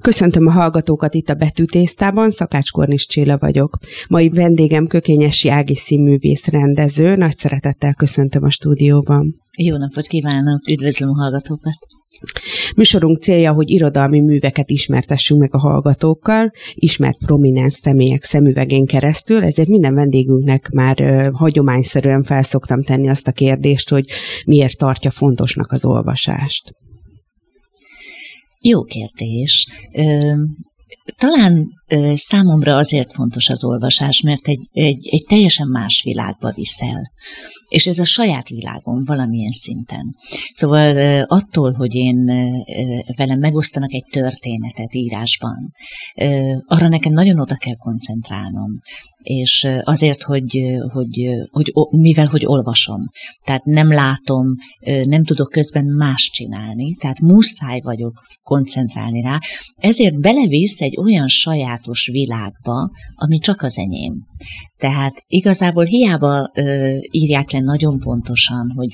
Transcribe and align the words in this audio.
Köszöntöm 0.00 0.46
a 0.46 0.50
hallgatókat 0.50 1.14
itt 1.14 1.28
a 1.28 1.34
Betűtésztában, 1.34 2.30
Szakács 2.30 2.70
Kornis 2.70 3.06
Csilla 3.06 3.38
vagyok. 3.38 3.78
Mai 4.08 4.28
vendégem 4.28 4.86
Kökényesi 4.86 5.48
Ági 5.48 5.74
színművész 5.74 6.48
rendező, 6.48 7.14
nagy 7.14 7.36
szeretettel 7.36 7.94
köszöntöm 7.94 8.42
a 8.42 8.50
stúdióban. 8.50 9.40
Jó 9.56 9.76
napot 9.76 10.06
kívánok, 10.06 10.68
üdvözlöm 10.68 11.10
a 11.10 11.22
hallgatókat! 11.22 11.78
Műsorunk 12.76 13.16
célja, 13.16 13.52
hogy 13.52 13.70
irodalmi 13.70 14.20
műveket 14.20 14.70
ismertessünk 14.70 15.40
meg 15.40 15.54
a 15.54 15.58
hallgatókkal, 15.58 16.50
ismert 16.74 17.18
prominens 17.18 17.74
személyek 17.74 18.22
szemüvegén 18.22 18.86
keresztül, 18.86 19.42
ezért 19.42 19.68
minden 19.68 19.94
vendégünknek 19.94 20.68
már 20.68 21.00
ö, 21.00 21.28
hagyományszerűen 21.32 22.22
felszoktam 22.22 22.82
tenni 22.82 23.08
azt 23.08 23.26
a 23.26 23.32
kérdést, 23.32 23.90
hogy 23.90 24.04
miért 24.44 24.78
tartja 24.78 25.10
fontosnak 25.10 25.72
az 25.72 25.84
olvasást. 25.84 26.79
Jó 28.60 28.82
kérdés. 28.82 29.68
Talán 31.18 31.68
számomra 32.14 32.76
azért 32.76 33.12
fontos 33.12 33.48
az 33.48 33.64
olvasás, 33.64 34.20
mert 34.20 34.48
egy, 34.48 34.68
egy, 34.72 35.08
egy 35.10 35.24
teljesen 35.28 35.68
más 35.68 36.02
világba 36.02 36.52
viszel. 36.52 37.12
És 37.68 37.86
ez 37.86 37.98
a 37.98 38.04
saját 38.04 38.48
világom 38.48 39.04
valamilyen 39.04 39.52
szinten. 39.52 40.16
Szóval 40.50 41.22
attól, 41.22 41.72
hogy 41.72 41.94
én 41.94 42.24
velem 43.16 43.38
megosztanak 43.38 43.92
egy 43.92 44.06
történetet 44.10 44.94
írásban, 44.94 45.72
arra 46.66 46.88
nekem 46.88 47.12
nagyon 47.12 47.40
oda 47.40 47.54
kell 47.54 47.76
koncentrálnom 47.76 48.80
és 49.22 49.66
azért, 49.82 50.22
hogy, 50.22 50.60
hogy, 50.92 51.30
hogy 51.50 51.72
mivel 51.90 52.26
hogy 52.26 52.46
olvasom, 52.46 53.10
tehát 53.44 53.64
nem 53.64 53.92
látom, 53.92 54.46
nem 55.04 55.24
tudok 55.24 55.50
közben 55.50 55.84
más 55.84 56.30
csinálni, 56.32 56.94
tehát 56.94 57.20
muszáj 57.20 57.80
vagyok 57.80 58.22
koncentrálni 58.42 59.20
rá, 59.20 59.38
ezért 59.76 60.20
belevisz 60.20 60.80
egy 60.80 60.96
olyan 60.98 61.28
sajátos 61.28 62.08
világba, 62.12 62.90
ami 63.14 63.38
csak 63.38 63.62
az 63.62 63.78
enyém. 63.78 64.14
Tehát 64.78 65.24
igazából 65.26 65.84
hiába 65.84 66.50
írják 67.10 67.50
le 67.50 67.60
nagyon 67.60 67.98
pontosan, 67.98 68.72
hogy 68.76 68.88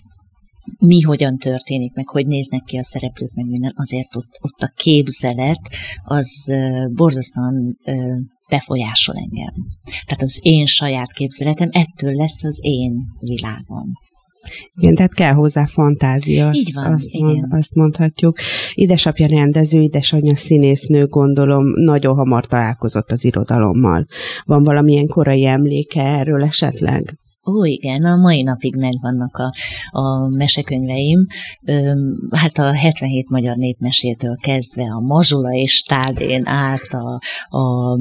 mi 0.79 1.01
hogyan 1.01 1.37
történik, 1.37 1.95
meg 1.95 2.09
hogy 2.09 2.27
néznek 2.27 2.63
ki 2.63 2.77
a 2.77 2.83
szereplők, 2.83 3.35
meg 3.35 3.47
minden, 3.47 3.73
azért 3.77 4.17
ott, 4.17 4.39
ott 4.41 4.61
a 4.61 4.73
képzelet 4.77 5.61
az 6.05 6.53
borzasztóan 6.93 7.77
befolyásol 8.49 9.15
engem. 9.17 9.55
Tehát 10.07 10.23
az 10.23 10.41
én 10.43 10.67
saját 10.67 11.13
képzeletem, 11.13 11.69
ettől 11.73 12.13
lesz 12.13 12.45
az 12.45 12.59
én 12.63 12.93
világom. 13.21 13.93
Igen, 14.75 14.95
tehát 14.95 15.15
kell 15.15 15.33
hozzá 15.33 15.67
fantázia. 15.67 16.51
Így 16.53 16.73
van, 16.75 16.93
azt, 16.93 17.09
igen. 17.09 17.27
Mond, 17.27 17.53
azt 17.53 17.75
mondhatjuk. 17.75 18.39
Édesapja 18.75 19.27
rendező, 19.27 19.81
édesanyja 19.81 20.37
színésznő, 20.37 21.07
gondolom, 21.07 21.65
nagyon 21.75 22.17
hamar 22.17 22.47
találkozott 22.47 23.13
az 23.13 23.25
irodalommal. 23.25 24.07
Van 24.45 24.63
valamilyen 24.63 25.07
korai 25.07 25.47
emléke 25.47 26.03
erről 26.03 26.43
esetleg? 26.43 27.19
Ó, 27.47 27.65
igen, 27.65 28.03
a 28.03 28.17
mai 28.17 28.43
napig 28.43 28.77
megvannak 28.77 29.37
a, 29.37 29.55
a 29.99 30.29
mesekönyveim. 30.29 31.27
Hát 32.31 32.59
a 32.59 32.73
77 32.73 33.29
magyar 33.29 33.57
népmesétől 33.57 34.37
kezdve 34.37 34.83
a 34.83 35.01
Mazsula 35.01 35.51
és 35.51 35.83
Tádén 35.83 36.47
át 36.47 36.93
a, 36.93 37.21
a 37.59 37.97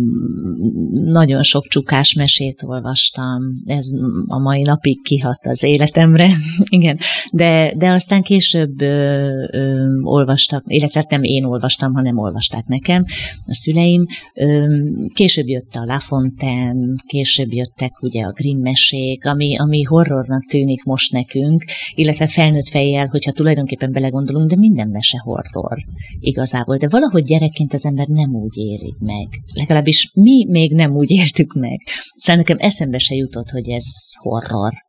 nagyon 0.91 1.43
sok 1.43 1.67
csukás 1.67 2.13
mesét 2.13 2.63
olvastam. 2.66 3.41
Ez 3.66 3.88
a 4.27 4.39
mai 4.39 4.61
napig 4.61 5.03
kihat 5.03 5.45
az 5.45 5.63
életemre. 5.63 6.29
igen, 6.77 6.97
de, 7.31 7.73
de 7.77 7.89
aztán 7.89 8.21
később 8.21 8.81
ö, 8.81 9.27
ö, 9.51 9.85
olvastak, 10.01 10.63
illetve 10.67 10.99
hát 10.99 11.09
nem 11.09 11.23
én 11.23 11.43
olvastam, 11.43 11.93
hanem 11.93 12.17
olvasták 12.17 12.66
nekem 12.66 13.05
a 13.45 13.53
szüleim. 13.53 14.05
Ö, 14.33 14.77
később 15.13 15.47
jött 15.47 15.73
a 15.73 15.85
La 15.85 15.99
Fontaine, 15.99 16.93
később 17.07 17.53
jöttek 17.53 18.01
ugye 18.01 18.23
a 18.23 18.31
Grimm 18.31 18.61
mesék, 18.61 19.25
ami, 19.36 19.58
ami 19.58 19.81
horrornak 19.81 20.45
tűnik 20.45 20.83
most 20.83 21.12
nekünk, 21.12 21.63
illetve 21.96 22.28
felnőtt 22.28 22.68
fejjel, 22.68 23.07
hogyha 23.07 23.31
tulajdonképpen 23.31 23.91
belegondolunk, 23.91 24.50
de 24.50 24.56
minden 24.56 24.88
mese 24.88 25.18
horror 25.23 25.78
igazából. 26.19 26.78
De 26.78 26.88
valahogy 26.90 27.23
gyerekként 27.23 27.74
az 27.74 27.85
ember 27.85 28.07
nem 28.07 28.35
úgy 28.35 28.57
éli 28.57 28.95
meg. 29.00 29.28
Legalábbis 29.53 30.12
mi 30.13 30.45
még 30.50 30.74
nem 30.74 30.95
úgy 30.95 31.12
éltük 31.22 31.53
meg. 31.53 31.79
Szóval 32.18 32.41
nekem 32.41 32.57
eszembe 32.59 32.97
se 32.97 33.16
jutott, 33.16 33.50
hogy 33.50 33.69
ez 33.69 33.85
horror. 34.22 34.84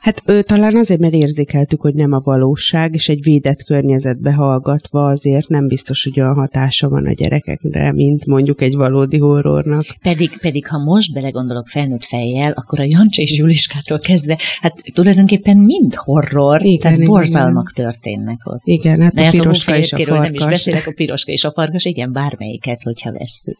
Hát 0.00 0.22
ő, 0.26 0.42
talán 0.42 0.76
azért, 0.76 1.00
mert 1.00 1.14
érzékeltük, 1.14 1.80
hogy 1.80 1.94
nem 1.94 2.12
a 2.12 2.20
valóság, 2.20 2.94
és 2.94 3.08
egy 3.08 3.22
védett 3.22 3.62
környezetbe 3.64 4.32
hallgatva 4.32 5.04
azért 5.04 5.48
nem 5.48 5.66
biztos, 5.66 6.04
hogy 6.04 6.20
olyan 6.20 6.34
hatása 6.34 6.88
van 6.88 7.06
a 7.06 7.12
gyerekekre, 7.12 7.92
mint 7.92 8.26
mondjuk 8.26 8.62
egy 8.62 8.74
valódi 8.74 9.18
horrornak. 9.18 9.84
Pedig, 10.02 10.38
pedig 10.40 10.66
ha 10.66 10.78
most 10.78 11.12
belegondolok 11.12 11.68
felnőtt 11.68 12.04
fejjel, 12.04 12.52
akkor 12.52 12.80
a 12.80 12.84
Jancsa 12.86 13.22
és 13.22 13.38
Juliskától 13.38 13.98
kezdve, 13.98 14.38
hát 14.60 14.82
tulajdonképpen 14.94 15.56
mind 15.58 15.94
horror, 15.94 16.64
igen, 16.64 16.80
tehát 16.80 16.96
igen, 16.96 17.10
borzalmak 17.10 17.70
igen. 17.72 17.86
történnek 17.86 18.38
ott. 18.44 18.60
Igen, 18.64 19.00
hát 19.00 19.14
De 19.14 19.20
a 19.20 19.24
hát 19.24 19.32
piroska 19.32 19.76
és 19.76 19.92
a 19.92 19.96
farkas. 19.96 20.18
nem 20.18 20.34
is 20.34 20.44
beszélek, 20.44 20.86
a 20.86 20.92
piroska 20.92 21.32
és 21.32 21.44
a 21.44 21.52
farkas, 21.52 21.84
igen, 21.84 22.12
bármelyiket, 22.12 22.82
hogyha 22.82 23.12
vesszük. 23.12 23.58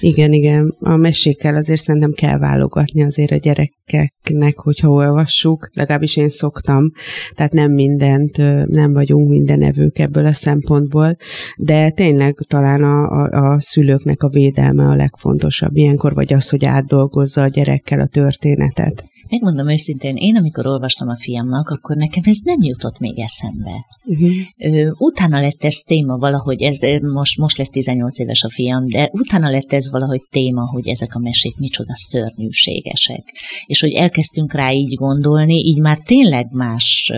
Igen, 0.00 0.32
igen. 0.32 0.74
A 0.80 0.96
mesékkel 0.96 1.54
azért 1.54 1.80
szerintem 1.80 2.12
kell 2.12 2.38
válogatni 2.38 3.02
azért 3.02 3.30
a 3.30 3.36
gyerekeknek, 3.36 4.58
hogyha 4.58 4.88
olvassuk, 5.20 5.70
legalábbis 5.72 6.16
én 6.16 6.28
szoktam, 6.28 6.92
tehát 7.34 7.52
nem 7.52 7.72
mindent, 7.72 8.36
nem 8.66 8.92
vagyunk 8.92 9.28
minden 9.28 9.62
evők 9.62 9.98
ebből 9.98 10.26
a 10.26 10.32
szempontból, 10.32 11.16
de 11.56 11.90
tényleg 11.90 12.34
talán 12.48 12.82
a, 12.82 13.22
a, 13.22 13.52
a 13.52 13.60
szülőknek 13.60 14.22
a 14.22 14.28
védelme 14.28 14.84
a 14.84 14.94
legfontosabb 14.94 15.76
ilyenkor, 15.76 16.14
vagy 16.14 16.32
az, 16.32 16.48
hogy 16.48 16.64
átdolgozza 16.64 17.42
a 17.42 17.46
gyerekkel 17.46 18.00
a 18.00 18.06
történetet. 18.06 19.09
Megmondom 19.30 19.68
őszintén, 19.68 20.16
én 20.16 20.36
amikor 20.36 20.66
olvastam 20.66 21.08
a 21.08 21.16
fiamnak, 21.16 21.68
akkor 21.68 21.96
nekem 21.96 22.22
ez 22.26 22.38
nem 22.44 22.62
jutott 22.62 22.98
még 22.98 23.18
eszembe. 23.18 23.86
Uh-huh. 24.04 24.92
Utána 24.98 25.40
lett 25.40 25.64
ez 25.64 25.76
téma 25.76 26.16
valahogy, 26.16 26.62
ez 26.62 26.78
most, 27.02 27.38
most 27.38 27.58
lett 27.58 27.70
18 27.70 28.18
éves 28.18 28.42
a 28.42 28.50
fiam, 28.50 28.84
de 28.84 29.08
utána 29.12 29.48
lett 29.50 29.72
ez 29.72 29.90
valahogy 29.90 30.22
téma, 30.30 30.66
hogy 30.66 30.88
ezek 30.88 31.14
a 31.14 31.18
mesék 31.18 31.56
micsoda 31.56 31.96
szörnyűségesek. 31.96 33.24
És 33.66 33.80
hogy 33.80 33.92
elkezdtünk 33.92 34.52
rá 34.52 34.72
így 34.72 34.94
gondolni, 34.94 35.54
így 35.54 35.80
már 35.80 35.98
tényleg 35.98 36.46
más 36.52 37.12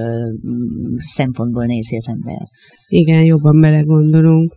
szempontból 0.97 1.65
nézi 1.65 1.97
az 1.97 2.09
ember. 2.09 2.49
Igen, 2.93 3.25
jobban 3.25 3.61
belegondolunk. 3.61 4.55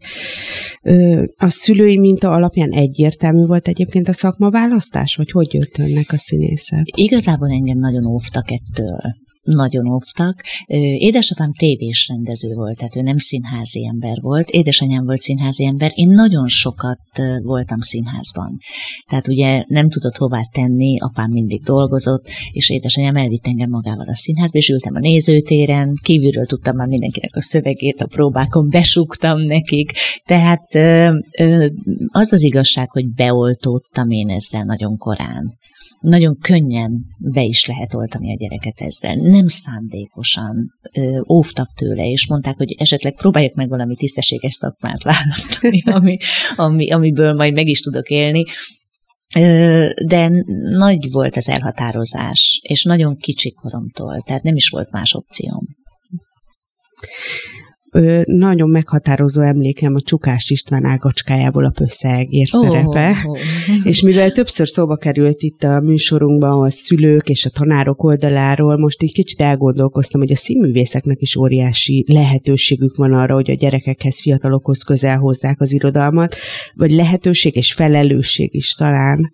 A 1.38 1.50
szülői 1.50 2.00
minta 2.00 2.32
alapján 2.32 2.70
egyértelmű 2.70 3.46
volt 3.46 3.68
egyébként 3.68 4.08
a 4.08 4.14
szakmaválasztás, 4.14 5.16
vagy 5.16 5.32
hogy 5.32 5.54
jött 5.54 5.78
önnek 5.78 6.12
a 6.12 6.18
színészet? 6.18 6.86
Igazából 6.96 7.50
engem 7.50 7.78
nagyon 7.78 8.06
óvtak 8.06 8.46
ettől 8.52 9.00
nagyon 9.46 9.88
óvtak. 9.94 10.44
Édesapám 10.98 11.54
tévés 11.54 12.08
rendező 12.08 12.54
volt, 12.54 12.78
tehát 12.78 12.96
ő 12.96 13.02
nem 13.02 13.18
színházi 13.18 13.86
ember 13.86 14.18
volt. 14.22 14.50
Édesanyám 14.50 15.06
volt 15.06 15.22
színházi 15.22 15.66
ember. 15.66 15.92
Én 15.94 16.10
nagyon 16.10 16.48
sokat 16.48 17.00
voltam 17.42 17.80
színházban. 17.80 18.58
Tehát 19.08 19.28
ugye 19.28 19.64
nem 19.68 19.90
tudott 19.90 20.18
hová 20.18 20.50
tenni, 20.52 21.00
apám 21.00 21.32
mindig 21.32 21.64
dolgozott, 21.64 22.28
és 22.52 22.70
édesanyám 22.70 23.16
elvitt 23.16 23.48
engem 23.48 23.70
magával 23.70 24.08
a 24.08 24.16
színházba, 24.16 24.58
és 24.58 24.70
ültem 24.70 24.96
a 24.96 25.00
nézőtéren, 25.00 25.94
kívülről 26.04 26.46
tudtam 26.46 26.76
már 26.76 26.88
mindenkinek 26.88 27.36
a 27.36 27.42
szövegét, 27.42 28.02
a 28.02 28.08
próbákon 28.08 28.70
besúgtam 28.70 29.40
nekik. 29.40 29.92
Tehát 30.26 30.76
az 32.08 32.34
az 32.34 32.44
igazság, 32.44 32.92
hogy 32.92 33.14
beoltódtam 33.14 34.10
én 34.10 34.30
ezzel 34.30 34.64
nagyon 34.64 34.98
korán 34.98 35.64
nagyon 36.00 36.38
könnyen 36.38 37.06
be 37.18 37.42
is 37.42 37.66
lehet 37.66 37.94
oltani 37.94 38.34
a 38.34 38.36
gyereket 38.38 38.82
ezzel. 38.82 39.16
Nem 39.16 39.48
szándékosan 39.48 40.72
ö, 40.94 41.22
óvtak 41.30 41.74
tőle, 41.74 42.06
és 42.06 42.28
mondták, 42.28 42.58
hogy 42.58 42.76
esetleg 42.78 43.16
próbáljuk 43.16 43.54
meg 43.54 43.70
valami 43.70 43.96
tisztességes 43.96 44.54
szakmát 44.54 45.04
választani, 45.14 45.82
ami, 45.86 46.18
ami, 46.56 46.92
amiből 46.92 47.34
majd 47.34 47.54
meg 47.54 47.68
is 47.68 47.80
tudok 47.80 48.10
élni. 48.10 48.44
De 50.06 50.32
nagy 50.78 51.12
volt 51.12 51.36
az 51.36 51.50
elhatározás, 51.50 52.60
és 52.64 52.84
nagyon 52.84 53.16
kicsi 53.16 53.52
koromtól, 53.52 54.22
tehát 54.26 54.44
nem 54.44 54.56
is 54.56 54.70
volt 54.70 54.92
más 54.92 55.14
opcióm 55.14 55.66
nagyon 58.26 58.70
meghatározó 58.70 59.42
emlékem 59.42 59.96
a 59.96 60.02
Csukás 60.02 60.50
István 60.50 60.86
ágacskájából 60.86 61.66
a 61.66 61.70
pösszeegér 61.70 62.48
oh, 62.52 62.68
szerepe. 62.68 63.10
Oh, 63.26 63.32
oh. 63.32 63.38
És 63.84 64.02
mivel 64.02 64.32
többször 64.32 64.68
szóba 64.68 64.96
került 64.96 65.42
itt 65.42 65.64
a 65.64 65.80
műsorunkban 65.80 66.64
a 66.64 66.70
szülők 66.70 67.30
és 67.30 67.46
a 67.46 67.50
tanárok 67.50 68.04
oldaláról, 68.04 68.78
most 68.78 69.04
így 69.04 69.14
kicsit 69.14 69.42
elgondolkoztam, 69.42 70.22
hogy 70.22 70.32
a 70.32 70.36
színművészeknek 70.36 71.22
is 71.22 71.36
óriási 71.36 72.06
lehetőségük 72.08 72.96
van 72.96 73.14
arra, 73.14 73.34
hogy 73.34 73.50
a 73.50 73.56
gyerekekhez, 73.56 74.22
fiatalokhoz 74.22 74.84
közel 74.84 75.18
hozzák 75.18 75.62
az 75.62 75.72
irodalmat, 75.72 76.36
vagy 76.74 76.92
lehetőség 76.92 77.56
és 77.56 77.74
felelősség 77.74 78.56
is 78.56 78.74
talán. 78.74 79.32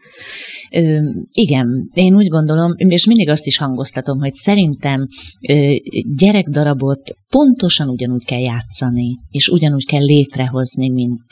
Ö, 0.72 0.98
igen, 1.32 1.88
én 1.94 2.16
úgy 2.16 2.28
gondolom, 2.28 2.74
és 2.78 3.06
mindig 3.06 3.30
azt 3.30 3.46
is 3.46 3.58
hangoztatom, 3.58 4.20
hogy 4.20 4.34
szerintem 4.34 5.08
ö, 5.50 5.74
gyerekdarabot 6.18 7.20
pontosan 7.32 7.90
ugyanúgy 7.90 8.24
kell 8.24 8.40
játszani, 8.40 9.20
és 9.30 9.48
ugyanúgy 9.48 9.86
kell 9.86 10.04
létrehozni, 10.04 10.90
mint, 10.90 11.24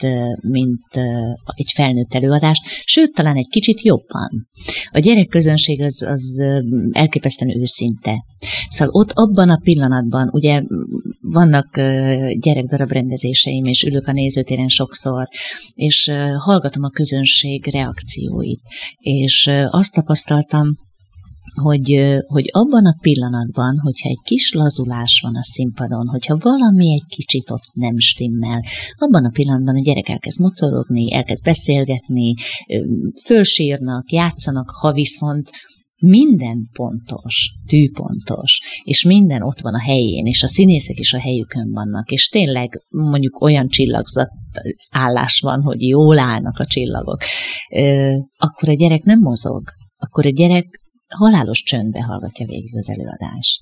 mint 0.42 0.86
egy 1.46 1.72
felnőtt 1.74 2.14
előadást, 2.14 2.62
sőt, 2.84 3.14
talán 3.14 3.36
egy 3.36 3.48
kicsit 3.48 3.82
jobban. 3.82 4.50
A 4.92 5.00
gyerekközönség 5.00 5.82
az, 5.82 6.02
az 6.02 6.42
elképesztően 6.92 7.58
őszinte. 7.58 8.24
Szóval 8.68 8.94
ott 9.02 9.12
abban 9.12 9.50
a 9.50 9.60
pillanatban, 9.64 10.30
ugye 10.32 10.62
vannak 11.22 11.78
gyerekdarab 12.40 12.92
rendezéseim, 12.92 13.64
és 13.64 13.84
ülök 13.84 14.08
a 14.08 14.12
nézőtéren 14.12 14.68
sokszor, 14.68 15.28
és 15.74 16.12
hallgatom 16.38 16.84
a 16.84 16.90
közönség 16.90 17.66
reakcióit, 17.66 18.62
és 18.98 19.52
azt 19.70 19.94
tapasztaltam, 19.94 20.78
hogy, 21.62 22.18
hogy 22.28 22.50
abban 22.52 22.86
a 22.86 22.98
pillanatban, 23.02 23.80
hogyha 23.80 24.10
egy 24.10 24.22
kis 24.24 24.54
lazulás 24.54 25.20
van 25.24 25.36
a 25.36 25.44
színpadon, 25.44 26.08
hogyha 26.08 26.38
valami 26.38 26.92
egy 26.92 27.06
kicsit 27.08 27.52
ott 27.52 27.70
nem 27.74 27.98
stimmel, 27.98 28.62
abban 28.96 29.26
a 29.26 29.30
pillanatban 29.30 29.76
a 29.76 29.82
gyerek 29.82 30.10
elkezd 30.10 30.40
mocorogni, 30.40 31.14
elkezd 31.14 31.44
beszélgetni, 31.44 32.34
fölsírnak, 33.26 34.12
játszanak, 34.12 34.70
ha 34.70 34.92
viszont 34.92 35.50
minden 36.00 36.70
pontos, 36.74 37.54
tűpontos, 37.68 38.60
és 38.84 39.04
minden 39.04 39.42
ott 39.42 39.60
van 39.62 39.74
a 39.74 39.80
helyén, 39.80 40.26
és 40.26 40.44
a 40.44 40.48
színészek 40.48 41.00
is 41.00 41.14
a 41.14 41.20
helyükön 41.20 41.72
vannak, 41.72 42.10
és 42.10 42.28
tényleg 42.28 42.84
mondjuk 42.90 43.42
olyan 43.42 43.68
csillagzat 43.68 44.30
állás 44.90 45.40
van, 45.40 45.62
hogy 45.62 45.82
jól 45.82 46.20
állnak 46.20 46.60
a 46.60 46.66
csillagok, 46.66 47.22
akkor 48.38 48.70
a 48.70 48.74
gyerek 48.74 49.04
nem 49.04 49.20
mozog, 49.20 49.64
akkor 49.98 50.26
a 50.26 50.30
gyerek 50.30 50.79
halálos 51.18 51.62
csöndbe 51.62 52.02
hallgatja 52.02 52.46
végig 52.46 52.76
az 52.76 52.90
előadást. 52.90 53.62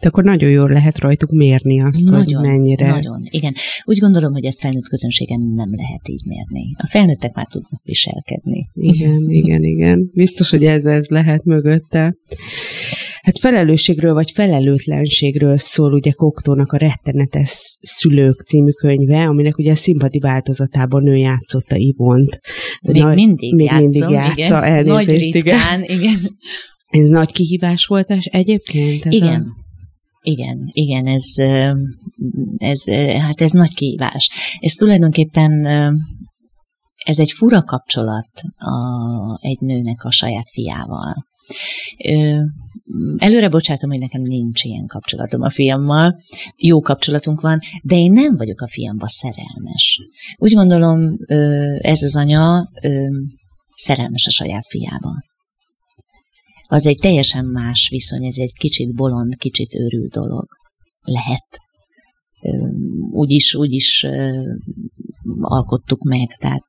De 0.00 0.08
akkor 0.08 0.24
nagyon 0.24 0.50
jól 0.50 0.68
lehet 0.68 0.98
rajtuk 0.98 1.30
mérni 1.30 1.82
azt, 1.82 2.02
nagyon, 2.02 2.44
hogy 2.44 2.50
mennyire. 2.50 2.90
Nagyon, 2.90 3.20
igen. 3.30 3.54
Úgy 3.84 3.98
gondolom, 3.98 4.32
hogy 4.32 4.44
ezt 4.44 4.60
felnőtt 4.60 4.88
közönségen 4.88 5.40
nem 5.40 5.74
lehet 5.74 6.08
így 6.08 6.24
mérni. 6.24 6.74
A 6.76 6.86
felnőttek 6.86 7.34
már 7.34 7.46
tudnak 7.50 7.80
viselkedni. 7.84 8.68
Igen, 8.74 9.20
igen, 9.42 9.62
igen. 9.62 10.10
Biztos, 10.14 10.50
hogy 10.50 10.64
ez, 10.64 10.84
ez 10.84 11.06
lehet 11.06 11.44
mögötte. 11.44 12.16
Hát 13.22 13.38
felelősségről 13.38 14.14
vagy 14.14 14.30
felelőtlenségről 14.30 15.58
szól 15.58 15.92
ugye 15.92 16.10
Koktónak 16.10 16.72
a 16.72 16.76
Rettenetes 16.76 17.78
Szülők 17.80 18.40
című 18.40 18.70
könyve, 18.70 19.24
aminek 19.24 19.58
ugye 19.58 19.70
a 19.70 19.74
színpadi 19.74 20.18
változatában 20.18 21.06
ő 21.06 21.16
játszotta 21.16 21.76
Ivont. 21.76 22.40
Még 22.82 23.02
Na, 23.02 23.14
mindig 23.14 23.54
még 23.54 23.66
játszom, 23.66 23.84
mindig 23.88 24.10
játsza, 24.10 24.58
igen. 24.58 24.62
elnézést, 24.62 25.32
Nagy 25.32 25.32
ritkán, 25.32 25.82
igen. 25.82 26.00
igen. 26.00 26.36
Ez 26.88 27.08
nagy 27.08 27.32
kihívás 27.32 27.86
volt 27.86 28.10
és 28.10 28.24
egyébként? 28.24 29.06
Ez 29.06 29.12
igen. 29.12 29.40
A... 29.40 29.66
Igen, 30.22 30.68
igen, 30.72 31.06
ez, 31.06 31.24
ez, 32.56 32.90
hát 33.20 33.40
ez 33.40 33.50
nagy 33.50 33.74
kihívás. 33.74 34.30
Ez 34.60 34.72
tulajdonképpen 34.72 35.66
ez 37.04 37.18
egy 37.18 37.30
fura 37.30 37.62
kapcsolat 37.62 38.28
a, 38.56 38.74
egy 39.40 39.60
nőnek 39.60 40.04
a 40.04 40.10
saját 40.10 40.50
fiával. 40.50 41.26
Előre 43.16 43.48
bocsátom, 43.48 43.90
hogy 43.90 43.98
nekem 43.98 44.20
nincs 44.20 44.64
ilyen 44.64 44.86
kapcsolatom 44.86 45.42
a 45.42 45.50
fiammal, 45.50 46.20
jó 46.56 46.80
kapcsolatunk 46.80 47.40
van, 47.40 47.58
de 47.82 47.96
én 47.96 48.12
nem 48.12 48.36
vagyok 48.36 48.60
a 48.60 48.68
fiamba 48.68 49.08
szerelmes. 49.08 50.00
Úgy 50.36 50.52
gondolom, 50.52 51.16
ez 51.78 52.02
az 52.02 52.16
anya 52.16 52.68
szerelmes 53.74 54.26
a 54.26 54.30
saját 54.30 54.66
fiába 54.66 55.10
az 56.70 56.86
egy 56.86 56.98
teljesen 56.98 57.44
más 57.44 57.88
viszony, 57.90 58.24
ez 58.24 58.36
egy 58.36 58.52
kicsit 58.52 58.94
bolond, 58.94 59.34
kicsit 59.34 59.74
őrült 59.74 60.10
dolog. 60.10 60.46
Lehet. 61.00 61.58
Úgy 63.10 63.30
is, 63.30 63.54
úgy 63.54 63.72
is 63.72 64.06
alkottuk 65.40 66.02
meg, 66.02 66.28
tehát 66.38 66.66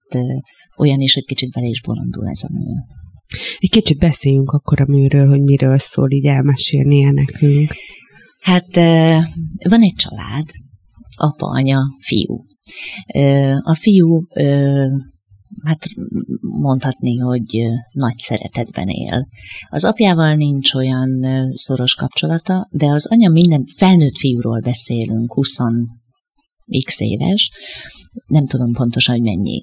olyan 0.78 1.00
is, 1.00 1.14
hogy 1.14 1.26
kicsit 1.26 1.52
bele 1.52 1.68
is 1.68 1.82
bolondul 1.82 2.28
ez 2.30 2.44
a 2.44 2.50
nő. 2.52 2.74
Egy 3.58 3.70
kicsit 3.70 3.98
beszéljünk 3.98 4.50
akkor 4.50 4.82
a 4.82 4.86
műről, 4.86 5.28
hogy 5.28 5.42
miről 5.42 5.78
szól, 5.78 6.12
így 6.12 6.26
elmesélnie 6.26 7.12
nekünk. 7.12 7.72
Hát 8.40 8.76
van 9.70 9.82
egy 9.82 9.96
család, 9.96 10.46
apa, 11.16 11.46
anya, 11.48 11.82
fiú. 12.00 12.46
A 13.64 13.76
fiú 13.76 14.28
hát 15.64 15.88
mondhatni, 16.50 17.18
hogy 17.18 17.66
nagy 17.92 18.18
szeretetben 18.18 18.88
él. 18.88 19.28
Az 19.70 19.84
apjával 19.84 20.34
nincs 20.34 20.74
olyan 20.74 21.26
szoros 21.54 21.96
kapcsolata, 21.96 22.68
de 22.72 22.86
az 22.86 23.08
anya 23.08 23.30
minden 23.30 23.66
felnőtt 23.78 24.18
fiúról 24.18 24.60
beszélünk, 24.60 25.34
20 25.34 25.58
x 26.86 27.00
éves, 27.00 27.52
nem 28.28 28.46
tudom 28.46 28.74
pontosan, 28.74 29.16
hogy 29.16 29.24
mennyi. 29.24 29.62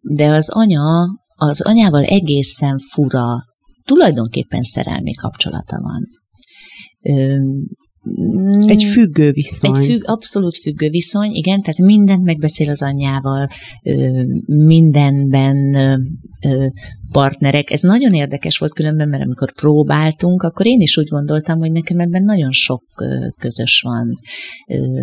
De 0.00 0.26
az 0.32 0.50
anya, 0.50 1.04
az 1.34 1.60
anyával 1.60 2.02
egészen 2.02 2.78
fura, 2.78 3.44
tulajdonképpen 3.84 4.62
szerelmi 4.62 5.12
kapcsolata 5.12 5.80
van. 5.80 6.08
Egy 8.66 8.82
függő 8.82 9.30
viszony. 9.30 9.76
Egy 9.76 9.84
függ, 9.84 10.02
abszolút 10.04 10.58
függő 10.58 10.88
viszony, 10.88 11.30
igen, 11.30 11.62
tehát 11.62 11.78
mindent 11.78 12.24
megbeszél 12.24 12.70
az 12.70 12.82
anyjával, 12.82 13.48
mindenben 14.46 15.76
partnerek. 17.12 17.70
Ez 17.70 17.80
nagyon 17.80 18.12
érdekes 18.12 18.58
volt 18.58 18.74
különben, 18.74 19.08
mert 19.08 19.22
amikor 19.22 19.52
próbáltunk, 19.52 20.42
akkor 20.42 20.66
én 20.66 20.80
is 20.80 20.96
úgy 20.96 21.08
gondoltam, 21.08 21.58
hogy 21.58 21.72
nekem 21.72 21.98
ebben 21.98 22.22
nagyon 22.22 22.50
sok 22.50 22.84
közös 23.38 23.80
van 23.80 24.18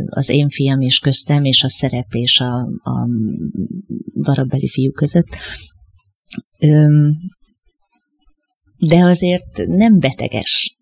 az 0.05 0.29
én 0.29 0.49
fiam 0.49 0.81
és 0.81 0.99
köztem, 0.99 1.43
és 1.43 1.63
a 1.63 1.69
szerep 1.69 2.13
és 2.13 2.39
a, 2.39 2.53
a 2.83 3.07
darabbeli 4.15 4.67
fiú 4.67 4.91
között. 4.91 5.37
De 8.79 9.03
azért 9.03 9.65
nem 9.67 9.99
beteges 9.99 10.78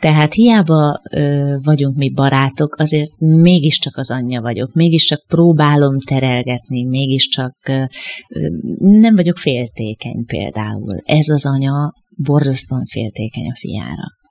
tehát 0.00 0.34
hiába 0.34 1.00
ö, 1.12 1.54
vagyunk 1.62 1.96
mi 1.96 2.10
barátok, 2.10 2.76
azért 2.78 3.10
mégiscsak 3.18 3.96
az 3.96 4.10
anyja 4.10 4.40
vagyok, 4.40 4.72
mégiscsak 4.72 5.24
próbálom 5.28 5.98
terelgetni, 5.98 6.84
mégiscsak 6.84 7.56
ö, 7.68 7.84
nem 8.78 9.14
vagyok 9.14 9.36
féltékeny 9.36 10.24
például. 10.26 10.96
Ez 11.04 11.28
az 11.28 11.46
anya 11.46 11.92
borzasztóan 12.16 12.84
féltékeny 12.84 13.46
a 13.50 13.56
fiára. 13.58 14.22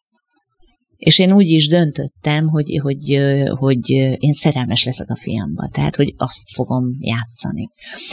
És 1.03 1.19
én 1.19 1.31
úgy 1.31 1.47
is 1.47 1.68
döntöttem, 1.68 2.47
hogy, 2.47 2.79
hogy, 2.81 3.19
hogy 3.50 3.89
én 4.18 4.31
szerelmes 4.31 4.83
leszek 4.83 5.09
a 5.09 5.15
fiamba, 5.15 5.69
tehát, 5.71 5.95
hogy 5.95 6.13
azt 6.18 6.50
fogom 6.53 6.83
játszani. 7.00 7.69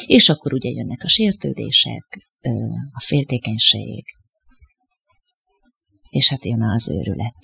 És 0.06 0.28
akkor 0.28 0.52
ugye 0.52 0.70
jönnek 0.70 1.02
a 1.04 1.08
sértődések, 1.08 2.04
a 2.92 3.00
féltékenység, 3.00 4.04
és 6.10 6.28
hát 6.28 6.44
jön 6.44 6.62
az 6.62 6.90
őrület. 6.90 7.34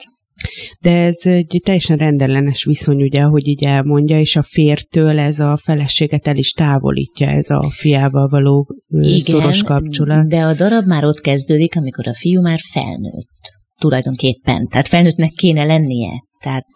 De 0.81 0.91
ez 0.91 1.21
egy 1.23 1.61
teljesen 1.65 1.97
rendellenes 1.97 2.65
viszony, 2.65 3.03
ugye, 3.03 3.21
ahogy 3.21 3.47
így 3.47 3.65
elmondja, 3.65 4.21
és 4.21 4.37
a 4.37 4.43
fértől 4.43 5.19
ez 5.19 5.41
a 5.41 5.57
feleséget 5.57 6.27
el 6.27 6.37
is 6.37 6.51
távolítja, 6.51 7.29
ez 7.29 7.51
a 7.51 7.71
fiával 7.71 8.29
való 8.29 8.75
Igen, 8.89 9.21
szoros 9.21 9.63
kapcsolat. 9.63 10.27
de 10.29 10.43
a 10.43 10.55
darab 10.55 10.87
már 10.87 11.05
ott 11.05 11.21
kezdődik, 11.21 11.77
amikor 11.77 12.09
a 12.09 12.15
fiú 12.15 12.41
már 12.41 12.59
felnőtt 12.73 13.55
tulajdonképpen. 13.81 14.67
Tehát 14.67 14.89
felnőttnek 14.89 15.31
kéne 15.31 15.65
lennie 15.65 16.25
tehát 16.41 16.67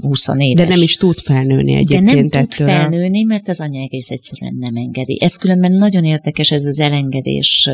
20 0.00 0.28
éves. 0.36 0.66
De 0.66 0.74
nem 0.74 0.82
is 0.82 0.96
tud 0.96 1.18
felnőni 1.18 1.74
egyébként 1.74 2.30
De 2.30 2.38
nem 2.38 2.46
tud 2.46 2.52
felnőni, 2.52 3.22
mert 3.22 3.48
az 3.48 3.60
anya 3.60 3.80
egész 3.80 4.10
egyszerűen 4.10 4.54
nem 4.58 4.76
engedi. 4.76 5.18
Ez 5.20 5.36
különben 5.36 5.72
nagyon 5.72 6.04
érdekes, 6.04 6.50
ez 6.50 6.64
az 6.64 6.80
elengedés 6.80 7.70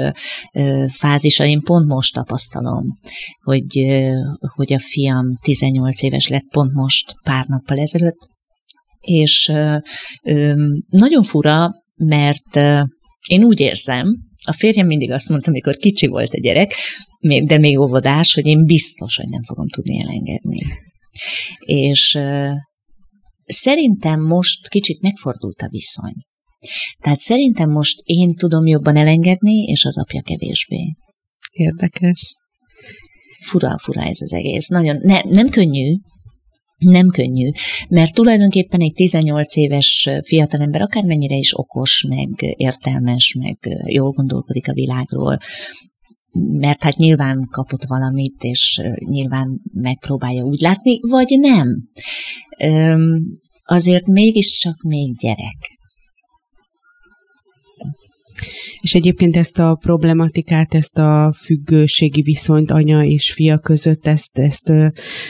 fázisa. 0.89 1.45
Én 1.45 1.61
pont 1.61 1.87
most 1.87 2.15
tapasztalom, 2.15 2.99
hogy, 3.43 3.87
hogy 4.55 4.73
a 4.73 4.79
fiam 4.79 5.39
18 5.43 6.03
éves 6.03 6.29
lett 6.29 6.47
pont 6.51 6.73
most 6.73 7.15
pár 7.25 7.47
nappal 7.47 7.79
ezelőtt, 7.79 8.19
és 9.01 9.53
nagyon 10.89 11.23
fura, 11.23 11.71
mert 11.97 12.57
én 13.29 13.45
úgy 13.45 13.61
érzem, 13.61 14.07
a 14.47 14.53
férjem 14.53 14.87
mindig 14.87 15.11
azt 15.11 15.29
mondta, 15.29 15.51
amikor 15.51 15.77
kicsi 15.77 16.07
volt 16.07 16.33
a 16.33 16.41
gyerek, 16.41 16.75
de 17.45 17.59
még 17.59 17.79
óvodás, 17.79 18.35
hogy 18.35 18.47
én 18.47 18.65
biztos, 18.65 19.17
hogy 19.17 19.29
nem 19.29 19.43
fogom 19.43 19.69
tudni 19.69 20.01
elengedni. 20.01 20.59
És 21.59 22.19
szerintem 23.45 24.21
most 24.21 24.69
kicsit 24.69 25.01
megfordult 25.01 25.63
a 25.63 25.69
viszony. 25.69 26.15
Tehát 27.01 27.19
szerintem 27.19 27.71
most 27.71 28.01
én 28.05 28.35
tudom 28.35 28.67
jobban 28.67 28.97
elengedni, 28.97 29.63
és 29.63 29.85
az 29.85 29.99
apja 29.99 30.23
kevésbé. 30.23 30.95
Érdekes. 31.51 32.35
Fura, 33.41 33.79
fura 33.79 34.03
ez 34.03 34.21
az 34.21 34.33
egész. 34.33 34.69
Nagyon, 34.69 34.99
ne, 35.03 35.21
nem 35.23 35.49
könnyű, 35.49 35.97
nem 36.79 37.09
könnyű, 37.09 37.51
mert 37.89 38.15
tulajdonképpen 38.15 38.81
egy 38.81 38.93
18 38.93 39.57
éves 39.57 40.09
fiatalember 40.25 40.81
akármennyire 40.81 41.37
is 41.37 41.59
okos, 41.59 42.07
meg 42.09 42.29
értelmes, 42.41 43.35
meg 43.39 43.57
jól 43.87 44.11
gondolkodik 44.11 44.69
a 44.69 44.73
világról, 44.73 45.39
mert 46.35 46.83
hát 46.83 46.97
nyilván 46.97 47.49
kapott 47.51 47.85
valamit, 47.85 48.43
és 48.43 48.81
nyilván 48.99 49.61
megpróbálja 49.73 50.43
úgy 50.43 50.61
látni, 50.61 51.01
vagy 51.01 51.39
nem. 51.41 51.89
Azért 53.65 54.07
mégiscsak 54.07 54.83
még 54.83 55.17
gyerek. 55.17 55.73
És 58.81 58.95
egyébként 58.95 59.37
ezt 59.37 59.59
a 59.59 59.75
problematikát, 59.81 60.75
ezt 60.75 60.99
a 60.99 61.35
függőségi 61.37 62.23
viszonyt 62.23 62.71
anya 62.71 63.05
és 63.05 63.33
fia 63.33 63.59
között, 63.59 64.07
ezt, 64.07 64.39
ezt 64.39 64.73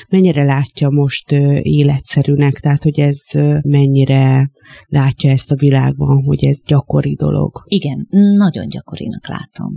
mennyire 0.09 0.45
látja 0.45 0.89
most 0.89 1.33
életszerűnek? 1.63 2.61
Tehát, 2.61 2.83
hogy 2.83 3.01
ez 3.01 3.21
mennyire 3.63 4.51
látja 4.87 5.31
ezt 5.31 5.51
a 5.51 5.57
világban, 5.57 6.23
hogy 6.23 6.45
ez 6.45 6.63
gyakori 6.67 7.15
dolog? 7.15 7.51
Igen, 7.65 8.07
nagyon 8.37 8.69
gyakorinak 8.69 9.29
látom. 9.29 9.73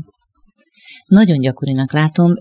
Nagyon 1.07 1.39
gyakorinak 1.39 1.93
látom, 1.93 2.33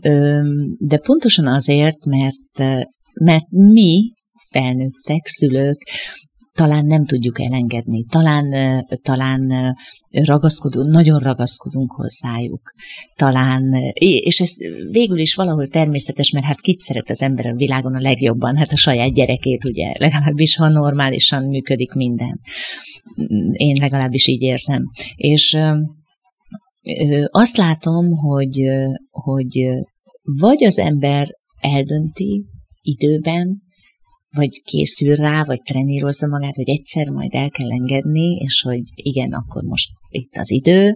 de 0.79 0.99
pontosan 0.99 1.47
azért, 1.47 2.05
mert, 2.05 2.83
mert 3.21 3.51
mi, 3.51 4.13
felnőttek, 4.51 5.27
szülők 5.27 5.83
talán 6.57 6.87
nem 6.87 7.05
tudjuk 7.05 7.41
elengedni, 7.41 8.05
talán, 8.11 8.55
talán 9.03 9.75
ragaszkodunk, 10.11 10.91
nagyon 10.91 11.19
ragaszkodunk 11.19 11.93
hozzájuk, 11.93 12.73
talán, 13.17 13.73
és 13.99 14.41
ez 14.41 14.51
végül 14.91 15.19
is 15.19 15.35
valahol 15.35 15.69
természetes, 15.69 16.31
mert 16.31 16.45
hát 16.45 16.61
kit 16.61 16.79
szeret 16.79 17.11
az 17.11 17.23
ember 17.23 17.47
a 17.47 17.55
világon 17.55 17.95
a 17.95 18.01
legjobban? 18.01 18.57
Hát 18.57 18.73
a 18.73 18.77
saját 18.77 19.13
gyerekét, 19.13 19.65
ugye, 19.65 19.93
legalábbis 19.99 20.57
ha 20.57 20.69
normálisan 20.69 21.45
működik 21.45 21.93
minden. 21.93 22.41
Én 23.53 23.77
legalábbis 23.81 24.27
így 24.27 24.43
érzem. 24.43 24.83
És 25.17 25.59
azt 27.31 27.57
látom, 27.57 28.11
hogy, 28.11 28.69
hogy 29.11 29.69
vagy 30.23 30.65
az 30.65 30.79
ember 30.79 31.29
eldönti 31.61 32.45
időben, 32.83 33.63
vagy 34.31 34.63
készül 34.65 35.15
rá, 35.15 35.45
vagy 35.45 35.63
trenírozza 35.63 36.27
magát, 36.27 36.57
hogy 36.57 36.69
egyszer 36.69 37.09
majd 37.09 37.35
el 37.35 37.51
kell 37.51 37.71
engedni, 37.71 38.35
és 38.35 38.63
hogy 38.63 38.83
igen, 38.95 39.33
akkor 39.33 39.63
most 39.63 39.91
itt 40.09 40.37
az 40.37 40.51
idő, 40.51 40.95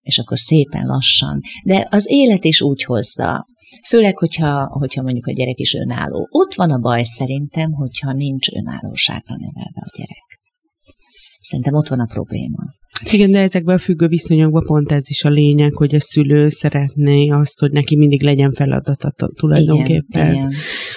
és 0.00 0.18
akkor 0.18 0.38
szépen 0.38 0.86
lassan. 0.86 1.40
De 1.64 1.86
az 1.90 2.06
élet 2.10 2.44
is 2.44 2.62
úgy 2.62 2.82
hozza, 2.82 3.46
főleg, 3.88 4.18
hogyha, 4.18 4.66
hogyha 4.66 5.02
mondjuk 5.02 5.26
a 5.26 5.32
gyerek 5.32 5.58
is 5.58 5.74
önálló. 5.74 6.28
Ott 6.30 6.54
van 6.54 6.70
a 6.70 6.78
baj 6.78 7.02
szerintem, 7.02 7.72
hogyha 7.72 8.12
nincs 8.12 8.48
önállóságra 8.48 9.36
nevelve 9.36 9.80
a 9.80 9.96
gyerek. 9.96 10.40
Szerintem 11.40 11.74
ott 11.74 11.88
van 11.88 12.00
a 12.00 12.06
probléma. 12.06 12.62
Igen, 13.10 13.30
de 13.30 13.38
ezekben 13.38 13.74
a 13.74 13.78
függő 13.78 14.06
viszonyokban 14.06 14.64
pont 14.66 14.92
ez 14.92 15.10
is 15.10 15.24
a 15.24 15.28
lényeg, 15.28 15.74
hogy 15.74 15.94
a 15.94 16.00
szülő 16.00 16.48
szeretné 16.48 17.28
azt, 17.28 17.60
hogy 17.60 17.72
neki 17.72 17.96
mindig 17.96 18.22
legyen 18.22 18.52
feladata 18.52 19.12
tulajdonképpen. 19.34 20.30
Igen, 20.30 20.34
igen. 20.34 20.52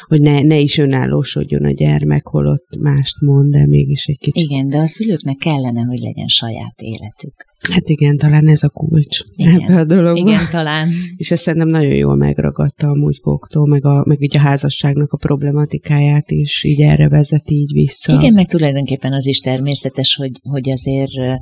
Hogy 0.07 0.21
ne, 0.21 0.41
ne 0.41 0.57
is 0.57 0.77
önállósodjon 0.77 1.63
a 1.63 1.71
gyermek, 1.71 2.27
holott 2.27 2.77
mást 2.79 3.21
mond, 3.21 3.51
de 3.51 3.67
mégis 3.67 4.05
egy 4.05 4.17
kicsit. 4.17 4.49
Igen, 4.49 4.69
de 4.69 4.77
a 4.77 4.87
szülőknek 4.87 5.37
kellene, 5.37 5.81
hogy 5.81 5.99
legyen 5.99 6.27
saját 6.27 6.81
életük. 6.81 7.50
Hát 7.69 7.89
igen, 7.89 8.17
talán 8.17 8.47
ez 8.47 8.63
a 8.63 8.69
kulcs 8.69 9.19
igen, 9.35 9.61
ebbe 9.61 9.79
a 9.79 9.85
dologba. 9.85 10.29
Igen, 10.29 10.49
talán. 10.49 10.91
És 11.15 11.31
ezt 11.31 11.43
szerintem 11.43 11.69
nagyon 11.69 11.95
jól 11.95 12.15
megragadta 12.15 12.87
amúgy 12.87 13.19
Koktól, 13.19 13.67
meg, 13.67 13.85
a, 13.85 14.03
meg 14.07 14.21
így 14.21 14.35
a 14.35 14.39
házasságnak 14.39 15.11
a 15.11 15.17
problematikáját 15.17 16.31
is 16.31 16.63
így 16.63 16.81
erre 16.81 17.09
vezeti 17.09 17.55
így 17.55 17.71
vissza. 17.71 18.13
Igen, 18.13 18.33
meg 18.33 18.47
tulajdonképpen 18.47 19.13
az 19.13 19.25
is 19.25 19.39
természetes, 19.39 20.15
hogy, 20.15 20.31
hogy 20.43 20.69
azért 20.69 21.17
ö, 21.17 21.33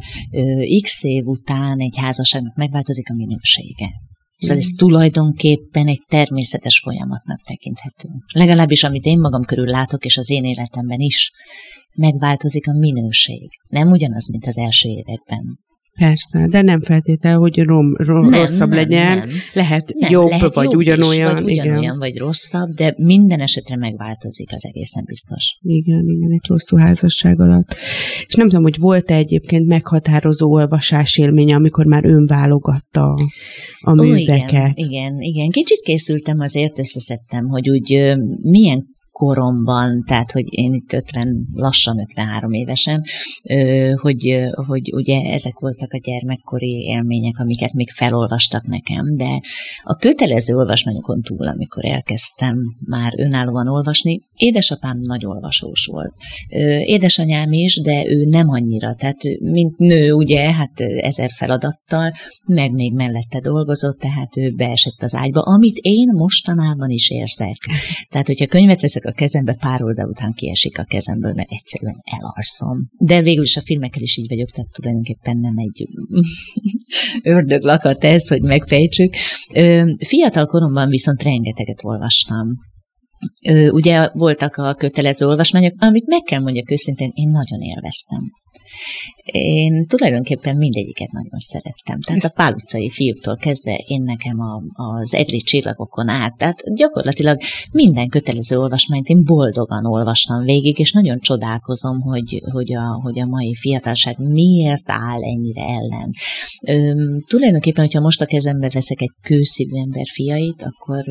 x 0.82 1.04
év 1.04 1.26
után 1.26 1.80
egy 1.80 1.98
házasságnak 1.98 2.56
megváltozik 2.56 3.10
a 3.10 3.16
minősége. 3.16 3.90
Szóval 4.38 4.58
ez 4.58 4.68
tulajdonképpen 4.68 5.88
egy 5.88 6.02
természetes 6.08 6.80
folyamatnak 6.80 7.42
tekinthető. 7.42 8.10
Legalábbis 8.34 8.84
amit 8.84 9.06
én 9.06 9.20
magam 9.20 9.44
körül 9.44 9.66
látok, 9.66 10.06
és 10.06 10.18
az 10.18 10.30
én 10.30 10.44
életemben 10.44 11.00
is, 11.00 11.32
megváltozik 11.96 12.68
a 12.68 12.74
minőség. 12.74 13.50
Nem 13.70 13.92
ugyanaz, 13.92 14.30
mint 14.30 14.46
az 14.46 14.58
első 14.58 14.90
években. 14.90 15.60
Persze, 16.00 16.48
de 16.50 16.62
nem 16.62 16.82
feltétel, 16.82 17.38
hogy 17.38 17.60
rom, 17.60 17.96
rom, 17.96 18.25
nem, 18.25 18.39
rosszabb 18.39 18.70
nem, 18.70 18.77
legyen. 18.77 19.18
Nem. 19.18 19.29
Lehet 19.53 19.94
nem, 19.96 20.12
jobb, 20.12 20.29
lehet 20.29 20.56
vagy 20.56 20.63
jobb 20.63 20.75
ugyanolyan. 20.75 21.38
Is, 21.38 21.44
vagy 21.44 21.51
ugyanolyan, 21.51 21.82
igen. 21.82 21.98
vagy 21.98 22.18
rosszabb, 22.18 22.70
de 22.70 22.94
minden 22.98 23.39
esetre 23.39 23.75
megváltozik, 23.75 24.53
az 24.53 24.65
egészen 24.65 25.03
biztos. 25.06 25.58
Igen, 25.62 26.03
igen, 26.08 26.32
egy 26.32 26.48
hosszú 26.48 26.77
házasság 26.77 27.39
alatt. 27.41 27.75
És 28.27 28.34
nem 28.36 28.48
tudom, 28.48 28.63
hogy 28.63 28.77
volt-e 28.77 29.15
egyébként 29.15 29.68
meghatározó 29.68 30.51
olvasás 30.51 31.18
élménye, 31.18 31.56
amikor 31.56 31.86
már 31.86 32.06
ön 32.06 32.25
válogatta 32.25 33.12
a 33.79 33.94
műveket. 33.94 34.70
Ó, 34.70 34.72
igen, 34.74 34.74
igen, 34.75 35.22
igen. 35.22 35.50
Kicsit 35.50 35.79
készültem, 35.79 36.39
azért 36.39 36.79
összeszedtem, 36.79 37.48
hogy 37.48 37.70
úgy 37.70 38.15
milyen 38.41 38.88
koromban, 39.20 40.04
tehát 40.08 40.32
hogy 40.32 40.46
én 40.50 40.74
itt 40.74 40.94
50, 40.94 41.48
lassan 41.54 42.00
53 42.00 42.52
évesen, 42.52 43.04
hogy, 43.96 44.50
hogy 44.68 44.94
ugye 44.94 45.32
ezek 45.32 45.60
voltak 45.60 45.94
a 45.94 46.00
gyermekkori 46.04 46.84
élmények, 46.88 47.40
amiket 47.40 47.74
még 47.74 47.90
felolvastak 47.90 48.68
nekem, 48.68 49.16
de 49.16 49.40
a 49.84 49.96
kötelező 49.96 50.56
olvasmányokon 50.56 51.22
túl, 51.22 51.48
amikor 51.48 51.86
elkezdtem 51.86 52.56
már 52.86 53.14
önállóan 53.18 53.68
olvasni, 53.68 54.22
édesapám 54.36 55.00
nagy 55.02 55.26
olvasós 55.26 55.86
volt. 55.92 56.14
Édesanyám 56.86 57.52
is, 57.52 57.82
de 57.82 58.06
ő 58.08 58.26
nem 58.26 58.50
annyira, 58.50 58.96
tehát 58.96 59.18
mint 59.40 59.78
nő, 59.78 60.12
ugye, 60.12 60.54
hát 60.54 60.80
ezer 60.80 61.30
feladattal, 61.36 62.14
meg 62.46 62.72
még 62.72 62.94
mellette 62.94 63.40
dolgozott, 63.40 64.00
tehát 64.00 64.38
ő 64.38 64.52
beesett 64.56 65.02
az 65.02 65.16
ágyba, 65.16 65.42
amit 65.42 65.78
én 65.82 66.10
mostanában 66.14 66.90
is 66.90 67.10
érzek. 67.10 67.58
Tehát, 68.10 68.28
hogyha 68.28 68.46
könyvet 68.46 68.82
veszek 68.82 69.08
a 69.10 69.12
kezembe, 69.12 69.54
pár 69.54 69.84
oldal 69.84 70.10
után 70.10 70.34
kiesik 70.34 70.80
a 70.80 70.84
kezemből, 70.84 71.34
mert 71.34 71.50
egyszerűen 71.51 71.96
elalszom. 72.04 72.89
De 72.98 73.22
végül 73.22 73.44
is 73.44 73.58
a 73.58 73.62
filmekkel 73.62 74.01
is 74.01 74.18
így 74.18 74.28
vagyok, 74.28 74.50
tehát 74.50 74.72
tulajdonképpen 74.72 75.38
nem 75.38 75.54
egy 75.58 75.88
ördöglakat 77.36 78.04
ez, 78.04 78.28
hogy 78.28 78.42
megfejtsük. 78.42 79.13
Fiatal 79.98 80.46
koromban 80.46 80.89
viszont 80.89 81.24
rengeteget 81.24 81.84
olvastam. 81.84 82.48
Ugye 83.70 84.10
voltak 84.13 84.56
a 84.56 84.74
kötelező 84.74 85.25
olvasmányok, 85.25 85.74
amit 85.78 86.06
meg 86.06 86.22
kell 86.22 86.39
mondjak 86.39 86.72
őszintén, 86.72 87.12
én 87.13 87.30
nagyon 87.30 87.60
élveztem. 87.60 88.32
Én 89.31 89.86
tulajdonképpen 89.86 90.55
mindegyiket 90.57 91.12
nagyon 91.12 91.39
szerettem. 91.39 92.00
Tehát 92.00 92.24
a 92.24 92.31
Pál 92.36 92.53
utcai 92.53 92.89
fiúktól 92.89 93.38
kezdve 93.38 93.75
én 93.88 94.01
nekem 94.01 94.39
a, 94.39 94.62
az 94.74 95.13
egri 95.13 95.38
csillagokon 95.38 96.09
át, 96.09 96.38
tehát 96.38 96.62
gyakorlatilag 96.75 97.39
minden 97.71 98.07
kötelező 98.07 98.57
olvasmányt 98.57 99.07
én 99.07 99.24
boldogan 99.24 99.86
olvastam 99.86 100.43
végig, 100.43 100.79
és 100.79 100.91
nagyon 100.91 101.19
csodálkozom, 101.19 102.00
hogy, 102.00 102.41
hogy, 102.51 102.74
a, 102.74 103.00
hogy 103.01 103.19
a 103.19 103.25
mai 103.25 103.55
fiatalság 103.55 104.15
miért 104.17 104.89
áll 104.89 105.24
ennyire 105.24 105.63
ellen. 105.63 106.12
Üm, 106.67 107.24
tulajdonképpen, 107.27 107.83
hogyha 107.83 108.00
most 108.00 108.21
a 108.21 108.25
kezembe 108.25 108.69
veszek 108.69 109.01
egy 109.01 109.13
kőszívű 109.21 109.75
ember 109.75 110.05
fiait, 110.13 110.62
akkor 110.62 111.03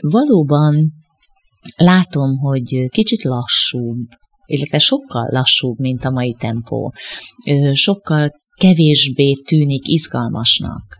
valóban 0.00 0.92
látom, 1.76 2.36
hogy 2.36 2.88
kicsit 2.88 3.22
lassúbb, 3.22 4.06
illetve 4.46 4.78
sokkal 4.78 5.28
lassúbb, 5.30 5.78
mint 5.78 6.04
a 6.04 6.10
mai 6.10 6.36
tempó. 6.38 6.92
Sokkal 7.72 8.30
kevésbé 8.60 9.32
tűnik 9.32 9.88
izgalmasnak. 9.88 10.96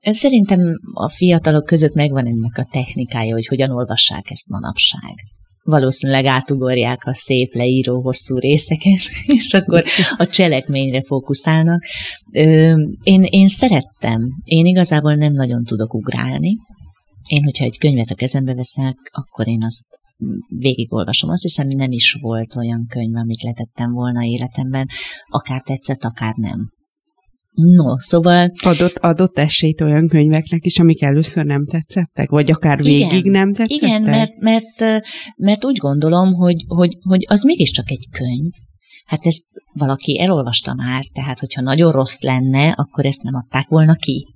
Szerintem 0.00 0.60
a 0.92 1.08
fiatalok 1.10 1.64
között 1.64 1.94
megvan 1.94 2.26
ennek 2.26 2.58
a 2.58 2.68
technikája, 2.70 3.34
hogy 3.34 3.46
hogyan 3.46 3.70
olvassák 3.70 4.30
ezt 4.30 4.48
manapság. 4.48 5.14
Valószínűleg 5.62 6.24
átugorják 6.24 7.06
a 7.06 7.14
szép 7.14 7.54
leíró 7.54 8.02
hosszú 8.02 8.38
részeket, 8.38 9.00
és 9.38 9.54
akkor 9.54 9.84
a 10.16 10.26
cselekményre 10.26 11.02
fókuszálnak. 11.02 11.82
Én, 13.02 13.22
én 13.22 13.48
szerettem. 13.48 14.28
Én 14.44 14.66
igazából 14.66 15.14
nem 15.14 15.32
nagyon 15.32 15.64
tudok 15.64 15.94
ugrálni. 15.94 16.56
Én, 17.28 17.42
hogyha 17.42 17.64
egy 17.64 17.78
könyvet 17.78 18.10
a 18.10 18.14
kezembe 18.14 18.54
veszek, 18.54 18.96
akkor 19.12 19.48
én 19.48 19.64
azt 19.64 19.86
végigolvasom. 20.48 21.30
Azt 21.30 21.42
hiszem, 21.42 21.68
nem 21.68 21.92
is 21.92 22.16
volt 22.20 22.56
olyan 22.56 22.86
könyv, 22.88 23.16
amit 23.16 23.42
letettem 23.42 23.92
volna 23.92 24.24
életemben, 24.24 24.88
akár 25.28 25.62
tetszett, 25.62 26.04
akár 26.04 26.34
nem. 26.34 26.74
No, 27.56 27.98
szóval... 27.98 28.52
Adott, 28.62 28.98
adott 28.98 29.38
esélyt 29.38 29.80
olyan 29.80 30.08
könyveknek 30.08 30.64
is, 30.64 30.78
amik 30.78 31.02
először 31.02 31.44
nem 31.44 31.64
tetszettek? 31.64 32.30
Vagy 32.30 32.50
akár 32.50 32.82
végig 32.82 33.12
igen, 33.12 33.30
nem 33.30 33.52
tetszettek? 33.52 33.88
Igen, 33.88 34.02
mert, 34.02 34.40
mert, 34.40 35.04
mert 35.36 35.64
úgy 35.64 35.76
gondolom, 35.76 36.34
hogy, 36.34 36.64
hogy, 36.66 36.96
hogy 37.00 37.24
az 37.28 37.42
mégiscsak 37.42 37.90
egy 37.90 38.08
könyv, 38.10 38.50
hát 39.06 39.26
ezt 39.26 39.44
valaki 39.72 40.20
elolvasta 40.20 40.74
már, 40.74 41.04
tehát 41.12 41.38
hogyha 41.38 41.60
nagyon 41.60 41.92
rossz 41.92 42.20
lenne, 42.20 42.70
akkor 42.70 43.06
ezt 43.06 43.22
nem 43.22 43.34
adták 43.34 43.68
volna 43.68 43.94
ki. 43.94 44.26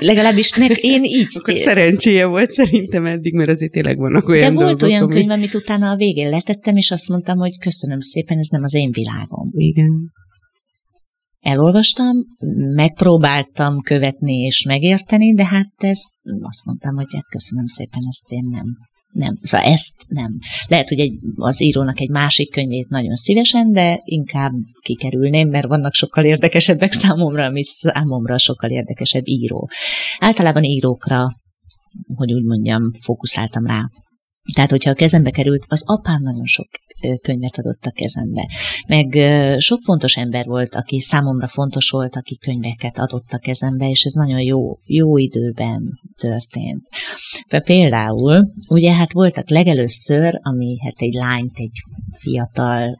Legalábbis 0.00 0.50
nek, 0.50 0.76
én 0.76 1.04
így... 1.04 1.32
Akkor 1.34 1.54
szerencséje 1.54 2.26
volt 2.26 2.50
szerintem 2.50 3.06
eddig, 3.06 3.34
mert 3.34 3.50
azért 3.50 3.72
tényleg 3.72 3.98
vannak 3.98 4.28
olyan 4.28 4.54
De 4.54 4.62
volt 4.64 4.82
olyan 4.82 5.02
ami... 5.02 5.14
könyv, 5.14 5.30
amit 5.30 5.54
utána 5.54 5.90
a 5.90 5.96
végén 5.96 6.28
letettem, 6.28 6.76
és 6.76 6.90
azt 6.90 7.08
mondtam, 7.08 7.38
hogy 7.38 7.58
köszönöm 7.58 8.00
szépen, 8.00 8.38
ez 8.38 8.48
nem 8.48 8.62
az 8.62 8.74
én 8.74 8.90
világom. 8.90 9.50
Igen. 9.52 10.12
elolvastam, 11.40 12.16
megpróbáltam 12.74 13.80
követni 13.80 14.34
és 14.34 14.64
megérteni, 14.64 15.34
de 15.34 15.44
hát 15.44 15.72
ezt 15.76 16.14
azt 16.40 16.64
mondtam, 16.64 16.94
hogy 16.94 17.14
hát 17.14 17.28
köszönöm 17.28 17.66
szépen, 17.66 18.02
ezt 18.08 18.30
én 18.30 18.46
nem. 18.50 18.66
Nem, 19.16 19.38
szóval 19.42 19.66
ezt 19.66 19.92
nem. 20.08 20.38
Lehet, 20.68 20.88
hogy 20.88 20.98
egy, 21.00 21.18
az 21.34 21.62
írónak 21.62 22.00
egy 22.00 22.10
másik 22.10 22.50
könyvét 22.50 22.88
nagyon 22.88 23.14
szívesen, 23.14 23.72
de 23.72 24.00
inkább 24.04 24.52
kikerülném, 24.82 25.48
mert 25.48 25.66
vannak 25.66 25.94
sokkal 25.94 26.24
érdekesebbek 26.24 26.92
számomra, 26.92 27.44
ami 27.44 27.64
számomra 27.64 28.38
sokkal 28.38 28.70
érdekesebb 28.70 29.26
író. 29.26 29.70
Általában 30.18 30.62
írókra, 30.62 31.36
hogy 32.14 32.32
úgy 32.32 32.44
mondjam, 32.44 32.82
fókuszáltam 33.00 33.66
rá. 33.66 33.80
Tehát, 34.54 34.70
hogyha 34.70 34.90
a 34.90 34.94
kezembe 34.94 35.30
került, 35.30 35.64
az 35.68 35.82
apám 35.86 36.22
nagyon 36.22 36.46
sok 36.46 36.68
könyvet 37.22 37.58
adott 37.58 37.84
a 37.84 37.90
kezembe. 37.90 38.48
Meg 38.86 39.18
sok 39.60 39.80
fontos 39.82 40.16
ember 40.16 40.46
volt, 40.46 40.74
aki 40.74 41.00
számomra 41.00 41.46
fontos 41.46 41.90
volt, 41.90 42.16
aki 42.16 42.36
könyveket 42.36 42.98
adott 42.98 43.32
a 43.32 43.38
kezembe, 43.38 43.88
és 43.88 44.04
ez 44.04 44.12
nagyon 44.12 44.40
jó, 44.40 44.78
jó 44.86 45.16
időben 45.16 46.00
történt. 46.18 46.88
Például, 47.64 48.50
ugye 48.68 48.92
hát 48.92 49.12
voltak 49.12 49.50
legelőször, 49.50 50.40
ami 50.42 50.78
hát 50.80 50.94
egy 50.96 51.14
lányt, 51.14 51.52
egy 51.54 51.82
fiatal 52.12 52.98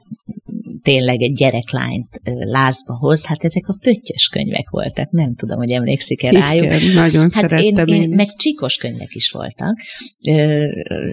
tényleg 0.87 1.23
egy 1.23 1.33
gyereklányt 1.33 2.21
lázba 2.25 2.97
hoz, 2.97 3.25
hát 3.25 3.45
ezek 3.45 3.69
a 3.69 3.77
pöttyös 3.81 4.29
könyvek 4.29 4.71
voltak, 4.71 5.11
nem 5.11 5.35
tudom, 5.35 5.59
hogy 5.59 5.71
emlékszik-e 5.71 6.31
rájuk. 6.31 6.65
Igen, 6.65 6.93
nagyon 6.93 7.31
hát 7.31 7.49
szerettem 7.49 7.87
én, 7.87 7.95
én, 7.95 8.03
én 8.03 8.09
Meg 8.09 8.27
csikos 8.37 8.77
könyvek 8.77 9.15
is 9.15 9.31
voltak. 9.31 9.77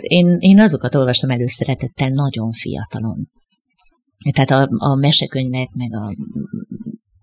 Én, 0.01 0.37
én 0.39 0.59
azokat 0.59 0.95
olvastam 0.95 1.29
előszeretettel 1.29 2.09
nagyon 2.09 2.51
fiatalon. 2.51 3.27
Tehát 4.31 4.51
a, 4.51 4.69
a 4.77 4.95
mesekönyvek, 4.95 5.69
meg 5.73 5.93
a 5.93 6.15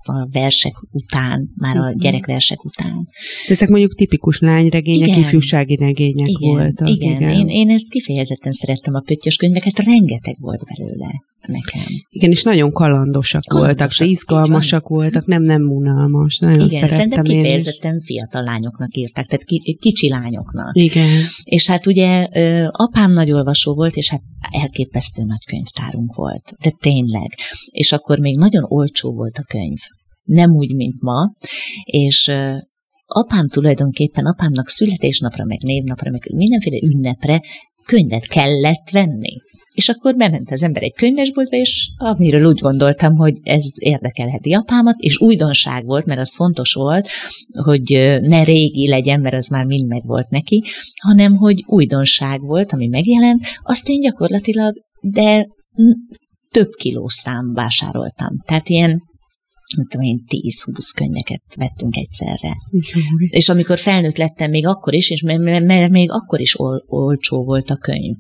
a 0.03 0.29
versek 0.33 0.75
után, 0.91 1.51
már 1.55 1.77
a 1.77 1.89
mhm. 1.89 1.99
gyerekversek 1.99 2.65
után. 2.65 3.09
De 3.47 3.55
ezek 3.55 3.69
mondjuk 3.69 3.95
tipikus 3.95 4.39
lányregények, 4.41 5.09
igen. 5.09 5.21
ifjúsági 5.21 5.77
regények 5.77 6.29
igen, 6.29 6.51
voltak. 6.51 6.89
Igen, 6.89 7.21
igen. 7.21 7.33
Én, 7.33 7.49
én 7.49 7.71
ezt 7.71 7.91
kifejezetten 7.91 8.53
szerettem 8.53 8.95
a 8.95 9.01
pöttyös 9.01 9.37
könyveket, 9.37 9.79
rengeteg 9.79 10.37
volt 10.39 10.65
belőle 10.65 11.29
nekem. 11.47 11.87
Igen, 12.09 12.31
és 12.31 12.43
nagyon 12.43 12.73
kalandosak, 12.73 13.43
kalandosak 13.43 13.79
voltak, 13.89 14.09
izgalmasak 14.09 14.89
voltak, 14.89 15.27
nem, 15.27 15.43
nem 15.43 15.63
unalmas. 15.63 16.39
Nagyon 16.39 16.69
Igen, 16.69 16.89
szerettem 16.89 17.25
én 17.25 17.43
kifejezetten 17.43 18.01
fiatal 18.01 18.43
lányoknak 18.43 18.97
írták, 18.97 19.27
tehát 19.27 19.45
kicsi 19.79 20.09
lányoknak. 20.09 20.77
Igen. 20.77 21.25
És 21.45 21.67
hát 21.67 21.87
ugye 21.87 22.29
apám 22.71 23.13
nagy 23.13 23.33
olvasó 23.33 23.75
volt, 23.75 23.95
és 23.95 24.11
hát 24.11 24.23
elképesztő 24.51 25.23
nagy 25.23 25.45
könyvtárunk 25.45 26.15
volt. 26.15 26.53
De 26.63 26.73
tényleg. 26.81 27.35
És 27.71 27.93
akkor 27.93 28.19
még 28.19 28.37
nagyon 28.37 28.65
olcsó 28.69 29.13
volt 29.13 29.39
a 29.39 29.45
könyv. 29.49 29.79
Nem 30.23 30.51
úgy, 30.51 30.75
mint 30.75 31.01
ma. 31.01 31.33
És 31.85 32.33
apám 33.07 33.49
tulajdonképpen, 33.49 34.27
apámnak 34.27 34.69
születésnapra, 34.69 35.45
meg 35.45 35.63
névnapra, 35.63 36.11
meg 36.11 36.31
mindenféle 36.33 36.79
ünnepre 36.83 37.43
könyvet 37.85 38.27
kellett 38.27 38.91
venni. 38.91 39.37
És 39.75 39.89
akkor 39.89 40.17
bement 40.17 40.51
az 40.51 40.63
ember 40.63 40.83
egy 40.83 40.95
könyvesboltba, 40.95 41.57
és 41.57 41.91
amiről 41.97 42.45
úgy 42.45 42.59
gondoltam, 42.59 43.17
hogy 43.17 43.39
ez 43.43 43.65
érdekelheti 43.79 44.53
apámat, 44.53 44.99
és 44.99 45.21
újdonság 45.21 45.85
volt, 45.85 46.05
mert 46.05 46.21
az 46.21 46.35
fontos 46.35 46.73
volt, 46.73 47.09
hogy 47.63 48.19
ne 48.21 48.43
régi 48.43 48.89
legyen, 48.89 49.21
mert 49.21 49.35
az 49.35 49.47
már 49.47 49.65
mind 49.65 49.87
meg 49.87 50.03
volt 50.05 50.29
neki, 50.29 50.65
hanem 51.03 51.37
hogy 51.37 51.65
újdonság 51.67 52.41
volt, 52.41 52.73
ami 52.73 52.87
megjelent, 52.87 53.45
azt 53.63 53.89
én 53.89 54.01
gyakorlatilag, 54.01 54.75
de 55.01 55.47
több 56.51 56.71
kilós 56.71 57.15
szám 57.15 57.53
vásároltam. 57.53 58.39
Tehát 58.47 58.69
ilyen 58.69 59.03
tudom 59.89 60.07
én, 60.07 60.25
10-20 60.29 60.91
könyveket 60.97 61.43
vettünk 61.57 61.97
egyszerre. 61.97 62.57
Jó. 62.93 63.01
És 63.29 63.49
amikor 63.49 63.79
felnőtt 63.79 64.17
lettem, 64.17 64.51
még 64.51 64.67
akkor 64.67 64.95
is, 64.95 65.11
és 65.11 65.23
mert 65.23 65.91
még 65.91 66.11
akkor 66.11 66.41
is 66.41 66.61
ol, 66.61 66.85
olcsó 66.87 67.45
volt 67.45 67.71
a 67.71 67.77
könyv. 67.77 68.17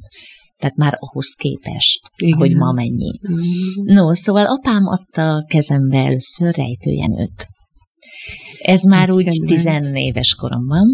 Tehát 0.61 0.76
már 0.76 0.97
ahhoz 0.99 1.35
képest, 1.35 2.00
Igen. 2.17 2.38
hogy 2.38 2.55
ma 2.55 2.73
mennyi. 2.73 3.19
Igen. 3.23 3.95
No, 3.95 4.14
szóval 4.14 4.47
apám 4.47 4.87
adta 4.87 5.45
kezembe 5.49 5.99
először 6.05 6.55
rejtőjenőt. 6.55 7.47
Ez 8.59 8.83
már 8.83 9.07
hát, 9.09 9.17
úgy 9.17 9.25
kedvenc. 9.25 9.90
éves 9.92 10.35
koromban, 10.35 10.87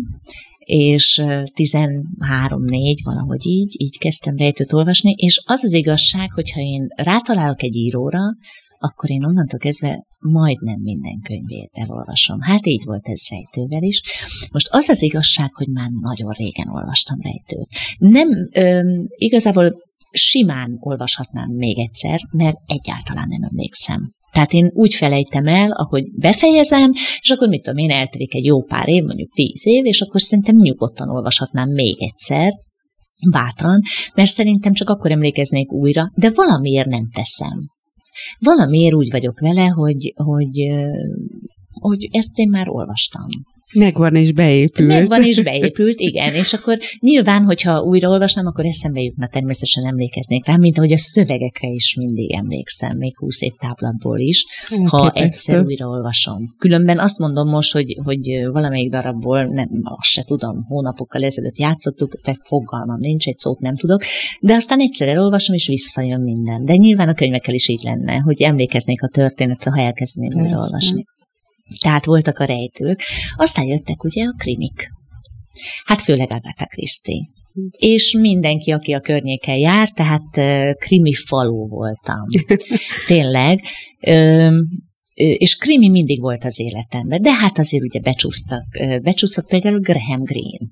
és 0.58 1.20
13-4, 1.24 2.96
valahogy 3.04 3.46
így, 3.46 3.74
így 3.78 3.98
kezdtem 3.98 4.36
rejtőt 4.36 4.72
olvasni, 4.72 5.10
és 5.10 5.42
az 5.44 5.64
az 5.64 5.72
igazság, 5.72 6.32
hogyha 6.32 6.60
én 6.60 6.86
rátalálok 6.96 7.62
egy 7.62 7.76
íróra, 7.76 8.20
akkor 8.86 9.10
én 9.10 9.24
onnantól 9.24 9.58
kezdve 9.58 10.04
majdnem 10.18 10.80
minden 10.80 11.20
könyvét 11.22 11.70
elolvasom. 11.72 12.40
Hát 12.40 12.66
így 12.66 12.84
volt 12.84 13.06
ez 13.06 13.20
rejtővel 13.30 13.82
is. 13.82 14.00
Most 14.52 14.68
az 14.70 14.88
az 14.88 15.02
igazság, 15.02 15.54
hogy 15.54 15.68
már 15.68 15.88
nagyon 16.00 16.30
régen 16.30 16.68
olvastam 16.68 17.18
rejtőt. 17.20 17.68
Nem, 17.98 18.28
öm, 18.52 19.06
igazából 19.16 19.74
simán 20.10 20.76
olvashatnám 20.80 21.50
még 21.50 21.78
egyszer, 21.78 22.20
mert 22.32 22.56
egyáltalán 22.66 23.28
nem 23.28 23.42
emlékszem. 23.42 24.14
Tehát 24.32 24.52
én 24.52 24.70
úgy 24.72 24.94
felejtem 24.94 25.46
el, 25.46 25.70
ahogy 25.70 26.04
befejezem, 26.18 26.92
és 27.20 27.30
akkor 27.30 27.48
mit 27.48 27.62
tudom 27.62 27.78
én, 27.78 27.90
eltelik 27.90 28.34
egy 28.34 28.44
jó 28.44 28.62
pár 28.62 28.88
év, 28.88 29.04
mondjuk 29.04 29.30
tíz 29.34 29.66
év, 29.66 29.84
és 29.84 30.00
akkor 30.00 30.20
szerintem 30.20 30.56
nyugodtan 30.56 31.10
olvashatnám 31.10 31.70
még 31.70 32.02
egyszer, 32.02 32.52
bátran, 33.30 33.80
mert 34.14 34.30
szerintem 34.30 34.72
csak 34.72 34.90
akkor 34.90 35.10
emlékeznék 35.10 35.72
újra, 35.72 36.08
de 36.16 36.30
valamiért 36.30 36.88
nem 36.88 37.08
teszem 37.14 37.74
valamiért 38.38 38.94
úgy 38.94 39.10
vagyok 39.10 39.40
vele, 39.40 39.66
hogy, 39.66 40.12
hogy, 40.16 40.74
hogy 41.70 42.08
ezt 42.10 42.38
én 42.38 42.48
már 42.48 42.68
olvastam. 42.68 43.26
Megvan 43.74 44.14
és 44.14 44.32
beépült. 44.32 44.88
Megvan 44.88 45.24
és 45.24 45.42
beépült, 45.42 46.00
igen. 46.00 46.34
És 46.34 46.52
akkor 46.52 46.78
nyilván, 47.00 47.44
hogyha 47.44 47.82
újra 47.82 48.08
olvasnám, 48.08 48.46
akkor 48.46 48.64
eszembe 48.64 49.00
jutna, 49.00 49.26
természetesen 49.26 49.86
emlékeznék 49.86 50.46
rá, 50.46 50.56
mint 50.56 50.78
ahogy 50.78 50.92
a 50.92 50.98
szövegekre 50.98 51.68
is 51.68 51.94
mindig 51.94 52.34
emlékszem, 52.34 52.96
még 52.96 53.16
húsz 53.18 53.42
év 53.42 53.52
táblatból 53.58 54.18
is, 54.18 54.44
ha 54.86 55.00
Képesztő. 55.00 55.24
egyszer 55.24 55.64
újra 55.64 55.86
olvasom. 55.86 56.54
Különben 56.58 56.98
azt 56.98 57.18
mondom 57.18 57.48
most, 57.48 57.72
hogy, 57.72 57.98
hogy 58.04 58.46
valamelyik 58.52 58.90
darabból, 58.90 59.44
nem, 59.44 59.68
azt 59.82 60.10
se 60.10 60.22
tudom, 60.22 60.64
hónapokkal 60.64 61.24
ezelőtt 61.24 61.58
játszottuk, 61.58 62.20
tehát 62.20 62.40
fogalmam 62.42 62.98
nincs, 62.98 63.26
egy 63.26 63.36
szót 63.36 63.58
nem 63.58 63.76
tudok, 63.76 64.02
de 64.40 64.54
aztán 64.54 64.80
egyszer 64.80 65.08
elolvasom, 65.08 65.54
és 65.54 65.66
visszajön 65.66 66.20
minden. 66.20 66.64
De 66.64 66.74
nyilván 66.74 67.08
a 67.08 67.14
könyvekkel 67.14 67.54
is 67.54 67.68
így 67.68 67.82
lenne, 67.82 68.16
hogy 68.16 68.42
emlékeznék 68.42 69.02
a 69.02 69.08
történetre, 69.08 69.70
ha 69.70 69.80
elkezdeném 69.80 70.42
újra 70.42 70.58
olvasni. 70.58 71.04
Tehát 71.80 72.04
voltak 72.04 72.38
a 72.38 72.44
rejtők. 72.44 73.00
Aztán 73.36 73.64
jöttek 73.64 74.04
ugye 74.04 74.24
a 74.24 74.34
krimik. 74.38 74.88
Hát 75.84 76.00
főleg 76.00 76.30
Agatha 76.30 76.66
Christie. 76.66 77.26
És 77.70 78.16
mindenki, 78.18 78.70
aki 78.70 78.92
a 78.92 79.00
környéken 79.00 79.56
jár, 79.56 79.88
tehát 79.88 80.40
krimi 80.78 81.14
faló 81.14 81.66
voltam. 81.66 82.24
Tényleg. 83.06 83.60
És 85.14 85.56
krimi 85.56 85.88
mindig 85.88 86.20
volt 86.20 86.44
az 86.44 86.60
életemben, 86.60 87.22
de 87.22 87.32
hát 87.32 87.58
azért 87.58 87.84
ugye 87.84 88.00
becsúsztak, 88.00 88.64
becsúszott 89.02 89.46
például 89.46 89.80
Graham 89.80 90.22
Greene. 90.22 90.66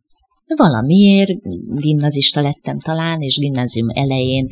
Valamiért 0.46 1.30
gimnazista 1.76 2.40
lettem 2.40 2.80
talán, 2.80 3.20
és 3.20 3.38
gimnázium 3.38 3.88
elején 3.88 4.48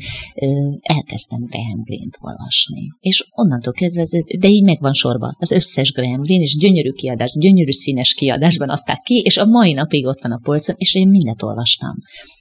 elkezdtem 0.80 1.40
Graham 1.40 1.82
Greene-t 1.84 2.18
olvasni. 2.20 2.88
És 3.00 3.26
onnantól 3.30 3.72
kezdve, 3.72 4.06
de 4.38 4.48
így 4.48 4.62
megvan 4.62 4.92
sorba, 4.92 5.36
az 5.38 5.50
összes 5.50 5.92
Graham 5.92 6.20
Greene, 6.20 6.42
és 6.42 6.56
gyönyörű 6.56 6.90
kiadás, 6.90 7.32
gyönyörű 7.38 7.70
színes 7.70 8.14
kiadásban 8.14 8.68
adták 8.68 9.00
ki, 9.00 9.22
és 9.24 9.36
a 9.36 9.44
mai 9.44 9.72
napig 9.72 10.06
ott 10.06 10.20
van 10.20 10.32
a 10.32 10.40
polcon, 10.42 10.74
és 10.78 10.94
én 10.94 11.08
mindent 11.08 11.42
olvastam. 11.42 11.94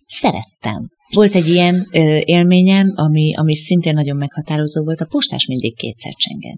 Szerettem. 0.07 0.89
Volt 1.13 1.35
egy 1.35 1.49
ilyen 1.49 1.87
ö, 1.91 2.19
élményem, 2.25 2.93
ami, 2.95 3.33
ami 3.35 3.55
szintén 3.55 3.93
nagyon 3.93 4.17
meghatározó 4.17 4.83
volt, 4.83 5.01
a 5.01 5.05
postás 5.05 5.45
mindig 5.45 5.75
kétszer 5.75 6.13
csenged. 6.13 6.57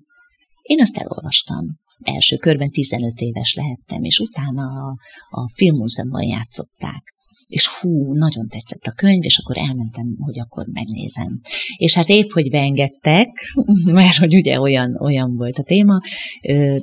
Én 0.61 0.81
azt 0.81 0.97
elolvastam 0.97 1.65
első 2.03 2.35
körben 2.35 2.69
15 2.69 3.19
éves 3.19 3.53
lehettem, 3.53 4.03
és 4.03 4.19
utána 4.19 4.63
a, 4.63 4.95
a 5.29 5.49
filmmúzeumban 5.55 6.23
játszották. 6.23 7.13
És 7.45 7.67
hú, 7.67 8.13
nagyon 8.13 8.47
tetszett 8.47 8.83
a 8.83 8.91
könyv, 8.91 9.23
és 9.23 9.37
akkor 9.37 9.57
elmentem, 9.57 10.05
hogy 10.19 10.39
akkor 10.39 10.65
megnézem. 10.71 11.39
És 11.77 11.93
hát 11.93 12.09
épp, 12.09 12.31
hogy 12.31 12.49
beengedtek, 12.49 13.29
mert 13.99 14.17
hogy 14.17 14.35
ugye 14.35 14.59
olyan, 14.59 14.95
olyan 15.01 15.35
volt 15.35 15.57
a 15.57 15.63
téma, 15.63 16.01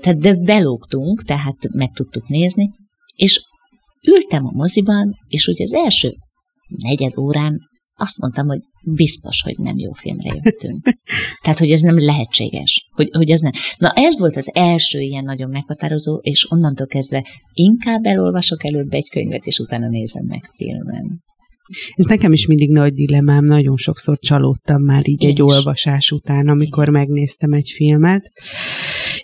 tehát 0.01 0.19
de 0.19 0.35
belógtunk, 0.35 1.25
tehát 1.25 1.57
meg 1.73 1.93
tudtuk 1.93 2.29
nézni, 2.29 2.71
és 3.15 3.41
ültem 4.07 4.47
a 4.47 4.53
moziban, 4.53 5.15
és 5.27 5.47
ugye 5.47 5.63
az 5.63 5.75
első 5.75 6.15
negyed 6.69 7.19
órán 7.19 7.59
azt 7.97 8.19
mondtam, 8.19 8.47
hogy 8.47 8.61
biztos, 8.83 9.43
hogy 9.43 9.59
nem 9.59 9.79
jó 9.79 9.93
filmre 9.93 10.41
jöttünk. 10.43 10.89
Tehát, 11.43 11.59
hogy 11.59 11.71
ez 11.71 11.81
nem 11.81 11.99
lehetséges. 11.99 12.89
Hogy, 12.93 13.09
hogy 13.13 13.31
ez 13.31 13.41
nem. 13.41 13.53
Na, 13.79 13.93
ez 13.95 14.19
volt 14.19 14.37
az 14.37 14.51
első 14.55 15.01
ilyen 15.01 15.25
nagyon 15.25 15.51
meghatározó, 15.51 16.19
és 16.23 16.51
onnantól 16.51 16.87
kezdve 16.87 17.27
inkább 17.53 18.05
elolvasok 18.05 18.65
előbb 18.65 18.93
egy 18.93 19.11
könyvet, 19.11 19.47
és 19.47 19.59
utána 19.59 19.89
nézem 19.89 20.25
meg 20.25 20.51
filmen. 20.57 21.23
Ez 21.95 22.05
nekem 22.05 22.33
is 22.33 22.47
mindig 22.47 22.71
nagy 22.71 22.93
dilemmám, 22.93 23.45
nagyon 23.45 23.77
sokszor 23.77 24.19
csalódtam 24.19 24.83
már 24.83 25.09
így 25.09 25.23
Én 25.23 25.29
egy 25.29 25.35
is. 25.35 25.41
olvasás 25.41 26.11
után, 26.11 26.49
amikor 26.49 26.89
megnéztem 26.89 27.53
egy 27.53 27.71
filmet. 27.75 28.33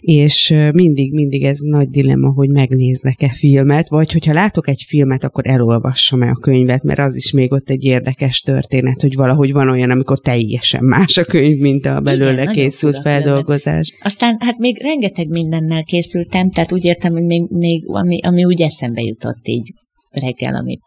És 0.01 0.55
mindig, 0.73 1.13
mindig 1.13 1.45
ez 1.45 1.59
nagy 1.59 1.89
dilemma, 1.89 2.33
hogy 2.33 2.49
megnéznek-e 2.49 3.29
filmet, 3.29 3.89
vagy 3.89 4.13
hogyha 4.13 4.33
látok 4.33 4.69
egy 4.69 4.85
filmet, 4.87 5.25
akkor 5.25 5.47
elolvassam-e 5.47 6.29
a 6.29 6.35
könyvet, 6.35 6.83
mert 6.83 6.99
az 6.99 7.17
is 7.17 7.31
még 7.33 7.53
ott 7.53 7.71
egy 7.71 7.85
érdekes 7.85 8.41
történet, 8.41 9.01
hogy 9.01 9.15
valahogy 9.15 9.53
van 9.53 9.71
olyan, 9.71 9.91
amikor 9.91 10.19
teljesen 10.19 10.85
más 10.85 11.17
a 11.17 11.25
könyv, 11.25 11.59
mint 11.59 11.87
a 11.87 12.01
belőle 12.01 12.43
Igen, 12.43 12.55
készült 12.55 12.99
feldolgozás. 12.99 13.93
Aztán 14.03 14.37
hát 14.41 14.59
még 14.59 14.83
rengeteg 14.83 15.29
mindennel 15.29 15.85
készültem, 15.85 16.51
tehát 16.51 16.73
úgy 16.73 16.85
értem, 16.85 17.13
hogy 17.13 17.25
még, 17.25 17.43
még 17.49 17.83
ami, 17.87 18.21
ami 18.23 18.45
úgy 18.45 18.63
eszembe 18.63 19.01
jutott 19.01 19.49
így 19.49 19.73
reggel, 20.11 20.55
amit 20.55 20.81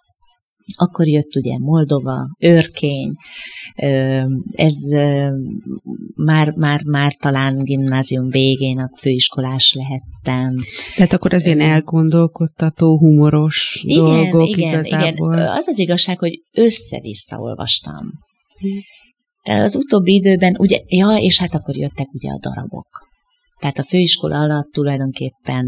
akkor 0.76 1.08
jött 1.08 1.36
ugye 1.36 1.58
Moldova, 1.58 2.28
Örkény, 2.40 3.12
ez 4.52 4.76
már, 6.16 6.52
már, 6.56 6.82
már 6.84 7.14
talán 7.14 7.58
gimnázium 7.64 8.30
végén 8.30 8.80
a 8.80 8.90
főiskolás 8.98 9.74
lehettem. 9.74 10.56
Tehát 10.96 11.14
akkor 11.14 11.34
az 11.34 11.46
ilyen 11.46 11.60
elgondolkodtató, 11.60 12.98
humoros 12.98 13.82
igen, 13.84 14.04
dolgok 14.04 14.48
igen, 14.48 14.70
igazából. 14.70 15.34
Igen, 15.34 15.48
az 15.48 15.68
az 15.68 15.80
igazság, 15.80 16.20
hogy 16.20 16.42
össze-vissza 16.54 17.38
olvastam. 17.38 18.12
Tehát 19.44 19.64
az 19.64 19.76
utóbbi 19.76 20.14
időben, 20.14 20.56
ugye, 20.60 20.80
ja, 20.88 21.16
és 21.16 21.40
hát 21.40 21.54
akkor 21.54 21.78
jöttek 21.78 22.08
ugye 22.14 22.30
a 22.30 22.40
darabok. 22.42 23.08
Tehát 23.60 23.78
a 23.78 23.84
főiskola 23.84 24.40
alatt 24.40 24.72
tulajdonképpen 24.72 25.66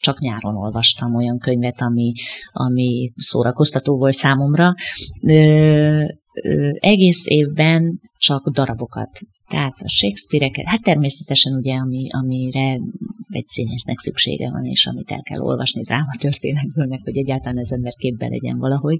csak 0.00 0.18
nyáron 0.18 0.56
olvastam 0.56 1.14
olyan 1.14 1.38
könyvet, 1.38 1.80
ami, 1.80 2.12
ami 2.52 3.12
szórakoztató 3.16 3.96
volt 3.98 4.14
számomra. 4.14 4.74
Ö, 5.22 6.04
ö, 6.42 6.70
egész 6.80 7.26
évben 7.26 8.00
csak 8.18 8.50
darabokat. 8.50 9.10
Tehát 9.48 9.74
a 9.78 9.88
Shakespeare-eket, 9.88 10.66
hát 10.66 10.82
természetesen 10.82 11.52
ugye, 11.52 11.74
ami, 11.76 12.06
amire 12.10 12.78
egy 13.28 13.48
színésznek 13.48 13.98
szüksége 13.98 14.50
van, 14.50 14.64
és 14.64 14.86
amit 14.86 15.10
el 15.10 15.22
kell 15.22 15.40
olvasni 15.40 15.82
drámatörténetből, 15.82 16.86
meg 16.86 17.00
hogy 17.04 17.16
egyáltalán 17.16 17.58
az 17.58 17.72
ember 17.72 17.92
képben 17.92 18.30
legyen 18.30 18.58
valahogy. 18.58 18.96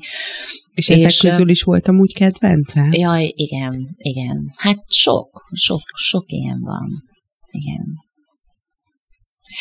És, 0.75 0.89
és 0.89 1.05
ezek 1.05 1.31
közül 1.31 1.49
is 1.49 1.63
voltam 1.63 1.99
úgy 1.99 2.15
kedvence? 2.15 2.89
Jaj, 2.91 3.33
igen, 3.35 3.89
igen. 3.97 4.51
Hát 4.57 4.79
sok, 4.89 5.47
sok, 5.53 5.83
sok 5.95 6.25
ilyen 6.27 6.61
van. 6.61 7.03
Igen. 7.51 7.85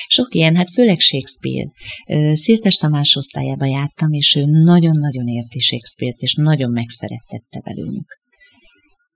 Sok 0.08 0.34
ilyen, 0.34 0.56
hát 0.56 0.72
főleg 0.72 1.00
Shakespeare. 1.00 1.70
Szirtes 2.36 2.76
Tamás 2.76 3.16
osztályába 3.16 3.66
jártam, 3.66 4.12
és 4.12 4.36
ő 4.36 4.46
nagyon-nagyon 4.46 5.28
érti 5.28 5.60
Shakespeare-t, 5.60 6.20
és 6.20 6.34
nagyon 6.34 6.72
megszerettette 6.72 7.62
velünk. 7.64 8.20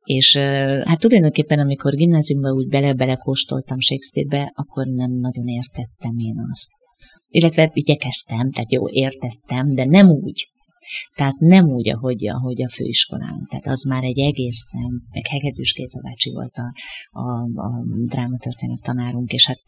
És 0.04 0.36
hát 0.84 1.00
tulajdonképpen, 1.00 1.60
amikor 1.60 1.96
gimnáziumban 1.96 2.54
úgy 2.54 2.68
bele-bele 2.68 3.16
kóstoltam 3.16 3.80
Shakespeare-be, 3.80 4.52
akkor 4.56 4.86
nem 4.88 5.12
nagyon 5.12 5.48
értettem 5.48 6.18
én 6.18 6.36
azt. 6.52 6.72
Illetve 7.28 7.70
igyekeztem, 7.74 8.52
tehát 8.52 8.72
jó, 8.72 8.90
értettem, 8.90 9.74
de 9.74 9.86
nem 9.86 10.10
úgy, 10.10 10.50
tehát 11.16 11.40
nem 11.40 11.66
úgy, 11.66 11.90
ahogy, 11.90 12.28
ahogy 12.28 12.64
a 12.64 12.70
főiskolán. 12.70 13.46
Tehát 13.50 13.68
az 13.68 13.84
már 13.84 14.04
egy 14.04 14.20
egészen, 14.20 15.04
meg 15.14 15.28
Hegedűs 15.28 15.74
Géza 15.74 16.02
bácsi 16.02 16.32
volt 16.32 16.56
a, 16.58 16.74
a, 17.20 17.42
a 17.42 17.86
drámatörténet 18.06 18.82
tanárunk, 18.82 19.32
és 19.32 19.46
hát 19.46 19.64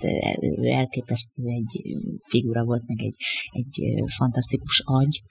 elképesztő 0.62 1.44
egy 1.46 1.98
figura 2.30 2.64
volt, 2.64 2.88
meg 2.88 3.02
egy, 3.02 3.16
egy 3.52 4.04
fantasztikus 4.16 4.82
agy, 4.86 5.22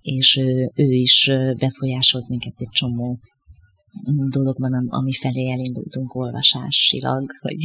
és 0.00 0.36
ő 0.74 0.92
is 0.92 1.30
befolyásolt 1.58 2.28
minket 2.28 2.54
egy 2.58 2.70
csomó 2.70 3.18
dologban, 4.28 4.88
ami 4.88 5.12
felé 5.12 5.50
elindultunk 5.50 6.14
olvasásilag, 6.14 7.30
hogy, 7.40 7.64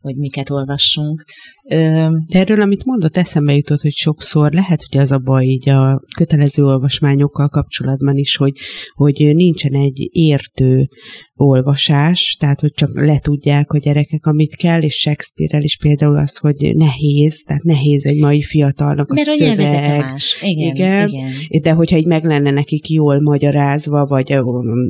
hogy 0.00 0.16
miket 0.16 0.50
olvassunk. 0.50 1.24
De 1.68 2.10
erről, 2.28 2.60
amit 2.60 2.84
mondott, 2.84 3.16
eszembe 3.16 3.54
jutott, 3.54 3.80
hogy 3.80 3.92
sokszor 3.92 4.52
lehet, 4.52 4.84
hogy 4.90 5.00
az 5.00 5.12
a 5.12 5.18
baj 5.18 5.44
így 5.44 5.68
a 5.68 6.00
kötelező 6.16 6.64
olvasmányokkal 6.64 7.48
kapcsolatban 7.48 8.16
is, 8.16 8.36
hogy, 8.36 8.52
hogy 8.94 9.30
nincsen 9.34 9.74
egy 9.74 10.08
értő 10.12 10.88
olvasás, 11.36 12.36
tehát 12.40 12.60
hogy 12.60 12.72
csak 12.72 13.00
letudják 13.00 13.72
a 13.72 13.78
gyerekek, 13.78 14.26
amit 14.26 14.56
kell, 14.56 14.82
és 14.82 14.94
Shakespeare-rel 14.94 15.62
is 15.62 15.76
például 15.76 16.18
az, 16.18 16.36
hogy 16.36 16.72
nehéz, 16.74 17.42
tehát 17.42 17.62
nehéz 17.62 18.06
egy 18.06 18.20
mai 18.20 18.42
fiatalnak 18.42 19.10
a 19.10 19.14
Mert 19.14 19.26
szöveg. 19.26 20.00
A 20.00 20.04
más. 20.04 20.36
Igen, 20.42 20.74
igen, 20.74 21.08
igen. 21.08 21.62
De 21.62 21.72
hogyha 21.72 21.96
egy 21.96 22.06
meg 22.06 22.24
lenne 22.24 22.50
nekik 22.50 22.88
jól 22.88 23.20
magyarázva, 23.20 24.06
vagy 24.06 24.38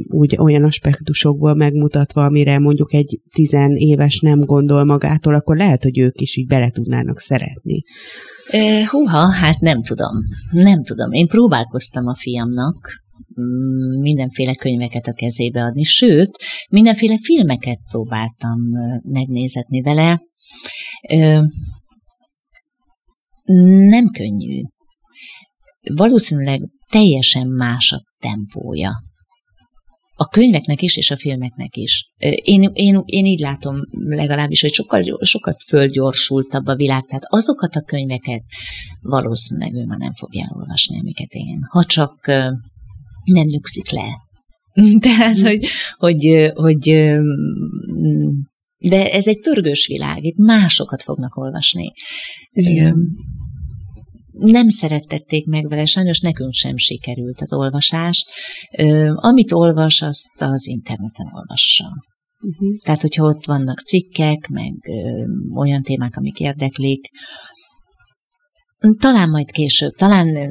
úgy 0.08 0.37
olyan 0.38 0.64
aspektusokból 0.64 1.54
megmutatva, 1.54 2.24
amire 2.24 2.58
mondjuk 2.58 2.92
egy 2.92 3.20
tizenéves 3.34 4.20
nem 4.20 4.40
gondol 4.40 4.84
magától, 4.84 5.34
akkor 5.34 5.56
lehet, 5.56 5.82
hogy 5.82 5.98
ők 5.98 6.20
is 6.20 6.37
így 6.37 6.46
bele 6.46 6.63
tudnának 6.70 7.18
szeretni. 7.18 7.83
Húha, 8.90 9.31
hát 9.31 9.61
nem 9.61 9.83
tudom. 9.83 10.12
Nem 10.50 10.83
tudom. 10.83 11.12
Én 11.12 11.27
próbálkoztam 11.27 12.07
a 12.07 12.14
fiamnak, 12.14 13.03
Mm, 13.40 14.00
mindenféle 14.00 14.55
könyveket 14.55 15.07
a 15.07 15.12
kezébe 15.12 15.62
adni, 15.62 15.83
sőt, 15.83 16.38
mindenféle 16.70 17.18
filmeket 17.18 17.79
próbáltam 17.90 18.59
megnézetni 19.03 19.81
vele. 19.81 20.20
Nem 23.88 24.09
könnyű. 24.09 24.62
Valószínűleg 25.94 26.61
teljesen 26.90 27.48
más 27.48 27.92
a 27.92 28.03
tempója. 28.18 28.92
A 30.16 30.29
könyveknek 30.29 30.83
is, 30.83 30.96
és 30.96 31.11
a 31.11 31.16
filmeknek 31.16 31.77
is. 31.77 32.11
Én, 32.35 32.70
én, 32.72 33.03
én 33.05 33.24
így 33.24 33.40
látom 33.40 33.77
legalábbis, 33.90 34.61
hogy 34.61 34.72
sokkal, 34.72 35.18
sokkal 35.20 35.57
földgyorsultabb 35.66 36.66
a 36.66 36.74
világ, 36.74 37.05
tehát 37.05 37.24
azokat 37.29 37.74
a 37.74 37.83
könyveket 37.83 38.42
valószínűleg 39.00 39.74
ő 39.74 39.85
már 39.85 39.98
nem 39.98 40.12
fogja 40.12 40.46
elolvasni, 40.50 40.98
amiket 40.98 41.31
én. 41.31 41.59
Ha 41.70 41.85
csak 41.85 42.27
nem 43.24 43.46
nyugszik 43.46 43.90
le. 43.90 44.07
Tehát, 45.00 45.40
hogy, 45.40 45.66
hogy, 45.96 46.50
hogy 46.55 46.81
de 48.79 49.12
ez 49.12 49.27
egy 49.27 49.40
pörgős 49.40 49.87
világ, 49.87 50.24
itt 50.24 50.37
másokat 50.37 51.03
fognak 51.03 51.37
olvasni. 51.37 51.92
Igen. 52.48 52.94
Nem 54.38 54.68
szerettették 54.68 55.47
meg 55.47 55.68
vele, 55.68 55.85
sajnos 55.85 56.20
nekünk 56.20 56.53
sem 56.53 56.77
sikerült 56.77 57.40
az 57.40 57.53
olvasást. 57.53 58.31
Amit 59.14 59.53
olvas, 59.53 60.03
azt 60.03 60.31
az 60.40 60.66
interneten 60.66 61.27
olvassa. 61.35 61.85
Uh-huh. 62.40 62.77
Tehát, 62.85 63.01
hogyha 63.01 63.25
ott 63.25 63.44
vannak 63.44 63.79
cikkek, 63.79 64.49
meg 64.49 64.73
ö, 64.88 65.25
olyan 65.55 65.83
témák, 65.83 66.16
amik 66.16 66.38
érdeklik, 66.38 67.11
talán 68.99 69.29
majd 69.29 69.51
később, 69.51 69.92
talán 69.92 70.51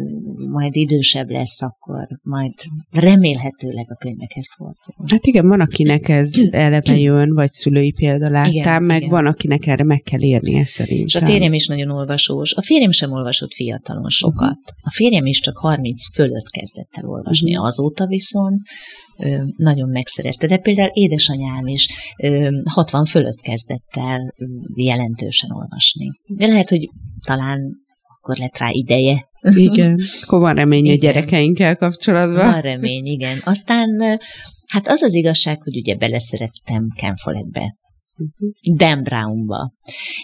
majd 0.52 0.76
idősebb 0.76 1.30
lesz, 1.30 1.62
akkor 1.62 2.08
majd 2.22 2.54
remélhetőleg 2.92 3.86
a 3.90 3.96
könyvekhez 3.96 4.54
fordul. 4.56 5.08
Hát 5.08 5.26
igen, 5.26 5.48
van, 5.48 5.60
akinek 5.60 6.10
ez 6.10 6.32
eleve 6.52 6.98
jön, 6.98 7.34
vagy 7.34 7.52
szülői 7.52 7.92
példa 7.92 8.30
láttam, 8.30 8.52
igen, 8.52 8.84
meg 8.84 8.98
igen. 8.98 9.10
van, 9.10 9.26
akinek 9.26 9.68
erre 9.68 9.84
meg 9.84 10.00
kell 10.00 10.22
érnie 10.22 10.66
szerintem. 10.66 11.06
És 11.06 11.16
a 11.16 11.26
férjem 11.26 11.54
is 11.54 11.68
nagyon 11.68 11.90
olvasós. 11.90 12.54
A 12.54 12.62
férjem 12.62 12.92
sem 12.92 13.12
olvasott 13.12 13.54
fiatalon 13.54 14.10
sokat. 14.10 14.58
Uh-huh. 14.58 14.82
A 14.82 14.92
férjem 14.92 15.26
is 15.26 15.40
csak 15.40 15.58
30 15.58 16.14
fölött 16.14 16.50
kezdett 16.50 16.90
el 16.92 17.06
olvasni. 17.06 17.52
Uh-huh. 17.52 17.66
Azóta 17.66 18.06
viszont 18.06 18.60
nagyon 19.58 19.90
megszerette. 19.90 20.48
De 20.48 20.58
például 20.58 20.90
édesanyám 20.94 21.68
is 21.68 21.88
60 22.70 23.06
fölött 23.06 23.42
kezdett 23.42 23.90
el 23.92 24.34
jelentősen 24.76 25.52
olvasni. 25.52 26.12
De 26.28 26.46
lehet, 26.48 26.70
hogy 26.70 26.90
talán 27.26 27.60
akkor 28.24 28.38
lett 28.38 28.58
rá 28.58 28.70
ideje. 28.72 29.28
Igen, 29.56 30.00
akkor 30.22 30.40
van 30.40 30.56
remény 30.56 30.86
igen. 30.86 30.96
a 30.96 31.00
gyerekeinkkel 31.00 31.76
kapcsolatban. 31.76 32.52
Van 32.52 32.62
remény, 32.62 33.06
igen. 33.06 33.42
Aztán 33.44 34.20
hát 34.68 34.88
az 34.88 35.02
az 35.02 35.14
igazság, 35.14 35.62
hogy 35.62 35.76
ugye 35.76 35.96
beleszerettem 35.96 36.88
Ken 36.96 37.16
Follettbe. 37.16 37.76
Uh-huh. 38.18 38.78
Dan 38.78 39.04
Brownba. 39.04 39.74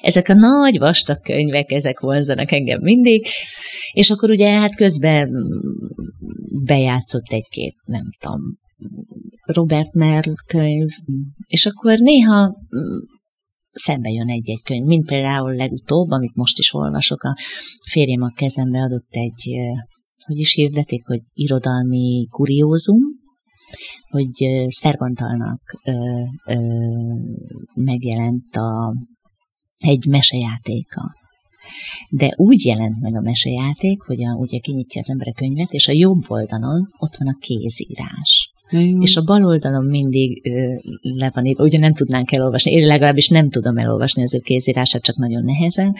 Ezek 0.01 0.29
a 0.29 0.33
nagy 0.33 0.77
vastag 0.77 1.21
könyvek, 1.21 1.71
ezek 1.71 1.99
vonzanak 1.99 2.51
engem 2.51 2.79
mindig, 2.81 3.25
és 3.91 4.09
akkor 4.09 4.29
ugye 4.29 4.49
hát 4.49 4.75
közben 4.75 5.29
bejátszott 6.65 7.27
egy-két, 7.27 7.75
nem 7.85 8.09
tudom, 8.19 8.41
Robert 9.45 9.93
Merl 9.93 10.31
könyv, 10.47 10.89
és 11.47 11.65
akkor 11.65 11.97
néha 11.97 12.55
szembe 13.71 14.09
jön 14.09 14.27
egy-egy 14.29 14.63
könyv, 14.63 14.85
mint 14.85 15.05
például 15.05 15.55
legutóbb, 15.55 16.09
amit 16.09 16.35
most 16.35 16.57
is 16.59 16.73
olvasok, 16.73 17.23
a 17.23 17.37
férjem 17.89 18.21
a 18.21 18.33
kezembe 18.35 18.79
adott 18.79 19.09
egy, 19.09 19.51
hogy 20.25 20.37
is 20.37 20.53
hirdetik, 20.53 21.05
hogy 21.05 21.21
irodalmi 21.33 22.27
kuriózum, 22.29 23.01
hogy 24.09 24.65
Szervantalnak 24.67 25.61
ö, 25.83 25.91
ö, 26.45 26.55
megjelent 27.73 28.55
a, 28.55 28.93
egy 29.77 30.05
mesejátéka. 30.05 31.17
De 32.09 32.33
úgy 32.35 32.65
jelent 32.65 33.01
meg 33.01 33.15
a 33.15 33.21
mesejáték, 33.21 34.01
hogy 34.01 34.23
a, 34.23 34.33
ugye 34.33 34.59
kinyitja 34.59 35.01
az 35.01 35.09
ember 35.09 35.27
a 35.27 35.33
könyvet, 35.33 35.71
és 35.71 35.87
a 35.87 35.91
jobb 35.91 36.23
oldalon 36.27 36.87
ott 36.97 37.15
van 37.17 37.27
a 37.27 37.37
kézírás. 37.39 38.51
Jó. 38.69 39.01
És 39.01 39.15
a 39.15 39.21
bal 39.21 39.45
oldalon 39.45 39.85
mindig 39.85 40.41
ö, 40.45 40.73
le 41.01 41.31
van 41.33 41.45
írva, 41.45 41.63
ugye 41.63 41.79
nem 41.79 41.93
tudnánk 41.93 42.31
elolvasni, 42.31 42.71
én 42.71 42.87
legalábbis 42.87 43.27
nem 43.27 43.49
tudom 43.49 43.77
elolvasni 43.77 44.23
az 44.23 44.33
ő 44.33 44.39
kézírását, 44.39 45.01
csak 45.01 45.15
nagyon 45.15 45.43
nehezen, 45.43 45.95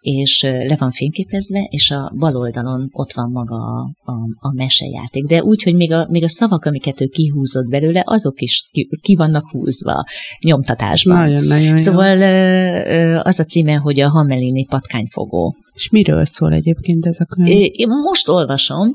és 0.00 0.42
le 0.42 0.76
van 0.78 0.90
fényképezve, 0.90 1.66
és 1.70 1.90
a 1.90 2.12
bal 2.18 2.36
oldalon 2.36 2.88
ott 2.92 3.12
van 3.12 3.30
maga 3.30 3.56
a, 3.56 3.90
a, 4.04 4.12
a 4.38 4.52
mesejáték. 4.54 5.24
De 5.26 5.42
úgy, 5.42 5.62
hogy 5.62 5.74
még 5.74 5.92
a, 5.92 6.06
még 6.10 6.24
a 6.24 6.28
szavak, 6.28 6.64
amiket 6.64 7.00
ő 7.00 7.06
kihúzott 7.06 7.68
belőle, 7.68 8.02
azok 8.04 8.40
is 8.40 8.68
ki, 8.72 8.88
ki 9.02 9.14
vannak 9.14 9.50
húzva 9.50 10.04
nyomtatásban. 10.44 11.16
Nagyon, 11.16 11.44
nagyon 11.44 11.76
szóval 11.76 12.16
jó. 12.16 13.18
az 13.22 13.38
a 13.38 13.44
címe, 13.44 13.74
hogy 13.74 14.00
a 14.00 14.08
Hamelini 14.08 14.64
patkányfogó. 14.64 15.54
És 15.76 15.88
miről 15.90 16.24
szól 16.24 16.52
egyébként 16.52 17.06
ez 17.06 17.20
a 17.20 17.24
könyv? 17.24 17.48
Én 17.72 17.88
most 17.88 18.28
olvasom, 18.28 18.92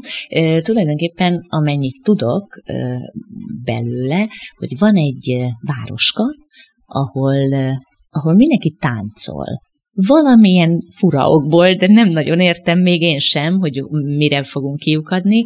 tulajdonképpen 0.62 1.46
amennyit 1.48 2.04
tudok 2.04 2.62
belőle, 3.64 4.28
hogy 4.58 4.78
van 4.78 4.96
egy 4.96 5.46
városka, 5.60 6.24
ahol, 6.86 7.54
ahol 8.10 8.34
mindenki 8.34 8.76
táncol 8.80 9.48
valamilyen 9.94 10.84
fura 10.92 11.30
okból, 11.30 11.74
de 11.74 11.88
nem 11.88 12.08
nagyon 12.08 12.40
értem 12.40 12.80
még 12.80 13.02
én 13.02 13.20
sem, 13.20 13.60
hogy 13.60 13.84
mire 14.06 14.44
fogunk 14.44 14.80
kiukadni. 14.80 15.44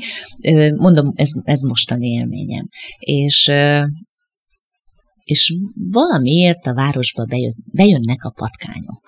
Mondom, 0.75 1.11
ez, 1.15 1.29
ez 1.43 1.59
mostani 1.59 2.07
élményem. 2.07 2.67
És, 2.99 3.51
és 5.23 5.55
valamiért 5.91 6.65
a 6.67 6.73
városba 6.73 7.25
bejön, 7.25 7.55
bejönnek 7.73 8.23
a 8.23 8.33
patkányok. 8.35 9.04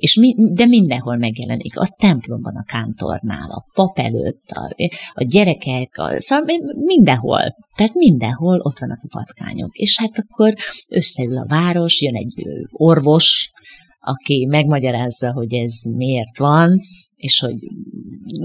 És 0.00 0.16
mi, 0.16 0.34
de 0.38 0.66
mindenhol 0.66 1.16
megjelenik. 1.16 1.78
A 1.78 1.94
templomban, 1.98 2.56
a 2.56 2.64
kántornál, 2.64 3.50
a 3.50 3.64
pap 3.74 3.98
előtt, 3.98 4.48
a, 4.48 4.74
a 5.14 5.24
gyerekek, 5.24 5.98
a, 5.98 6.20
szóval 6.20 6.44
mindenhol. 6.74 7.56
Tehát 7.76 7.94
mindenhol 7.94 8.60
ott 8.62 8.78
vannak 8.78 9.00
a 9.02 9.18
patkányok. 9.18 9.76
És 9.76 9.98
hát 9.98 10.24
akkor 10.28 10.54
összeül 10.90 11.36
a 11.36 11.46
város, 11.48 12.02
jön 12.02 12.14
egy 12.14 12.46
orvos, 12.70 13.50
aki 14.00 14.46
megmagyarázza, 14.46 15.32
hogy 15.32 15.54
ez 15.54 15.82
miért 15.96 16.38
van, 16.38 16.80
és 17.20 17.38
hogy 17.38 17.54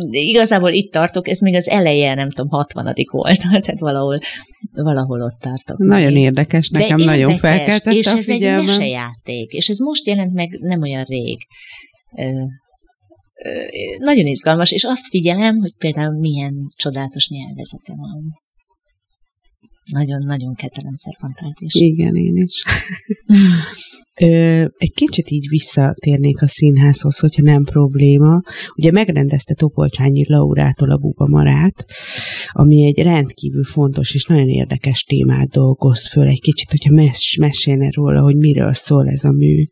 igazából 0.10 0.72
itt 0.72 0.92
tartok, 0.92 1.28
ez 1.28 1.40
még 1.40 1.56
az 1.56 1.70
eleje, 1.70 2.14
nem 2.14 2.30
tudom, 2.30 2.50
60 2.50 2.94
volt, 3.12 3.40
tehát 3.50 3.80
valahol, 3.80 4.18
valahol 4.74 5.22
ott 5.22 5.40
tartok. 5.40 5.78
Nagyon 5.78 6.14
még. 6.14 6.24
érdekes, 6.24 6.70
nekem 6.70 6.98
De 6.98 7.04
nagyon 7.04 7.36
felkeltett 7.36 7.94
És 7.94 8.08
a 8.08 8.18
ez 8.18 8.26
figyelmem. 8.26 8.60
egy 8.60 8.66
mesejáték, 8.66 9.52
és 9.52 9.70
ez 9.70 9.78
most 9.78 10.06
jelent 10.06 10.34
meg 10.34 10.58
nem 10.62 10.82
olyan 10.82 11.04
rég. 11.04 11.38
Ö, 12.18 12.24
ö, 13.44 13.50
nagyon 13.98 14.26
izgalmas, 14.26 14.72
és 14.72 14.84
azt 14.84 15.08
figyelem, 15.10 15.58
hogy 15.58 15.74
például 15.78 16.20
milyen 16.20 16.54
csodálatos 16.76 17.28
nyelvezete 17.30 17.94
van. 17.96 18.44
Nagyon-nagyon 19.92 20.54
kedvelem 20.54 20.94
Szerpantát 20.94 21.60
is. 21.60 21.74
Igen, 21.74 22.16
én 22.16 22.36
is. 22.36 22.64
Ö, 24.22 24.66
egy 24.78 24.94
kicsit 24.94 25.30
így 25.30 25.48
visszatérnék 25.48 26.42
a 26.42 26.48
színházhoz, 26.48 27.20
hogyha 27.20 27.42
nem 27.42 27.64
probléma. 27.64 28.42
Ugye 28.76 28.92
megrendezte 28.92 29.54
Topolcsányi 29.54 30.26
Laurától 30.28 30.92
a 30.92 30.98
Buba 30.98 31.28
Marát, 31.28 31.86
ami 32.52 32.86
egy 32.86 33.00
rendkívül 33.00 33.64
fontos 33.64 34.14
és 34.14 34.26
nagyon 34.26 34.50
érdekes 34.50 35.04
témát 35.04 35.50
dolgoz 35.50 36.08
föl. 36.08 36.28
Egy 36.28 36.42
kicsit, 36.42 36.70
hogyha 36.70 36.94
mes- 36.94 37.38
mesélne 37.38 37.90
róla, 37.92 38.22
hogy 38.22 38.36
miről 38.36 38.74
szól 38.74 39.08
ez 39.08 39.24
a 39.24 39.32
mű. 39.32 39.66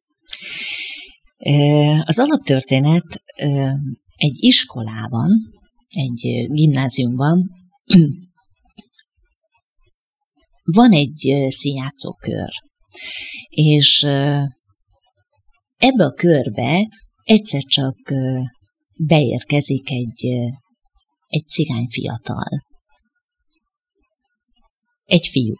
Az 2.04 2.19
alaptörténet 2.19 3.23
egy 4.15 4.36
iskolában, 4.36 5.30
egy 5.89 6.47
gimnáziumban 6.49 7.49
van 10.63 10.91
egy 10.91 11.45
színjátszókör, 11.47 12.49
és 13.49 14.04
ebbe 15.78 16.06
a 16.06 16.13
körbe 16.15 16.88
egyszer 17.23 17.62
csak 17.62 17.97
beérkezik 18.97 19.91
egy, 19.91 20.26
egy 21.28 21.47
cigány 21.47 21.88
fiatal. 21.88 22.62
Egy 25.06 25.28
fiú. 25.28 25.56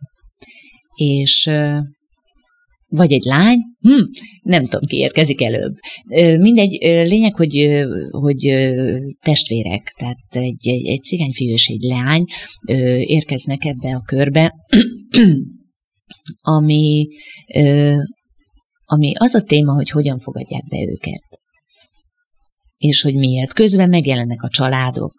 És 0.96 1.52
vagy 2.96 3.12
egy 3.12 3.24
lány, 3.24 3.58
hm, 3.80 4.04
nem 4.42 4.64
tudom, 4.64 4.88
ki 4.88 4.98
érkezik 4.98 5.42
előbb. 5.42 5.74
Mindegy, 6.40 6.78
lényeg, 6.82 7.36
hogy, 7.36 7.84
hogy 8.10 8.40
testvérek, 9.22 9.94
tehát 9.98 10.18
egy, 10.30 10.68
egy, 10.68 10.86
egy 10.86 11.02
cigányfiú 11.02 11.50
és 11.50 11.68
egy 11.68 11.82
lány 11.82 12.24
érkeznek 13.00 13.66
ebbe 13.66 13.96
a 13.96 14.02
körbe, 14.06 14.54
ami, 16.58 17.08
ami 18.86 19.12
az 19.16 19.36
a 19.36 19.42
téma, 19.42 19.74
hogy 19.74 19.90
hogyan 19.90 20.20
fogadják 20.20 20.64
be 20.70 20.78
őket. 20.78 21.42
És 22.78 23.02
hogy 23.02 23.16
miért. 23.16 23.54
Közben 23.54 23.90
megjelennek 23.90 24.42
a 24.42 24.50
családok, 24.50 25.14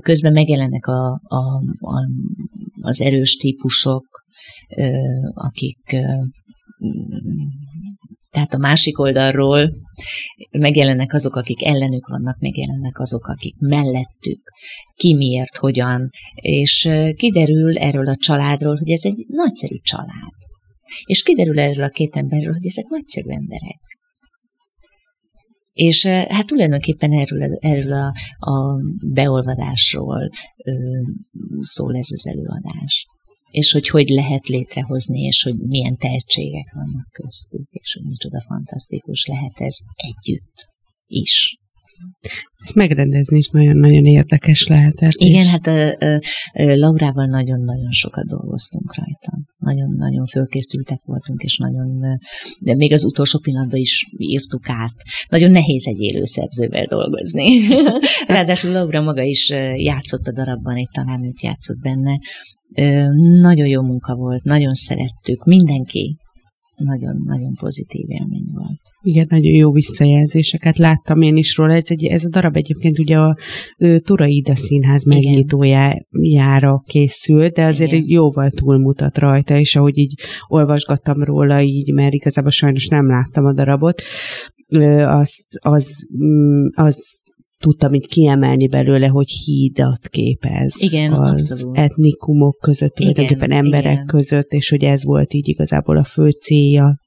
közben 0.00 0.32
megjelennek 0.32 0.86
a, 0.86 1.20
a, 1.22 1.42
a, 1.78 2.08
az 2.80 3.00
erős 3.00 3.36
típusok, 3.36 4.06
akik 5.34 5.96
tehát 8.30 8.54
a 8.54 8.58
másik 8.58 8.98
oldalról 8.98 9.70
megjelennek 10.50 11.12
azok, 11.12 11.36
akik 11.36 11.64
ellenük 11.64 12.06
vannak, 12.06 12.38
megjelennek 12.38 12.98
azok, 12.98 13.26
akik 13.26 13.54
mellettük, 13.58 14.40
ki 14.96 15.14
miért, 15.14 15.56
hogyan, 15.56 16.10
és 16.34 16.88
kiderül 17.16 17.78
erről 17.78 18.08
a 18.08 18.16
családról, 18.16 18.76
hogy 18.76 18.90
ez 18.90 19.04
egy 19.04 19.24
nagyszerű 19.28 19.76
család. 19.82 20.34
És 21.04 21.22
kiderül 21.22 21.60
erről 21.60 21.84
a 21.84 21.88
két 21.88 22.16
emberről, 22.16 22.52
hogy 22.52 22.66
ezek 22.66 22.84
nagyszerű 22.84 23.28
emberek. 23.28 23.80
És 25.72 26.06
hát 26.06 26.46
tulajdonképpen 26.46 27.12
erről, 27.12 27.42
erről 27.60 27.92
a, 27.92 28.12
a 28.50 28.80
beolvadásról 29.12 30.30
ö, 30.64 30.72
szól 31.60 31.96
ez 31.96 32.08
az 32.10 32.26
előadás 32.26 33.06
és 33.56 33.72
hogy 33.72 33.88
hogy 33.88 34.08
lehet 34.08 34.46
létrehozni, 34.46 35.20
és 35.20 35.42
hogy 35.42 35.54
milyen 35.58 35.96
tehetségek 35.96 36.72
vannak 36.74 37.06
köztük, 37.10 37.68
és 37.70 37.92
hogy 37.92 38.08
micsoda 38.08 38.40
fantasztikus 38.46 39.26
lehet 39.26 39.60
ez 39.60 39.76
együtt 39.94 40.68
is. 41.06 41.56
Ezt 42.62 42.74
megrendezni 42.74 43.38
is 43.38 43.48
nagyon-nagyon 43.48 44.04
érdekes 44.04 44.66
lehetett. 44.66 45.12
Igen, 45.12 45.44
és... 45.44 45.48
hát 45.48 45.66
uh, 45.66 46.18
uh, 46.54 46.76
Laurával 46.76 47.26
nagyon-nagyon 47.26 47.90
sokat 47.90 48.26
dolgoztunk 48.26 48.94
rajta. 48.94 49.32
Nagyon-nagyon 49.58 50.26
fölkészültek 50.26 51.00
voltunk, 51.04 51.42
és 51.42 51.56
nagyon, 51.56 52.18
de 52.60 52.74
még 52.74 52.92
az 52.92 53.04
utolsó 53.04 53.38
pillanatban 53.38 53.80
is 53.80 54.06
írtuk 54.18 54.68
át. 54.68 54.94
Nagyon 55.28 55.50
nehéz 55.50 55.86
egy 55.86 56.00
élőszerzővel 56.00 56.84
dolgozni. 56.84 57.68
Ráadásul 58.26 58.72
Laura 58.72 59.00
maga 59.00 59.22
is 59.22 59.48
játszott 59.76 60.26
a 60.26 60.32
darabban, 60.32 60.76
egy 60.76 60.90
tanárnőt 60.92 61.42
játszott 61.42 61.78
benne, 61.78 62.18
nagyon 63.40 63.66
jó 63.66 63.82
munka 63.82 64.14
volt, 64.14 64.42
nagyon 64.42 64.74
szerettük, 64.74 65.44
mindenki 65.44 66.16
nagyon-nagyon 66.76 67.54
pozitív 67.54 68.10
élmény 68.10 68.46
volt. 68.52 68.80
Igen, 69.02 69.26
nagyon 69.28 69.54
jó 69.54 69.72
visszajelzéseket 69.72 70.78
láttam 70.78 71.22
én 71.22 71.36
is 71.36 71.56
róla. 71.56 71.74
Ez, 71.74 71.84
egy, 71.88 72.04
ez 72.04 72.24
a 72.24 72.28
darab 72.28 72.56
egyébként 72.56 72.98
ugye 72.98 73.18
a 73.18 73.36
Turaida 73.98 74.56
Színház 74.56 75.04
megnyitójára 75.04 76.82
készült, 76.86 77.52
de 77.52 77.64
azért 77.64 77.92
Igen. 77.92 78.04
jóval 78.08 78.50
túlmutat 78.50 79.18
rajta, 79.18 79.58
és 79.58 79.76
ahogy 79.76 79.98
így 79.98 80.14
olvasgattam 80.48 81.22
róla 81.22 81.60
így, 81.60 81.92
mert 81.92 82.12
igazából 82.12 82.50
sajnos 82.50 82.86
nem 82.86 83.06
láttam 83.06 83.44
a 83.44 83.52
darabot, 83.52 84.02
az, 85.06 85.46
az, 85.60 85.88
mm, 86.24 86.64
az 86.74 87.24
tudtam 87.66 87.94
így 87.94 88.06
kiemelni 88.06 88.68
belőle, 88.68 89.06
hogy 89.06 89.30
hídat 89.30 90.08
képez 90.08 90.74
igen, 90.78 91.12
az 91.12 91.50
abszolút. 91.50 91.76
etnikumok 91.76 92.58
között, 92.60 92.94
tulajdonképpen 92.94 93.50
emberek 93.50 93.92
igen. 93.92 94.06
között, 94.06 94.50
és 94.50 94.68
hogy 94.68 94.84
ez 94.84 95.04
volt 95.04 95.34
így 95.34 95.48
igazából 95.48 95.96
a 95.96 96.04
fő 96.04 96.30
célja 96.30 96.98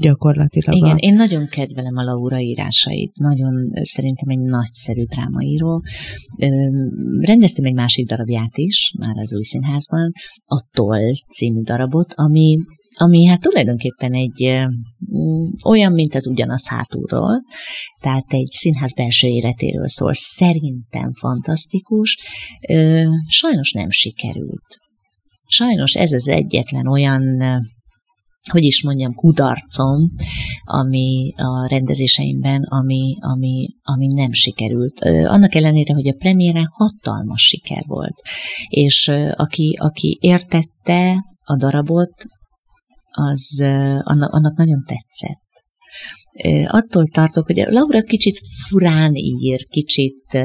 gyakorlatilag. 0.00 0.76
Igen, 0.76 0.90
a... 0.90 0.96
én 0.96 1.14
nagyon 1.14 1.46
kedvelem 1.46 1.96
a 1.96 2.02
Laura 2.02 2.38
írásait, 2.40 3.18
nagyon 3.18 3.70
szerintem 3.82 4.28
egy 4.28 4.38
nagyszerű 4.38 5.02
drámaíró. 5.02 5.82
Rendeztem 7.20 7.64
egy 7.64 7.74
másik 7.74 8.08
darabját 8.08 8.56
is, 8.56 8.92
már 8.98 9.16
az 9.16 9.34
új 9.34 9.42
színházban, 9.42 10.12
a 10.46 10.62
Toll 10.72 11.14
című 11.30 11.60
darabot, 11.62 12.12
ami 12.14 12.58
ami 13.00 13.26
hát 13.26 13.40
tulajdonképpen 13.40 14.12
egy 14.12 14.66
olyan, 15.64 15.92
mint 15.92 16.14
az 16.14 16.26
ugyanaz 16.26 16.68
hátulról, 16.68 17.42
tehát 18.00 18.24
egy 18.28 18.48
színház 18.50 18.94
belső 18.94 19.28
életéről 19.28 19.88
szól, 19.88 20.14
szerintem 20.14 21.12
fantasztikus, 21.12 22.18
sajnos 23.28 23.72
nem 23.72 23.90
sikerült. 23.90 24.78
Sajnos 25.46 25.94
ez 25.94 26.12
az 26.12 26.28
egyetlen 26.28 26.86
olyan 26.86 27.22
hogy 28.50 28.64
is 28.64 28.82
mondjam, 28.82 29.14
kudarcom, 29.14 30.10
ami 30.64 31.34
a 31.36 31.68
rendezéseimben, 31.68 32.62
ami, 32.62 33.16
ami, 33.20 33.68
ami 33.82 34.06
nem 34.06 34.32
sikerült. 34.32 35.00
Annak 35.04 35.54
ellenére, 35.54 35.94
hogy 35.94 36.08
a 36.08 36.16
premiére 36.18 36.68
hatalmas 36.70 37.42
siker 37.42 37.84
volt. 37.86 38.14
És 38.68 39.08
aki, 39.34 39.76
aki 39.80 40.18
értette 40.20 41.24
a 41.44 41.56
darabot, 41.56 42.26
az 43.10 43.60
annak, 44.02 44.56
nagyon 44.56 44.84
tetszett. 44.86 45.48
Attól 46.66 47.08
tartok, 47.08 47.46
hogy 47.46 47.64
Laura 47.68 48.02
kicsit 48.02 48.40
furán 48.68 49.14
ír, 49.14 49.66
kicsit 49.66 50.38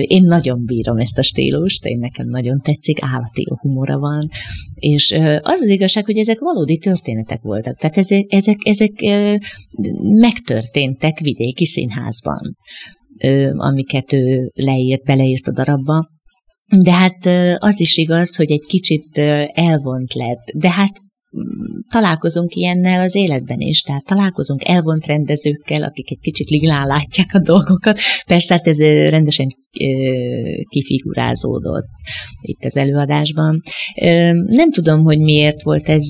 én 0.00 0.22
nagyon 0.24 0.64
bírom 0.64 0.96
ezt 0.96 1.18
a 1.18 1.22
stílust, 1.22 1.84
én 1.84 1.98
nekem 1.98 2.28
nagyon 2.28 2.60
tetszik, 2.60 2.98
állati 3.00 3.44
humora 3.60 3.98
van, 3.98 4.28
és 4.74 5.12
az 5.40 5.60
az 5.60 5.68
igazság, 5.68 6.04
hogy 6.04 6.18
ezek 6.18 6.38
valódi 6.38 6.78
történetek 6.78 7.40
voltak, 7.42 7.78
tehát 7.78 7.96
ezek, 7.96 8.24
ezek, 8.28 8.56
ezek 8.62 8.92
megtörténtek 10.00 11.18
vidéki 11.18 11.64
színházban, 11.64 12.56
amiket 13.56 14.12
ő 14.12 14.50
leírt, 14.54 15.04
beleírt 15.04 15.46
a 15.46 15.52
darabba, 15.52 16.08
de 16.82 16.92
hát 16.92 17.26
az 17.58 17.80
is 17.80 17.96
igaz, 17.96 18.36
hogy 18.36 18.50
egy 18.50 18.64
kicsit 18.66 19.18
elvont 19.52 20.14
lett, 20.14 20.52
de 20.54 20.70
hát 20.70 21.00
találkozunk 21.90 22.54
ilyennel 22.54 23.00
az 23.00 23.14
életben 23.14 23.60
is, 23.60 23.80
tehát 23.80 24.04
találkozunk 24.04 24.68
elvont 24.68 25.06
rendezőkkel, 25.06 25.82
akik 25.82 26.10
egy 26.10 26.20
kicsit 26.20 26.48
liglán 26.48 26.86
látják 26.86 27.34
a 27.34 27.40
dolgokat. 27.40 27.98
Persze 28.26 28.54
hát 28.54 28.66
ez 28.66 28.80
rendesen 29.08 29.48
kifigurázódott 30.68 31.86
itt 32.40 32.64
az 32.64 32.76
előadásban. 32.76 33.62
Nem 34.46 34.70
tudom, 34.70 35.02
hogy 35.02 35.18
miért 35.18 35.62
volt 35.62 35.88
ez 35.88 36.06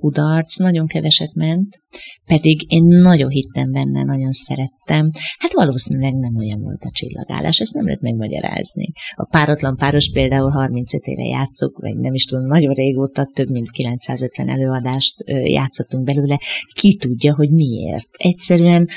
kudarc, 0.00 0.58
nagyon 0.58 0.86
keveset 0.86 1.34
ment, 1.34 1.78
pedig 2.26 2.72
én 2.72 2.84
nagyon 2.84 3.30
hittem 3.30 3.70
benne, 3.70 4.02
nagyon 4.02 4.32
szerettem. 4.32 5.10
Hát 5.38 5.52
valószínűleg 5.52 6.14
nem 6.14 6.36
olyan 6.36 6.60
volt 6.60 6.82
a 6.84 6.90
csillagállás, 6.90 7.58
ezt 7.58 7.74
nem 7.74 7.84
lehet 7.84 8.00
megmagyarázni. 8.00 8.92
A 9.14 9.24
páratlan 9.30 9.76
páros 9.76 10.10
például 10.12 10.50
35 10.50 11.06
éve 11.06 11.24
játszok, 11.24 11.78
vagy 11.78 11.96
nem 11.96 12.14
is 12.14 12.24
tudom, 12.24 12.46
nagyon 12.46 12.74
régóta 12.74 13.30
több 13.34 13.50
mint 13.50 13.70
950 13.70 14.48
előadást 14.48 15.14
játszottunk 15.44 16.04
belőle. 16.04 16.40
Ki 16.74 16.96
tudja, 16.96 17.34
hogy 17.34 17.50
miért. 17.50 18.08
Egyszerűen 18.16 18.88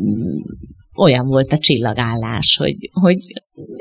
mm, 0.00 0.38
olyan 1.00 1.26
volt 1.26 1.52
a 1.52 1.58
csillagállás, 1.58 2.56
hogy, 2.56 2.90
hogy 2.92 3.18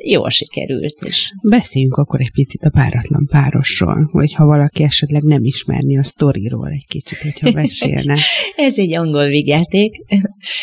jól 0.04 0.30
sikerült 0.30 0.96
is. 1.08 1.34
Beszéljünk 1.44 1.96
akkor 1.96 2.20
egy 2.22 2.32
picit 2.32 2.62
a 2.62 2.70
páratlan 2.70 3.28
párosról, 3.30 4.10
vagy 4.12 4.34
ha 4.34 4.46
valaki 4.46 4.84
esetleg 4.84 5.24
nem 5.24 5.44
ismerni 5.44 5.98
a 5.98 6.04
sztoriról 6.04 6.70
egy 6.70 6.86
kicsit, 6.88 7.18
hogyha 7.18 7.52
mesélne. 7.52 8.18
Ez 8.56 8.80
egy 8.80 8.96
angol 8.96 9.28
vígjáték, 9.28 9.96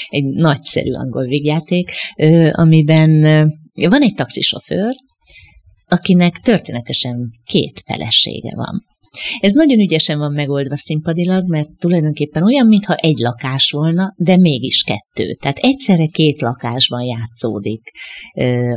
egy 0.09 0.25
nagyszerű 0.25 0.91
angol 0.91 1.27
vígjáték, 1.27 1.91
amiben 2.53 3.21
van 3.75 4.03
egy 4.03 4.15
taxisofőr, 4.15 4.95
akinek 5.89 6.41
történetesen 6.43 7.31
két 7.45 7.83
felesége 7.85 8.53
van. 8.55 8.85
Ez 9.41 9.53
nagyon 9.53 9.81
ügyesen 9.81 10.19
van 10.19 10.33
megoldva 10.33 10.77
színpadilag, 10.77 11.49
mert 11.49 11.69
tulajdonképpen 11.79 12.43
olyan, 12.43 12.67
mintha 12.67 12.95
egy 12.95 13.19
lakás 13.19 13.71
volna, 13.71 14.15
de 14.17 14.37
mégis 14.37 14.83
kettő. 14.83 15.33
Tehát 15.33 15.59
egyszerre 15.59 16.07
két 16.07 16.41
lakásban 16.41 17.03
játszódik 17.03 17.91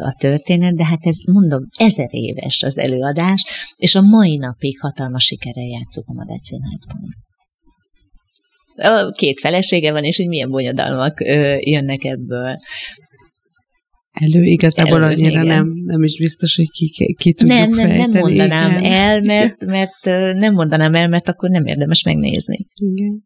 a 0.02 0.15
történet, 0.19 0.75
de 0.75 0.86
hát 0.86 1.06
ez 1.06 1.17
mondom, 1.25 1.63
ezer 1.78 2.08
éves 2.10 2.63
az 2.63 2.78
előadás, 2.78 3.45
és 3.75 3.95
a 3.95 4.02
mai 4.02 4.38
napig 4.38 4.80
hatalmas 4.80 5.23
sikerrel 5.23 5.65
játszunk 5.65 6.08
a 6.08 6.13
Madács 6.13 6.41
Színházban. 6.41 6.97
Két 9.12 9.39
felesége 9.39 9.91
van, 9.91 10.04
és 10.04 10.17
hogy 10.17 10.28
milyen 10.28 10.49
bonyodalmak 10.49 11.23
jönnek 11.60 12.04
ebből. 12.04 12.56
Elő, 14.12 14.43
igazából 14.43 15.04
elő, 15.04 15.13
annyira 15.13 15.43
nem, 15.43 15.73
nem 15.89 16.04
is 16.04 16.17
biztos, 16.17 16.56
hogy 16.56 16.69
ki, 16.71 17.15
ki 17.17 17.34
tudjuk 17.34 17.58
Nem, 17.58 17.69
nem, 17.69 17.89
nem 17.89 18.10
mondanám 18.10 18.78
igen. 18.78 18.91
el, 19.02 19.21
mert, 19.21 19.65
mert 19.65 20.06
nem 20.36 20.54
mondanám 20.54 20.93
el, 20.93 21.08
mert 21.08 21.30
akkor 21.30 21.49
nem 21.49 21.65
érdemes 21.65 22.04
megnézni. 22.04 22.65
Igen. 22.75 23.23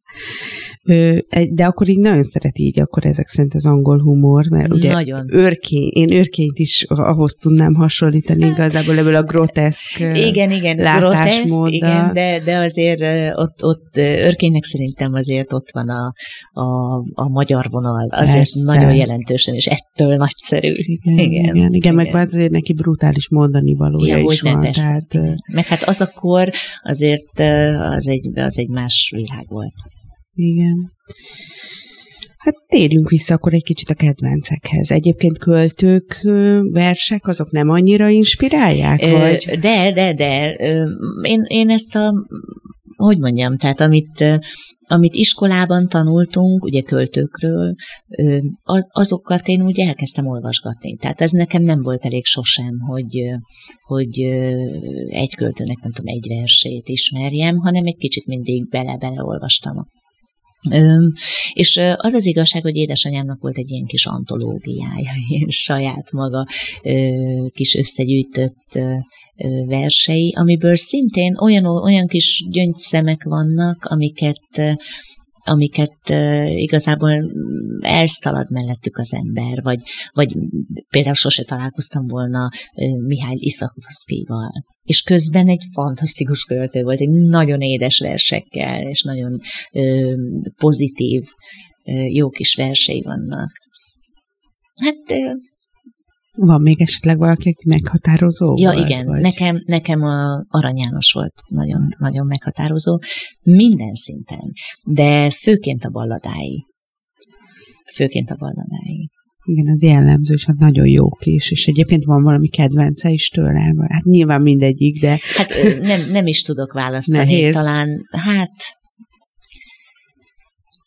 De 1.54 1.66
akkor 1.66 1.90
így 1.90 2.00
nagyon 2.00 2.24
szereti 2.24 2.64
így 2.64 2.80
akkor 2.80 3.06
ezek 3.06 3.28
szerint 3.28 3.54
az 3.54 3.66
angol 3.66 4.02
humor, 4.02 4.46
mert 4.50 4.74
ugye 4.74 4.92
nagyon. 4.92 5.26
Őrkény, 5.30 5.90
én 5.94 6.12
őrkényt 6.12 6.60
is 6.60 6.86
ahhoz 6.88 7.34
tudnám 7.34 7.74
hasonlítani 7.74 8.46
igazából 8.46 8.98
ebből 8.98 9.16
a 9.16 9.24
groteszk 9.24 10.00
Igen, 10.00 10.52
igen, 10.52 10.98
groteszk, 10.98 11.46
igen, 11.66 12.14
de, 12.14 12.40
de 12.40 12.58
azért 12.58 13.02
ott, 13.38 13.64
ott 13.64 13.98
őrkénynek 13.98 14.64
szerintem 14.64 15.14
azért 15.14 15.54
ott 15.54 15.72
van 15.72 15.90
a, 15.90 16.14
a, 16.52 16.96
a 17.14 17.30
magyar 17.30 17.66
vonal, 17.70 18.08
azért 18.10 18.38
Persze. 18.38 18.74
nagyon 18.74 18.96
jelentősen, 18.96 19.54
és 19.54 19.66
ettől 19.66 20.16
nagyszerű. 20.16 20.72
Igen, 20.72 21.18
igen, 21.18 21.44
igen, 21.44 21.56
igen, 21.56 21.74
igen. 21.74 21.96
meg 21.96 22.16
azért 22.16 22.52
neki 22.54 22.74
brutális 22.74 23.30
mondani 23.30 23.74
valója 23.74 24.18
ja, 24.18 24.24
is 24.24 24.42
van. 24.42 24.60
Persze, 24.60 25.04
tehát, 25.08 25.36
meg 25.54 25.66
hát 25.66 25.84
az 25.84 26.02
akkor 26.02 26.50
azért 26.84 27.40
az 27.80 28.08
egy, 28.08 28.40
az 28.40 28.58
egy 28.58 28.70
más 28.70 29.12
világ 29.16 29.46
volt. 29.48 29.74
Igen. 30.34 30.92
Hát 32.38 32.56
térjünk 32.68 33.10
vissza 33.10 33.34
akkor 33.34 33.54
egy 33.54 33.64
kicsit 33.64 33.90
a 33.90 33.94
kedvencekhez. 33.94 34.92
Egyébként 34.92 35.38
költők, 35.38 36.20
versek, 36.72 37.28
azok 37.28 37.52
nem 37.52 37.70
annyira 37.70 38.10
inspirálják? 38.10 39.12
Vagy? 39.12 39.60
De, 39.60 39.92
de, 39.92 40.14
de. 40.14 40.54
Én, 41.22 41.44
én 41.48 41.70
ezt 41.70 41.96
a 41.96 42.14
hogy 42.96 43.18
mondjam, 43.18 43.58
tehát 43.58 43.80
amit, 43.80 44.26
amit 44.88 45.14
iskolában 45.14 45.88
tanultunk, 45.88 46.64
ugye 46.64 46.82
költőkről, 46.82 47.76
azokat 48.92 49.48
én 49.48 49.66
úgy 49.66 49.80
elkezdtem 49.80 50.28
olvasgatni. 50.28 50.98
Tehát 50.98 51.22
ez 51.22 51.32
nekem 51.32 51.62
nem 51.62 51.82
volt 51.82 52.06
elég 52.06 52.26
sosem, 52.26 52.80
hogy, 52.80 53.30
hogy 53.84 54.20
egy 55.10 55.36
költőnek, 55.36 55.78
nem 55.82 55.92
tudom, 55.92 56.16
egy 56.16 56.28
versét 56.28 56.88
ismerjem, 56.88 57.58
hanem 57.58 57.86
egy 57.86 57.98
kicsit 57.98 58.26
mindig 58.26 58.70
bele-bele 58.70 59.24
olvastam 59.24 59.86
és 61.54 61.80
az 61.98 62.14
az 62.14 62.26
igazság, 62.26 62.62
hogy 62.62 62.76
édesanyámnak 62.76 63.42
volt 63.42 63.58
egy 63.58 63.72
ilyen 63.72 63.86
kis 63.86 64.06
antológiája, 64.06 65.12
ilyen 65.28 65.50
saját 65.68 66.12
maga 66.12 66.48
kis 67.50 67.76
összegyűjtött 67.76 68.80
versei, 69.66 70.34
amiből 70.38 70.76
szintén 70.76 71.36
olyan, 71.38 71.66
olyan 71.66 72.08
kis 72.08 72.46
gyöngyszemek 72.50 73.24
vannak, 73.24 73.86
amiket 73.86 74.78
amiket 75.46 76.10
igazából 76.56 77.32
elszalad 77.80 78.52
mellettük 78.52 78.98
az 78.98 79.14
ember, 79.14 79.62
vagy, 79.62 79.80
vagy 80.14 80.36
például 80.90 81.16
sose 81.16 81.44
találkoztam 81.44 82.08
volna 82.08 82.50
Mihály 83.08 83.36
Iszakovszkival. 83.40 84.52
És 84.84 85.02
közben 85.02 85.48
egy 85.48 85.64
fantasztikus 85.72 86.44
költő 86.44 86.84
volt, 86.84 87.00
egy 87.00 87.10
nagyon 87.10 87.62
édes 87.62 88.00
versekkel, 88.00 88.82
és 88.82 89.02
nagyon 89.02 89.40
pozitív, 90.58 91.24
jó 92.08 92.30
kis 92.30 92.56
versei 92.56 93.02
vannak. 93.02 93.52
Hát 94.76 95.20
van 96.38 96.62
még 96.62 96.82
esetleg 96.82 97.18
valaki, 97.18 97.50
aki 97.50 97.64
meghatározó 97.68 98.56
Ja, 98.58 98.72
volt, 98.72 98.90
igen. 98.90 99.06
Vagy? 99.06 99.22
Nekem, 99.22 99.62
nekem 99.66 100.02
a 100.02 100.46
Arany 100.48 100.78
János 100.78 101.12
volt 101.12 101.34
nagyon, 101.48 101.96
nagyon 101.98 102.26
meghatározó. 102.26 103.00
Minden 103.44 103.94
szinten. 103.94 104.52
De 104.84 105.30
főként 105.32 105.84
a 105.84 105.90
balladái. 105.90 106.66
Főként 107.94 108.30
a 108.30 108.36
balladái. 108.36 109.10
Igen, 109.46 109.68
az 109.68 109.84
jellemző, 109.84 110.34
és 110.34 110.46
hát 110.46 110.56
nagyon 110.56 110.88
jók 110.88 111.26
is, 111.26 111.52
és 111.52 111.68
egyébként 111.68 112.04
van 112.04 112.24
valami 112.24 112.48
kedvence 112.48 113.10
is 113.10 113.28
tőle. 113.28 113.60
Hát 113.88 114.04
nyilván 114.04 114.42
mindegyik, 114.42 115.02
de... 115.02 115.20
Hát 115.36 115.54
nem, 115.82 116.10
nem 116.10 116.28
is 116.28 116.42
tudok 116.42 116.74
választani. 116.74 117.18
Nehéz. 117.18 117.54
Talán, 117.54 118.02
hát... 118.12 118.52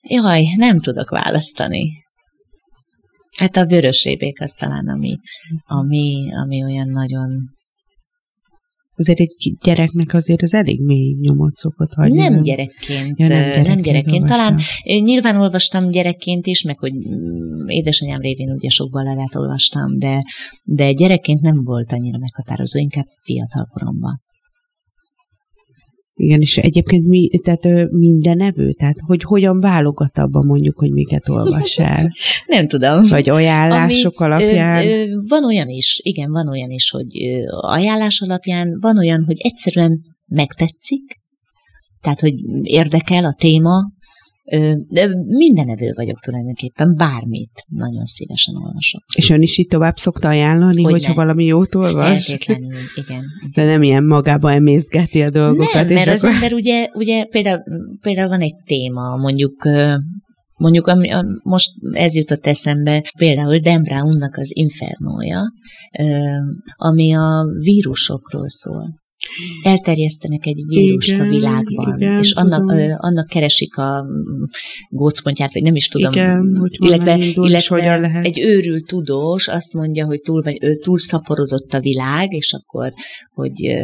Jaj, 0.08 0.42
nem 0.56 0.80
tudok 0.80 1.10
választani. 1.10 1.88
Hát 3.36 3.56
a 3.56 3.66
vörösébék 3.66 4.40
az 4.40 4.52
talán, 4.52 4.88
ami, 4.88 5.12
ami, 5.64 6.34
ami 6.42 6.62
olyan 6.62 6.88
nagyon 6.88 7.54
azért 8.96 9.20
egy 9.20 9.56
gyereknek 9.62 10.14
azért 10.14 10.42
az 10.42 10.54
elég 10.54 10.80
mély 10.80 11.16
nyomot 11.20 11.54
szokott 11.54 11.92
hagyni. 11.94 12.18
Nem 12.18 12.42
gyerekként, 12.42 13.18
ja, 13.18 13.26
nem 13.26 13.38
gyerekként, 13.38 13.66
nem 13.66 13.80
gyerekként. 13.80 14.26
talán 14.26 14.60
nyilván 14.84 15.36
olvastam 15.36 15.90
gyerekként 15.90 16.46
is, 16.46 16.62
meg 16.62 16.78
hogy 16.78 16.92
mm, 16.92 17.68
édesanyám 17.68 18.20
révén 18.20 18.52
ugye 18.52 18.68
sok 18.68 18.90
balladát 18.90 19.34
olvastam, 19.34 19.98
de, 19.98 20.22
de 20.62 20.92
gyerekként 20.92 21.40
nem 21.40 21.62
volt 21.62 21.92
annyira 21.92 22.18
meghatározó, 22.18 22.78
inkább 22.78 23.06
fiatal 23.22 23.66
koromban. 23.70 24.20
Igen, 26.18 26.40
és 26.40 26.56
egyébként 26.56 27.06
mi, 27.06 27.28
tehát 27.42 27.90
minden 27.90 28.40
evő? 28.40 28.72
Tehát 28.72 28.96
hogy 29.06 29.22
hogyan 29.22 29.60
válogat 29.60 30.18
abban 30.18 30.46
mondjuk, 30.46 30.78
hogy 30.78 30.90
miket 30.90 31.28
olvas 31.28 31.78
el? 31.78 32.10
Nem 32.46 32.66
tudom. 32.66 33.06
Vagy 33.08 33.28
ajánlások 33.28 34.20
Ami, 34.20 34.32
alapján? 34.32 34.86
Ö, 34.86 34.90
ö, 34.90 35.04
van 35.28 35.44
olyan 35.44 35.68
is, 35.68 36.00
igen, 36.02 36.30
van 36.30 36.48
olyan 36.48 36.70
is, 36.70 36.90
hogy 36.90 37.22
ö, 37.22 37.42
ajánlás 37.60 38.20
alapján, 38.20 38.78
van 38.80 38.98
olyan, 38.98 39.24
hogy 39.24 39.36
egyszerűen 39.38 40.00
megtetszik, 40.26 41.20
Tehát, 42.02 42.20
hogy 42.20 42.34
érdekel 42.62 43.24
a 43.24 43.36
téma, 43.38 43.78
de 44.88 45.08
minden 45.26 45.68
evő 45.68 45.92
vagyok 45.94 46.20
tulajdonképpen, 46.20 46.94
bármit 46.96 47.64
nagyon 47.68 48.04
szívesen 48.04 48.54
olvasok. 48.56 49.02
És 49.14 49.30
ön 49.30 49.42
is 49.42 49.58
itt 49.58 49.70
tovább 49.70 49.96
szokta 49.96 50.28
ajánlani, 50.28 50.82
hogy 50.82 50.92
hogyha 50.92 51.14
valami 51.14 51.44
jót 51.44 51.74
olvas? 51.74 52.26
Feltétlenül, 52.26 52.66
igen, 52.66 52.84
igen. 52.94 53.24
De 53.54 53.64
nem 53.64 53.82
ilyen 53.82 54.04
magába 54.04 54.52
emészgeti 54.52 55.22
a 55.22 55.30
dolgokat. 55.30 55.84
Nem, 55.84 55.94
mert 55.94 56.08
az 56.08 56.24
akkor... 56.24 56.34
ember 56.34 56.52
ugye, 56.52 56.88
ugye 56.94 57.24
például, 57.24 57.62
például 58.00 58.28
van 58.28 58.40
egy 58.40 58.56
téma, 58.64 59.16
mondjuk 59.16 59.68
Mondjuk 60.58 60.86
ami, 60.86 61.10
a, 61.10 61.24
most 61.42 61.70
ez 61.92 62.14
jutott 62.14 62.46
eszembe, 62.46 63.04
például 63.18 63.58
Dan 63.58 63.82
Brownnak 63.82 64.36
az 64.36 64.56
Infernója, 64.56 65.40
ami 66.76 67.14
a 67.14 67.44
vírusokról 67.60 68.48
szól 68.48 68.94
elterjesztenek 69.62 70.46
egy 70.46 70.64
vírust 70.66 71.08
igen, 71.08 71.20
a 71.20 71.28
világban, 71.28 71.96
igen, 71.96 72.18
és 72.18 72.32
annak, 72.32 72.70
ö, 72.70 72.92
annak 72.96 73.26
keresik 73.26 73.76
a 73.76 74.06
gócpontját, 74.88 75.52
vagy 75.52 75.62
nem 75.62 75.74
is 75.74 75.88
tudom. 75.88 76.12
Igen, 76.12 76.56
hogy 76.56 76.76
illetve 76.78 77.16
indul, 77.16 77.48
illetve 77.48 77.98
lehet. 77.98 78.24
egy 78.24 78.40
őrült 78.40 78.86
tudós 78.86 79.48
azt 79.48 79.72
mondja, 79.72 80.06
hogy 80.06 80.20
túl, 80.20 80.42
vagy, 80.42 80.58
ő, 80.60 80.74
túl 80.74 80.98
szaporodott 80.98 81.74
a 81.74 81.80
világ, 81.80 82.32
és 82.32 82.52
akkor, 82.52 82.92
hogy, 83.34 83.76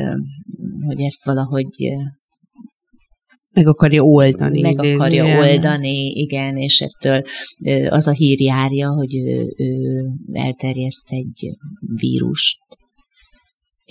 hogy 0.86 1.00
ezt 1.00 1.24
valahogy 1.24 1.70
meg 3.52 3.66
akarja 3.66 4.02
oldani. 4.02 4.60
Meg 4.60 4.78
akarja 4.78 5.24
ilyen. 5.24 5.38
oldani, 5.38 6.10
igen, 6.10 6.56
és 6.56 6.80
ettől 6.80 7.22
az 7.88 8.06
a 8.06 8.12
hír 8.12 8.40
járja, 8.40 8.88
hogy 8.88 9.16
ő, 9.16 9.54
ő 9.56 10.04
elterjeszt 10.32 11.10
egy 11.10 11.50
vírust, 11.96 12.58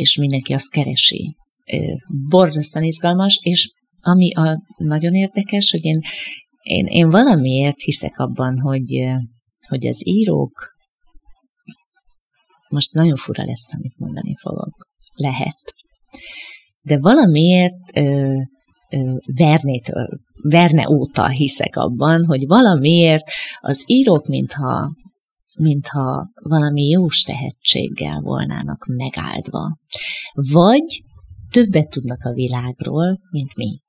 és 0.02 0.18
mindenki 0.18 0.54
azt 0.54 0.70
keresi. 0.70 1.36
Borzasztóan 2.30 2.86
izgalmas, 2.86 3.40
és 3.42 3.72
ami 4.02 4.34
a 4.34 4.62
nagyon 4.78 5.14
érdekes, 5.14 5.72
hogy 5.72 5.86
én, 5.86 6.00
én, 6.62 6.86
én 6.86 7.10
valamiért 7.10 7.80
hiszek 7.80 8.20
abban, 8.20 8.60
hogy, 8.60 9.08
hogy 9.68 9.88
az 9.88 10.08
írók, 10.08 10.70
most 12.70 12.94
nagyon 12.94 13.16
fura 13.16 13.44
lesz, 13.46 13.74
amit 13.74 13.98
mondani 13.98 14.36
fogok, 14.40 14.88
lehet, 15.14 15.74
de 16.82 17.00
valamiért 17.00 17.74
ö, 17.94 18.34
ö, 18.90 19.16
Vernétől, 19.26 20.08
Verne 20.42 20.90
óta 20.90 21.28
hiszek 21.28 21.76
abban, 21.76 22.26
hogy 22.26 22.48
valamiért 22.48 23.30
az 23.60 23.84
írók, 23.86 24.28
mintha 24.28 24.96
mintha 25.58 26.30
valami 26.42 26.90
jós 26.90 27.22
tehetséggel 27.22 28.20
volnának 28.22 28.86
megáldva. 28.86 29.78
Vagy 30.34 31.04
többet 31.52 31.90
tudnak 31.90 32.24
a 32.24 32.34
világról, 32.34 33.20
mint 33.32 33.56
mi. 33.56 33.80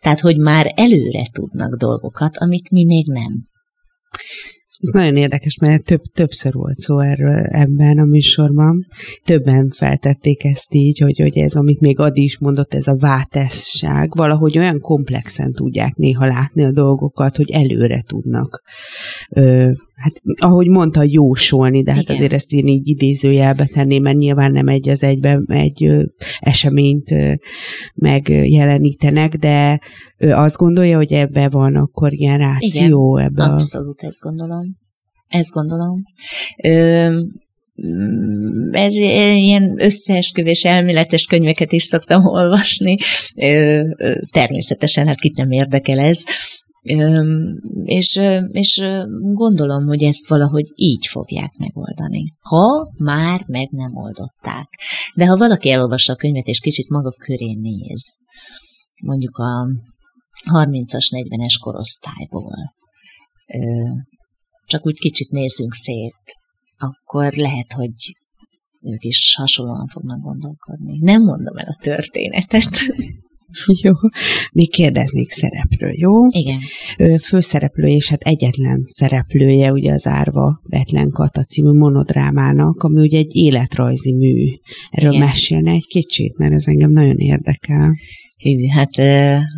Tehát, 0.00 0.20
hogy 0.20 0.38
már 0.38 0.72
előre 0.76 1.28
tudnak 1.32 1.74
dolgokat, 1.74 2.36
amit 2.36 2.70
mi 2.70 2.84
még 2.84 3.06
nem. 3.06 3.44
Ez 4.80 4.88
nagyon 4.88 5.16
érdekes, 5.16 5.58
mert 5.58 5.84
több, 5.84 6.02
többször 6.02 6.52
volt 6.52 6.78
szó 6.78 6.98
erről 6.98 7.44
ebben 7.44 7.98
a 7.98 8.04
műsorban. 8.04 8.86
Többen 9.24 9.68
feltették 9.68 10.44
ezt 10.44 10.74
így, 10.74 10.98
hogy, 10.98 11.18
hogy 11.18 11.38
ez, 11.38 11.54
amit 11.54 11.80
még 11.80 11.98
Adi 11.98 12.22
is 12.22 12.38
mondott, 12.38 12.74
ez 12.74 12.86
a 12.86 12.96
vátesság, 12.96 14.16
valahogy 14.16 14.58
olyan 14.58 14.80
komplexen 14.80 15.52
tudják 15.52 15.94
néha 15.94 16.26
látni 16.26 16.64
a 16.64 16.72
dolgokat, 16.72 17.36
hogy 17.36 17.50
előre 17.50 18.02
tudnak. 18.06 18.62
Ö, 19.30 19.72
hát 19.96 20.22
ahogy 20.38 20.68
mondta, 20.68 21.02
jósolni, 21.04 21.82
de 21.82 21.92
hát 21.92 22.02
Igen. 22.02 22.16
azért 22.16 22.32
ezt 22.32 22.52
én 22.52 22.66
így 22.66 22.88
idézőjelbe 22.88 23.66
tenném, 23.66 24.02
mert 24.02 24.16
nyilván 24.16 24.52
nem 24.52 24.68
egy 24.68 24.88
az 24.88 25.02
egyben 25.02 25.44
egy 25.48 25.84
ö, 25.84 26.02
eseményt 26.38 27.10
ö, 27.10 27.32
megjelenítenek, 27.94 29.34
de 29.34 29.80
ő 30.18 30.32
azt 30.32 30.56
gondolja, 30.56 30.96
hogy 30.96 31.12
ebbe 31.12 31.48
van 31.48 31.76
akkor 31.76 32.12
ilyen 32.12 32.38
ráció. 32.38 33.16
Igen, 33.16 33.26
ebbe 33.26 33.42
abszolút 33.42 34.00
a... 34.00 34.06
ezt 34.06 34.20
gondolom. 34.20 34.76
Ezt 35.28 35.52
gondolom. 35.52 36.02
Ö, 36.62 37.08
mm, 37.86 38.72
ez 38.72 38.96
ilyen 38.96 39.74
összeesküvés 39.78 40.64
elméletes 40.64 41.26
könyveket 41.26 41.72
is 41.72 41.82
szoktam 41.82 42.24
olvasni. 42.24 42.96
Természetesen, 44.32 45.06
hát 45.06 45.20
kit 45.20 45.36
nem 45.36 45.50
érdekel 45.50 45.98
ez. 45.98 46.24
És, 47.84 48.20
és 48.50 48.82
gondolom, 49.32 49.86
hogy 49.86 50.02
ezt 50.02 50.28
valahogy 50.28 50.66
így 50.74 51.06
fogják 51.06 51.52
megoldani. 51.56 52.32
Ha 52.40 52.92
már 52.98 53.44
meg 53.46 53.68
nem 53.70 53.96
oldották. 53.96 54.68
De 55.14 55.26
ha 55.26 55.36
valaki 55.36 55.70
elolvassa 55.70 56.12
a 56.12 56.16
könyvet, 56.16 56.46
és 56.46 56.60
kicsit 56.60 56.88
maga 56.88 57.10
köré 57.10 57.52
néz, 57.52 58.18
mondjuk 59.02 59.36
a 59.36 59.66
30-as, 60.52 61.06
40-es 61.10 61.54
korosztályból, 61.60 62.74
csak 64.66 64.86
úgy 64.86 64.98
kicsit 64.98 65.30
nézzünk 65.30 65.74
szét, 65.74 66.34
akkor 66.78 67.32
lehet, 67.32 67.72
hogy 67.72 67.94
ők 68.82 69.04
is 69.04 69.34
hasonlóan 69.34 69.86
fognak 69.86 70.20
gondolkodni. 70.20 70.98
Nem 70.98 71.22
mondom 71.22 71.56
el 71.56 71.66
a 71.68 71.78
történetet. 71.82 72.68
Jó. 73.82 73.92
Még 74.52 74.70
kérdeznék 74.70 75.30
szereplő, 75.30 75.90
jó? 75.90 76.12
Igen. 76.28 76.58
Főszereplő, 77.18 77.86
és 77.86 78.08
hát 78.08 78.22
egyetlen 78.22 78.84
szereplője 78.86 79.72
ugye 79.72 79.92
az 79.92 80.06
Árva 80.06 80.60
Betlen 80.68 81.10
Kata 81.10 81.44
című 81.44 81.78
monodrámának, 81.78 82.82
ami 82.82 83.00
ugye 83.00 83.18
egy 83.18 83.34
életrajzi 83.36 84.12
mű. 84.12 84.46
Erről 84.90 85.12
Igen. 85.12 85.26
mesélne 85.26 85.70
egy 85.70 85.86
kicsit, 85.86 86.38
mert 86.38 86.52
ez 86.52 86.66
engem 86.66 86.90
nagyon 86.90 87.16
érdekel. 87.16 87.94
Hű, 88.42 88.66
hát 88.66 88.96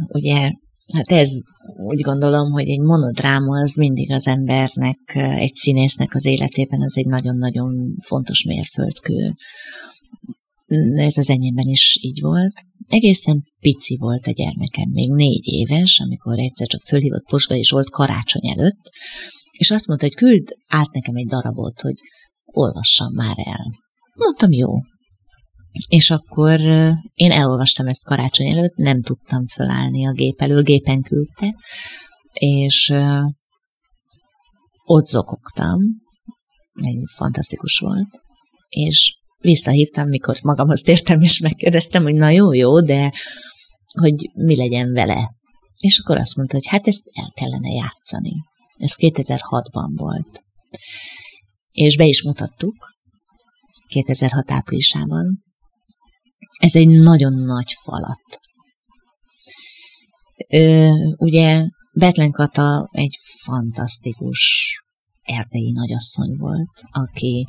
ugye, 0.08 0.52
hát 0.94 1.12
ez 1.12 1.30
úgy 1.76 2.00
gondolom, 2.00 2.50
hogy 2.50 2.68
egy 2.68 2.80
monodráma 2.80 3.60
az 3.62 3.76
mindig 3.76 4.12
az 4.12 4.26
embernek, 4.26 4.98
egy 5.14 5.54
színésznek 5.54 6.14
az 6.14 6.26
életében 6.26 6.82
az 6.82 6.96
egy 6.96 7.06
nagyon-nagyon 7.06 7.96
fontos 8.02 8.44
mérföldkő. 8.44 9.34
Ez 10.94 11.16
az 11.16 11.30
enyémben 11.30 11.68
is 11.68 11.98
így 12.00 12.20
volt. 12.20 12.52
Egészen 12.88 13.44
pici 13.60 13.96
volt 13.96 14.26
a 14.26 14.30
gyermekem, 14.30 14.88
még 14.90 15.10
négy 15.10 15.46
éves, 15.46 16.00
amikor 16.00 16.38
egyszer 16.38 16.66
csak 16.66 16.82
fölhívott 16.82 17.28
Posga 17.28 17.54
és 17.54 17.70
volt 17.70 17.90
karácsony 17.90 18.48
előtt, 18.48 18.90
és 19.58 19.70
azt 19.70 19.86
mondta, 19.86 20.06
hogy 20.06 20.14
küld 20.14 20.48
át 20.68 20.92
nekem 20.92 21.14
egy 21.14 21.26
darabot, 21.26 21.80
hogy 21.80 21.94
olvassam 22.44 23.12
már 23.12 23.36
el. 23.36 23.72
Mondtam, 24.14 24.52
jó. 24.52 24.68
És 25.88 26.10
akkor 26.10 26.60
én 27.14 27.30
elolvastam 27.30 27.86
ezt 27.86 28.04
karácsony 28.04 28.46
előtt, 28.46 28.74
nem 28.74 29.02
tudtam 29.02 29.46
fölállni 29.46 30.06
a 30.06 30.12
gép 30.12 30.40
elől, 30.40 30.62
gépen 30.62 31.02
küldte, 31.02 31.54
és 32.32 32.94
ott 34.84 35.06
zokogtam, 35.06 35.78
egy 36.72 37.02
fantasztikus 37.14 37.78
volt, 37.78 38.08
és 38.68 39.17
visszahívtam, 39.38 40.08
mikor 40.08 40.38
magamhoz 40.42 40.80
tértem, 40.80 41.20
és 41.20 41.40
megkérdeztem, 41.40 42.02
hogy 42.02 42.14
na 42.14 42.28
jó, 42.28 42.52
jó, 42.52 42.80
de 42.80 43.12
hogy 44.00 44.30
mi 44.34 44.56
legyen 44.56 44.92
vele. 44.92 45.30
És 45.76 45.98
akkor 45.98 46.16
azt 46.16 46.36
mondta, 46.36 46.54
hogy 46.54 46.66
hát 46.66 46.86
ezt 46.86 47.10
el 47.12 47.32
kellene 47.34 47.70
játszani. 47.70 48.32
Ez 48.74 48.94
2006-ban 48.96 49.90
volt. 49.94 50.42
És 51.70 51.96
be 51.96 52.04
is 52.04 52.22
mutattuk, 52.22 52.74
2006 53.88 54.50
áprilisában. 54.50 55.42
Ez 56.58 56.76
egy 56.76 56.88
nagyon 56.88 57.32
nagy 57.32 57.72
falat. 57.82 58.40
Ö, 60.48 60.90
ugye 61.16 61.64
Betlen 61.92 62.30
Kata 62.30 62.88
egy 62.90 63.18
fantasztikus 63.44 64.72
erdei 65.22 65.72
nagyasszony 65.72 66.36
volt, 66.36 66.80
aki 66.90 67.46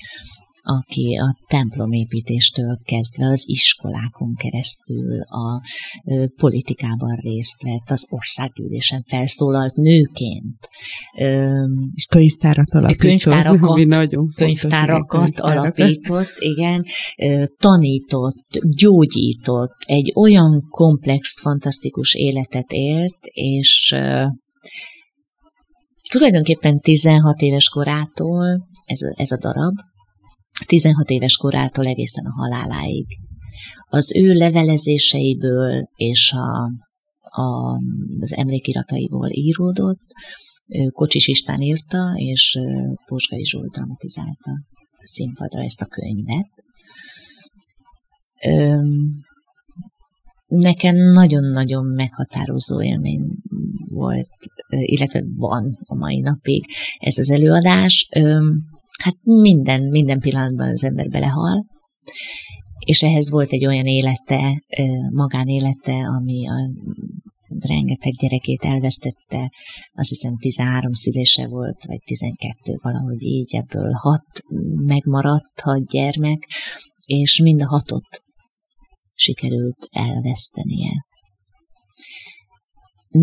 aki 0.64 1.18
a 1.18 1.38
templomépítéstől 1.48 2.78
kezdve 2.84 3.26
az 3.26 3.44
iskolákon 3.46 4.36
keresztül 4.36 5.22
a 5.22 5.62
ö, 6.06 6.26
politikában 6.36 7.16
részt 7.16 7.64
vett, 7.64 7.90
az 7.90 8.06
országgyűlésen 8.10 9.04
felszólalt 9.04 9.76
nőként. 9.76 10.70
Ö, 11.18 11.64
és 11.96 12.06
könyvtárat 12.06 12.74
alapított. 12.74 13.02
Könyvtárakat, 13.02 13.86
nagyon 13.86 14.28
könyvtárakat 14.36 15.40
alapított, 15.40 16.34
igen. 16.38 16.84
Ö, 17.18 17.44
tanított, 17.60 18.60
gyógyított, 18.62 19.76
egy 19.86 20.12
olyan 20.16 20.68
komplex, 20.70 21.40
fantasztikus 21.40 22.14
életet 22.14 22.72
élt, 22.72 23.18
és 23.22 23.92
ö, 23.96 24.26
tulajdonképpen 26.12 26.80
16 26.80 27.42
éves 27.42 27.70
korától 27.70 28.68
ez 28.86 29.00
ez 29.16 29.32
a 29.32 29.38
darab, 29.38 29.74
16 30.66 31.10
éves 31.10 31.38
korától 31.38 31.86
egészen 31.86 32.26
a 32.26 32.34
haláláig. 32.34 33.06
Az 33.90 34.16
ő 34.16 34.34
levelezéseiből 34.34 35.90
és 35.96 36.32
a, 36.32 36.72
a, 37.42 37.80
az 38.20 38.34
emlékirataiból 38.34 39.30
íródott, 39.32 40.02
Kocsis 40.92 41.28
István 41.28 41.62
írta, 41.62 42.12
és 42.16 42.58
Posgai 43.06 43.46
Zsolt 43.46 43.72
dramatizálta 43.72 44.52
színpadra 45.00 45.62
ezt 45.62 45.82
a 45.82 45.86
könyvet. 45.86 46.48
nekem 50.48 50.96
nagyon-nagyon 50.96 51.86
meghatározó 51.86 52.82
élmény 52.82 53.22
volt, 53.90 54.30
illetve 54.70 55.24
van 55.36 55.78
a 55.86 55.96
mai 55.96 56.20
napig 56.20 56.66
ez 57.00 57.18
az 57.18 57.30
előadás. 57.32 58.10
Hát 59.04 59.16
minden, 59.24 59.82
minden 59.82 60.20
pillanatban 60.20 60.70
az 60.70 60.84
ember 60.84 61.08
belehal, 61.10 61.66
és 62.80 63.04
ehhez 63.04 63.30
volt 63.30 63.52
egy 63.52 63.66
olyan 63.66 63.86
élete, 63.86 64.64
magánélete, 65.10 65.94
ami 65.94 66.48
a 66.48 66.56
rengeteg 67.60 68.14
gyerekét 68.14 68.62
elvesztette, 68.64 69.52
azt 69.92 70.10
hiszem 70.10 70.38
13 70.38 70.94
szülése 70.94 71.48
volt, 71.48 71.86
vagy 71.86 72.00
12, 72.06 72.80
valahogy 72.82 73.24
így 73.24 73.56
ebből 73.56 73.92
hat 73.92 74.26
megmaradt, 74.86 75.60
hat 75.62 75.88
gyermek, 75.88 76.48
és 77.06 77.40
mind 77.42 77.62
a 77.62 77.68
hatot 77.68 78.24
sikerült 79.14 79.88
elvesztenie. 79.90 81.06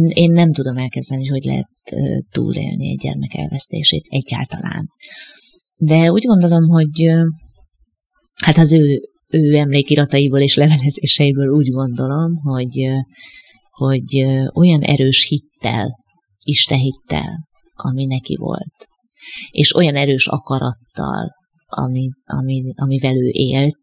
Én 0.08 0.32
nem 0.32 0.52
tudom 0.52 0.76
elképzelni, 0.76 1.26
hogy 1.26 1.44
lehet 1.44 1.68
túlélni 2.30 2.88
egy 2.88 2.98
gyermek 2.98 3.34
elvesztését 3.34 4.06
egyáltalán. 4.08 4.88
De 5.80 6.12
úgy 6.12 6.24
gondolom, 6.26 6.68
hogy 6.68 7.12
hát 8.44 8.58
az 8.58 8.72
ő, 8.72 9.00
ő 9.28 9.56
emlékirataiból 9.56 10.40
és 10.40 10.54
levelezéseiből 10.54 11.48
úgy 11.48 11.68
gondolom, 11.68 12.36
hogy, 12.36 12.88
hogy 13.70 14.26
olyan 14.54 14.80
erős 14.80 15.26
hittel, 15.28 16.04
Isten 16.44 16.78
hittel, 16.78 17.46
ami 17.74 18.04
neki 18.04 18.36
volt, 18.36 18.86
és 19.50 19.74
olyan 19.74 19.94
erős 19.94 20.26
akarattal, 20.26 21.34
ami, 21.66 22.08
ami, 22.24 22.72
amivel 22.74 23.16
ő 23.16 23.28
élt, 23.32 23.80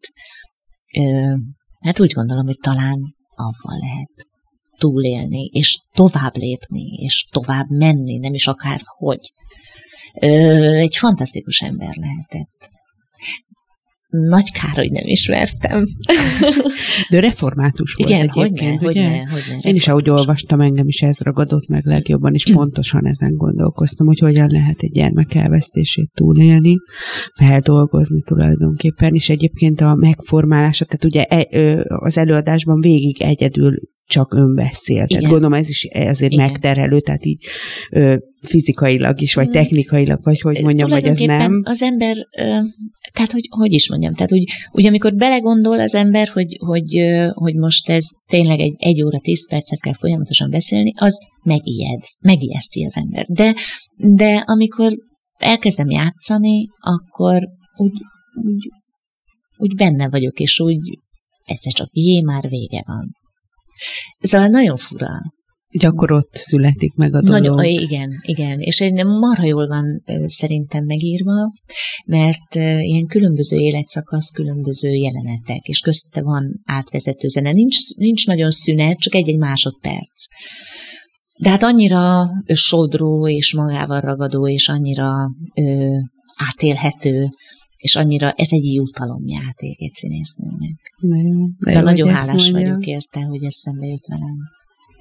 hát 1.79 1.99
úgy 1.99 2.11
gondolom, 2.11 2.45
hogy 2.45 2.57
talán 2.61 3.15
avval 3.35 3.79
lehet 3.79 4.27
túlélni, 4.77 5.45
és 5.45 5.79
tovább 5.93 6.35
lépni, 6.35 6.83
és 6.83 7.27
tovább 7.31 7.69
menni, 7.69 8.17
nem 8.17 8.33
is 8.33 8.47
akár 8.47 8.81
hogy. 8.85 9.31
Egy 10.13 10.95
fantasztikus 10.95 11.61
ember 11.61 11.95
lehetett. 11.95 12.71
Nagy 14.19 14.51
kár, 14.51 14.75
hogy 14.75 14.91
nem 14.91 15.03
ismertem. 15.05 15.83
De 17.09 17.19
református 17.19 17.93
volt 17.93 18.09
Igen, 18.09 18.21
egyébként, 18.21 18.81
hogyne, 18.81 18.87
ugye? 18.87 19.07
hogyne, 19.07 19.29
hogyne, 19.31 19.69
Én 19.69 19.75
is, 19.75 19.87
ahogy 19.87 20.09
olvastam, 20.09 20.61
engem 20.61 20.87
is 20.87 21.01
ez 21.01 21.19
ragadott 21.19 21.67
meg 21.67 21.85
legjobban, 21.85 22.33
és 22.33 22.51
pontosan 22.51 23.07
ezen 23.07 23.35
gondolkoztam, 23.35 24.07
hogy 24.07 24.19
hogyan 24.19 24.49
lehet 24.49 24.81
egy 24.81 24.91
gyermek 24.91 25.33
elvesztését 25.33 26.11
túlélni, 26.13 26.75
feldolgozni 27.37 28.21
tulajdonképpen, 28.21 29.13
és 29.13 29.29
egyébként 29.29 29.81
a 29.81 29.95
megformálása, 29.95 30.85
tehát 30.85 31.05
ugye 31.05 31.23
e, 31.23 31.83
az 31.87 32.17
előadásban 32.17 32.79
végig 32.79 33.21
egyedül 33.21 33.75
csak 34.05 34.33
önbeszél. 34.33 35.05
Tehát 35.05 35.25
gondolom 35.25 35.53
ez 35.53 35.69
is 35.69 35.87
azért 35.93 36.31
Igen. 36.31 36.45
megterhelő, 36.45 36.99
tehát 36.99 37.25
így 37.25 37.45
ö, 37.91 38.15
fizikailag 38.41 39.21
is, 39.21 39.33
vagy 39.33 39.47
mm. 39.47 39.51
technikailag, 39.51 40.19
vagy 40.23 40.39
hogy 40.39 40.61
mondjam, 40.61 40.89
vagy 40.89 41.07
az 41.07 41.17
nem. 41.17 41.61
az 41.63 41.81
ember, 41.81 42.15
ö, 42.37 42.41
tehát 43.13 43.31
hogy, 43.31 43.47
hogy 43.49 43.73
is 43.73 43.89
mondjam, 43.89 44.11
tehát 44.11 44.33
úgy, 44.33 44.43
úgy 44.71 44.85
amikor 44.85 45.15
belegondol 45.15 45.79
az 45.79 45.95
ember, 45.95 46.27
hogy, 46.27 46.57
hogy, 46.59 46.97
ö, 46.97 47.27
hogy 47.33 47.55
most 47.55 47.89
ez 47.89 48.05
tényleg 48.27 48.59
egy, 48.59 48.75
egy 48.77 49.03
óra, 49.03 49.19
tíz 49.19 49.49
percet 49.49 49.79
kell 49.79 49.93
folyamatosan 49.93 50.49
beszélni, 50.49 50.93
az 50.95 51.17
megijed, 51.43 51.99
megijeszti 52.21 52.85
az 52.85 52.97
ember. 52.97 53.25
De, 53.29 53.55
de 53.97 54.43
amikor 54.45 54.93
elkezdem 55.37 55.89
játszani, 55.89 56.67
akkor 56.79 57.47
úgy, 57.77 58.01
úgy, 58.43 58.69
úgy 59.57 59.75
benne 59.75 60.09
vagyok, 60.09 60.39
és 60.39 60.59
úgy 60.59 60.79
egyszer 61.45 61.71
csak 61.71 61.89
jé, 61.91 62.21
már 62.21 62.49
vége 62.49 62.83
van. 62.85 63.21
Szóval 64.19 64.47
nagyon 64.47 64.77
fura. 64.77 65.09
Akkor 65.79 66.11
ott 66.11 66.35
születik 66.35 66.93
meg 66.93 67.15
a 67.15 67.21
dolog. 67.21 67.41
Nagyon, 67.41 67.63
igen, 67.63 68.09
igen. 68.21 68.59
És 68.59 68.81
egy 68.81 69.05
marha 69.05 69.45
jól 69.45 69.67
van 69.67 70.03
szerintem 70.25 70.83
megírva, 70.83 71.51
mert 72.05 72.55
ilyen 72.55 73.05
különböző 73.05 73.57
életszakasz, 73.57 74.29
különböző 74.29 74.89
jelenetek, 74.89 75.61
és 75.61 75.79
közte 75.79 76.21
van 76.21 76.61
átvezető 76.65 77.27
zene. 77.27 77.51
Nincs, 77.51 77.77
nincs 77.97 78.27
nagyon 78.27 78.51
szünet, 78.51 78.97
csak 78.97 79.15
egy-egy 79.15 79.37
másodperc. 79.37 80.25
De 81.39 81.49
hát 81.49 81.63
annyira 81.63 82.25
sodró 82.53 83.27
és 83.27 83.53
magával 83.53 83.99
ragadó, 83.99 84.47
és 84.47 84.67
annyira 84.67 85.11
ö, 85.55 85.95
átélhető, 86.35 87.29
és 87.83 87.95
annyira 87.95 88.31
ez 88.31 88.51
egy 88.51 88.73
jutalomjáték 88.73 89.81
egy 89.81 89.93
színésznőnek. 89.93 90.93
Nagyon, 90.99 91.49
szóval 91.59 91.81
nagyon 91.81 92.09
hálás 92.09 92.49
vagyok 92.49 92.85
érte, 92.85 93.21
hogy 93.21 93.43
ez 93.43 93.55
szembe 93.55 93.85
jött 93.85 94.05
velem. 94.05 94.37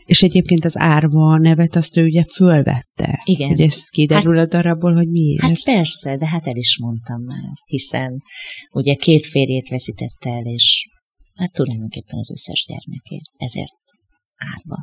És 0.05 0.23
egyébként 0.23 0.65
az 0.65 0.79
árva 0.79 1.39
nevet 1.39 1.77
azt 1.77 1.97
ő 1.97 2.05
ugye 2.05 2.25
fölvette. 2.35 3.21
Igen. 3.25 3.49
Hogy 3.49 3.61
ez 3.61 3.89
kiderül 3.89 4.37
hát, 4.37 4.47
a 4.47 4.57
darabból, 4.57 4.95
hogy 4.95 5.09
miért. 5.09 5.43
Hát 5.43 5.63
persze, 5.63 6.17
de 6.17 6.27
hát 6.27 6.47
el 6.47 6.57
is 6.57 6.79
mondtam 6.79 7.23
már, 7.23 7.53
hiszen 7.65 8.23
ugye 8.73 8.95
két 8.95 9.27
férjét 9.27 9.69
veszítette 9.69 10.31
el, 10.31 10.45
és 10.45 10.87
hát 11.35 11.53
tulajdonképpen 11.53 12.19
az 12.19 12.31
összes 12.31 12.67
gyermekét, 12.69 13.31
ezért 13.37 13.81
árva. 14.37 14.83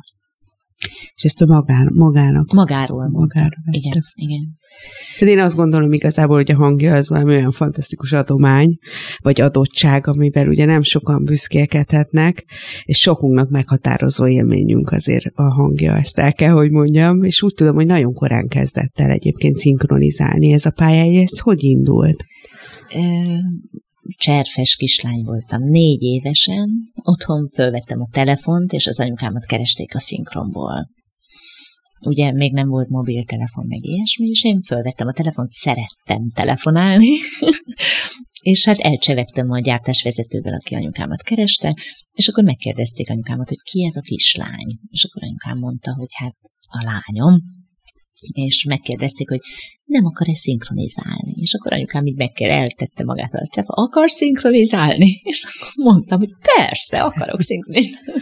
És 1.14 1.22
ezt 1.22 1.40
ő 1.40 1.44
magán, 1.44 1.90
magának. 1.94 2.52
Magáról. 2.52 3.08
Magára 3.08 3.56
vette. 3.64 3.78
Igen, 3.78 4.02
igen. 4.14 4.58
Hát 5.18 5.28
én 5.28 5.38
azt 5.38 5.56
gondolom 5.56 5.92
igazából, 5.92 6.36
hogy 6.36 6.50
a 6.50 6.56
hangja 6.56 6.94
az 6.94 7.08
valami 7.08 7.34
olyan 7.34 7.50
fantasztikus 7.50 8.12
adomány, 8.12 8.78
vagy 9.22 9.40
adottság, 9.40 10.06
amivel 10.06 10.48
ugye 10.48 10.64
nem 10.64 10.82
sokan 10.82 11.24
büszkélkedhetnek, 11.24 12.44
és 12.82 12.98
sokunknak 12.98 13.48
meghatározó 13.48 14.26
élményünk 14.26 14.90
azért 14.90 15.24
a 15.34 15.54
hangja, 15.54 15.96
ezt 15.96 16.18
el 16.18 16.32
kell, 16.32 16.52
hogy 16.52 16.70
mondjam, 16.70 17.22
és 17.22 17.42
úgy 17.42 17.54
tudom, 17.54 17.74
hogy 17.74 17.86
nagyon 17.86 18.12
korán 18.12 18.48
kezdett 18.48 19.00
el 19.00 19.10
egyébként 19.10 19.56
szinkronizálni 19.56 20.52
ez 20.52 20.66
a 20.66 20.70
pályája, 20.70 21.20
ez 21.20 21.38
hogy 21.38 21.62
indult? 21.62 22.24
Cserfes 24.16 24.76
kislány 24.76 25.22
voltam, 25.24 25.62
négy 25.62 26.02
évesen, 26.02 26.68
otthon 27.02 27.48
fölvettem 27.54 28.00
a 28.00 28.08
telefont, 28.12 28.72
és 28.72 28.86
az 28.86 29.00
anyukámat 29.00 29.46
keresték 29.46 29.94
a 29.94 29.98
szinkronból. 29.98 30.88
Ugye 32.00 32.32
még 32.32 32.52
nem 32.52 32.68
volt 32.68 32.88
mobiltelefon, 32.88 33.66
meg 33.66 33.84
ilyesmi, 33.84 34.26
és 34.26 34.44
én 34.44 34.60
fölvettem 34.60 35.06
a 35.06 35.12
telefont, 35.12 35.50
szerettem 35.50 36.30
telefonálni, 36.34 37.08
és 38.50 38.64
hát 38.64 38.78
elcsevegtem 38.78 39.50
a 39.50 39.60
gyártásvezetővel, 39.60 40.54
aki 40.54 40.74
anyukámat 40.74 41.22
kereste, 41.22 41.76
és 42.12 42.28
akkor 42.28 42.44
megkérdezték 42.44 43.10
anyukámat, 43.10 43.48
hogy 43.48 43.62
ki 43.62 43.84
ez 43.84 43.96
a 43.96 44.00
kislány. 44.00 44.78
És 44.90 45.04
akkor 45.04 45.22
anyukám 45.22 45.58
mondta, 45.58 45.94
hogy 45.94 46.08
hát 46.10 46.36
a 46.68 46.84
lányom 46.84 47.40
és 48.32 48.64
megkérdezték, 48.64 49.28
hogy 49.28 49.40
nem 49.84 50.04
akar-e 50.04 50.34
szinkronizálni. 50.34 51.32
És 51.34 51.54
akkor 51.54 51.72
anyukám 51.72 52.06
így 52.06 52.16
meg 52.16 52.30
kell, 52.30 52.50
eltette 52.50 53.04
magát 53.04 53.30
telefon, 53.30 53.84
akar 53.84 54.10
szinkronizálni? 54.10 55.20
És 55.32 55.44
akkor 55.44 55.84
mondtam, 55.84 56.18
hogy 56.18 56.34
persze, 56.56 57.02
akarok 57.02 57.40
szinkronizálni. 57.40 58.20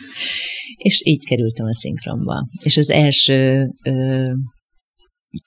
és 0.77 1.03
így 1.05 1.25
kerültem 1.25 1.67
a 1.67 1.75
szinkronba. 1.75 2.49
És 2.63 2.77
az 2.77 2.91
első 2.91 3.71
ö, 3.85 4.31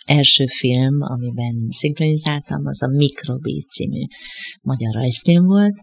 első 0.05 0.45
film, 0.45 1.01
amiben 1.01 1.67
szinkronizáltam, 1.69 2.65
az 2.65 2.83
a 2.83 2.87
Mikrobi 2.87 3.65
című 3.69 4.05
magyar 4.61 4.93
rajzfilm 4.93 5.45
volt. 5.45 5.75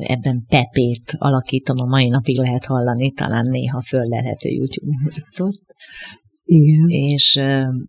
Ebben 0.00 0.44
Pepét 0.48 1.14
alakítom, 1.18 1.78
a 1.78 1.84
mai 1.84 2.08
napig 2.08 2.38
lehet 2.38 2.64
hallani, 2.64 3.12
talán 3.12 3.46
néha 3.46 3.82
föl 3.82 4.08
lehet 4.08 4.42
YouTube-on 4.42 5.60
igen. 6.46 6.88
és 6.88 7.40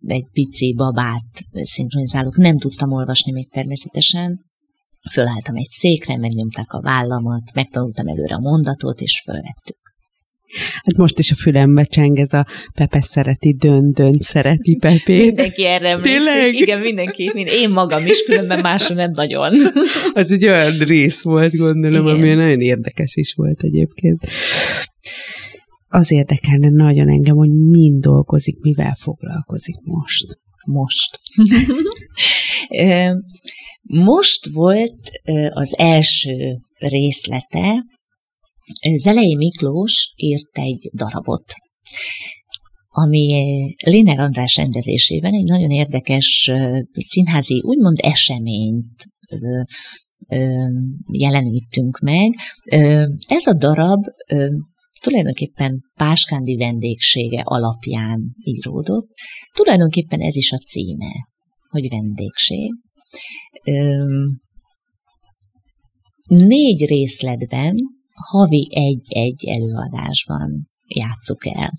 egy 0.06 0.26
pici 0.32 0.74
babát 0.74 1.24
szinkronizálok. 1.52 2.36
Nem 2.36 2.58
tudtam 2.58 2.92
olvasni 2.92 3.32
még 3.32 3.50
természetesen. 3.50 4.46
Fölálltam 5.12 5.54
egy 5.54 5.70
székre, 5.70 6.16
megnyomták 6.16 6.72
a 6.72 6.80
vállamat, 6.80 7.54
megtanultam 7.54 8.06
előre 8.06 8.34
a 8.34 8.40
mondatot, 8.40 9.00
és 9.00 9.20
fölvettük. 9.24 9.76
Hát 10.74 10.96
most 10.96 11.18
is 11.18 11.30
a 11.30 11.34
fülembe 11.34 11.84
cseng 11.84 12.18
ez 12.18 12.32
a 12.32 12.46
Pepe 12.74 13.04
szereti, 13.08 13.54
dön, 13.54 13.92
dön, 13.92 14.18
szereti 14.20 14.76
Pepét. 14.76 15.24
Mindenki 15.26 15.64
erre 15.64 15.88
emlékszik. 15.88 16.60
Igen, 16.60 16.80
mindenki. 16.80 17.30
Mind 17.34 17.48
én 17.48 17.70
magam 17.70 18.06
is, 18.06 18.22
különben 18.22 18.60
másra 18.60 18.94
nem 18.94 19.10
nagyon. 19.14 19.54
Az 20.12 20.30
egy 20.30 20.46
olyan 20.46 20.78
rész 20.78 21.22
volt, 21.22 21.56
gondolom, 21.56 22.06
Igen. 22.06 22.16
ami 22.16 22.34
nagyon 22.34 22.60
érdekes 22.60 23.16
is 23.16 23.32
volt 23.36 23.62
egyébként 23.62 24.26
az 25.88 26.10
érdekelne 26.10 26.68
nagyon 26.70 27.08
engem, 27.08 27.36
hogy 27.36 27.50
mind 27.50 28.02
dolgozik, 28.02 28.60
mivel 28.60 28.96
foglalkozik 29.00 29.76
most. 29.82 30.26
Most. 30.66 31.20
most 34.08 34.48
volt 34.52 35.10
az 35.50 35.78
első 35.78 36.58
részlete, 36.78 37.84
Zelei 38.96 39.36
Miklós 39.36 40.12
írt 40.16 40.58
egy 40.58 40.90
darabot, 40.94 41.54
ami 42.88 43.44
Léner 43.84 44.18
András 44.18 44.56
rendezésében 44.56 45.32
egy 45.32 45.44
nagyon 45.44 45.70
érdekes 45.70 46.50
színházi, 46.92 47.62
úgymond 47.64 47.98
eseményt 48.02 49.06
jelenítünk 51.12 51.98
meg. 51.98 52.34
Ez 53.28 53.46
a 53.46 53.52
darab 53.52 54.00
tulajdonképpen 55.00 55.84
Páskándi 55.94 56.56
vendégsége 56.56 57.40
alapján 57.44 58.34
íródott. 58.42 59.08
Tulajdonképpen 59.54 60.20
ez 60.20 60.36
is 60.36 60.52
a 60.52 60.56
címe, 60.56 61.12
hogy 61.68 61.88
vendégség. 61.88 62.72
Négy 66.28 66.84
részletben, 66.84 67.76
havi 68.12 68.68
egy-egy 68.70 69.44
előadásban 69.46 70.68
játsszuk 70.86 71.46
el. 71.46 71.72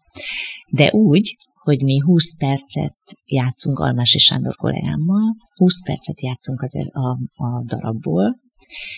De 0.72 0.92
úgy, 0.92 1.36
hogy 1.64 1.82
mi 1.82 1.98
20 1.98 2.38
percet 2.38 2.98
játszunk 3.26 3.80
Almási 3.80 4.18
Sándor 4.18 4.56
kollégámmal, 4.56 5.36
20 5.56 5.84
percet 5.84 6.22
játszunk 6.22 6.62
az, 6.62 6.76
a, 6.92 7.10
a 7.44 7.64
darabból. 7.66 8.40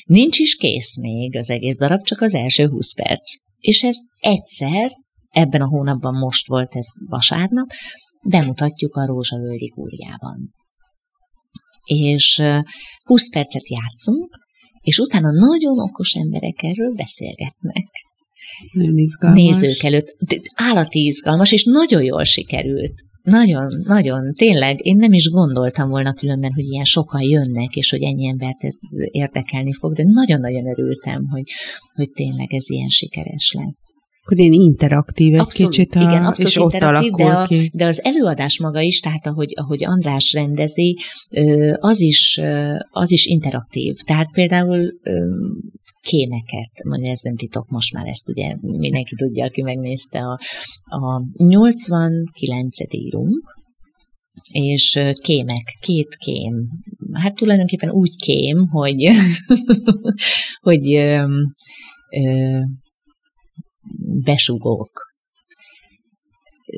Nincs 0.06 0.40
is 0.40 0.56
kész 0.56 0.98
még 0.98 1.38
az 1.38 1.50
egész 1.50 1.78
darab, 1.78 2.02
csak 2.02 2.22
az 2.22 2.34
első 2.34 2.68
20 2.68 2.94
perc. 2.94 3.34
És 3.62 3.84
ezt 3.84 4.04
egyszer, 4.18 4.92
ebben 5.30 5.62
a 5.62 5.68
hónapban 5.68 6.14
most 6.14 6.48
volt 6.48 6.76
ez 6.76 6.88
vasárnap, 7.10 7.70
bemutatjuk 8.28 8.96
a 8.96 9.06
Rózsavölgyi 9.06 9.70
kúriában. 9.70 10.54
És 11.84 12.42
20 13.04 13.30
percet 13.30 13.70
játszunk, 13.70 14.40
és 14.82 14.98
utána 14.98 15.32
nagyon 15.32 15.80
okos 15.80 16.14
emberek 16.14 16.64
erről 16.64 16.94
beszélgetnek. 16.94 17.86
Nagyon 18.74 18.98
izgalmas. 18.98 19.40
Nézők 19.40 19.84
előtt. 19.84 20.16
Állati 20.56 21.06
izgalmas, 21.06 21.52
és 21.52 21.64
nagyon 21.64 22.04
jól 22.04 22.24
sikerült. 22.24 22.94
Nagyon, 23.24 23.66
nagyon, 23.84 24.34
tényleg, 24.34 24.86
én 24.86 24.98
nem 24.98 25.12
is 25.12 25.30
gondoltam 25.30 25.90
volna 25.90 26.14
különben, 26.14 26.54
hogy 26.54 26.66
ilyen 26.66 26.84
sokan 26.84 27.22
jönnek, 27.22 27.76
és 27.76 27.90
hogy 27.90 28.02
ennyi 28.02 28.28
embert 28.28 28.64
ez 28.64 28.80
érdekelni 29.12 29.74
fog, 29.74 29.94
de 29.94 30.04
nagyon-nagyon 30.06 30.68
örültem, 30.68 31.28
hogy, 31.30 31.44
hogy 31.96 32.10
tényleg 32.12 32.54
ez 32.54 32.70
ilyen 32.70 32.90
sikeres 32.90 33.52
lett. 33.58 33.80
Akkor 34.24 34.40
én 34.40 34.54
interaktív 34.54 35.34
egy 35.34 35.40
abszolút, 35.40 35.72
kicsit, 35.72 35.96
a, 35.96 36.02
igen, 36.02 36.26
abszolút 36.26 36.52
és 36.52 36.58
ott 36.58 36.82
alakul 36.82 37.26
de, 37.26 37.32
a, 37.32 37.46
ki. 37.46 37.72
de 37.74 37.86
az 37.86 38.04
előadás 38.04 38.60
maga 38.60 38.80
is, 38.82 39.00
tehát 39.00 39.28
ahogy, 39.28 39.54
ahogy 39.56 39.84
András 39.84 40.34
rendezi, 40.34 40.98
az 41.80 42.02
is, 42.02 42.40
az 42.90 43.12
is 43.12 43.26
interaktív. 43.26 43.96
Tehát 44.06 44.32
például 44.32 44.94
kémeket, 46.02 46.84
mondja, 46.84 47.12
ez 47.12 47.20
nem 47.20 47.36
titok, 47.36 47.68
most 47.68 47.94
már 47.94 48.08
ezt 48.08 48.30
ugye 48.30 48.56
mindenki 48.62 49.16
tudja, 49.16 49.46
aki 49.46 49.62
megnézte. 49.62 50.20
A, 50.20 50.40
a 50.84 51.22
89-et 51.38 52.94
írunk, 52.94 53.60
és 54.52 55.00
kémek, 55.22 55.78
két 55.80 56.16
kém. 56.16 56.70
Hát 57.14 57.36
tulajdonképpen 57.36 57.92
úgy 57.92 58.16
kém, 58.16 58.68
hogy, 58.68 59.10
hogy 60.68 60.94
ö, 60.94 61.26
ö, 62.10 62.60
besugók. 64.24 65.10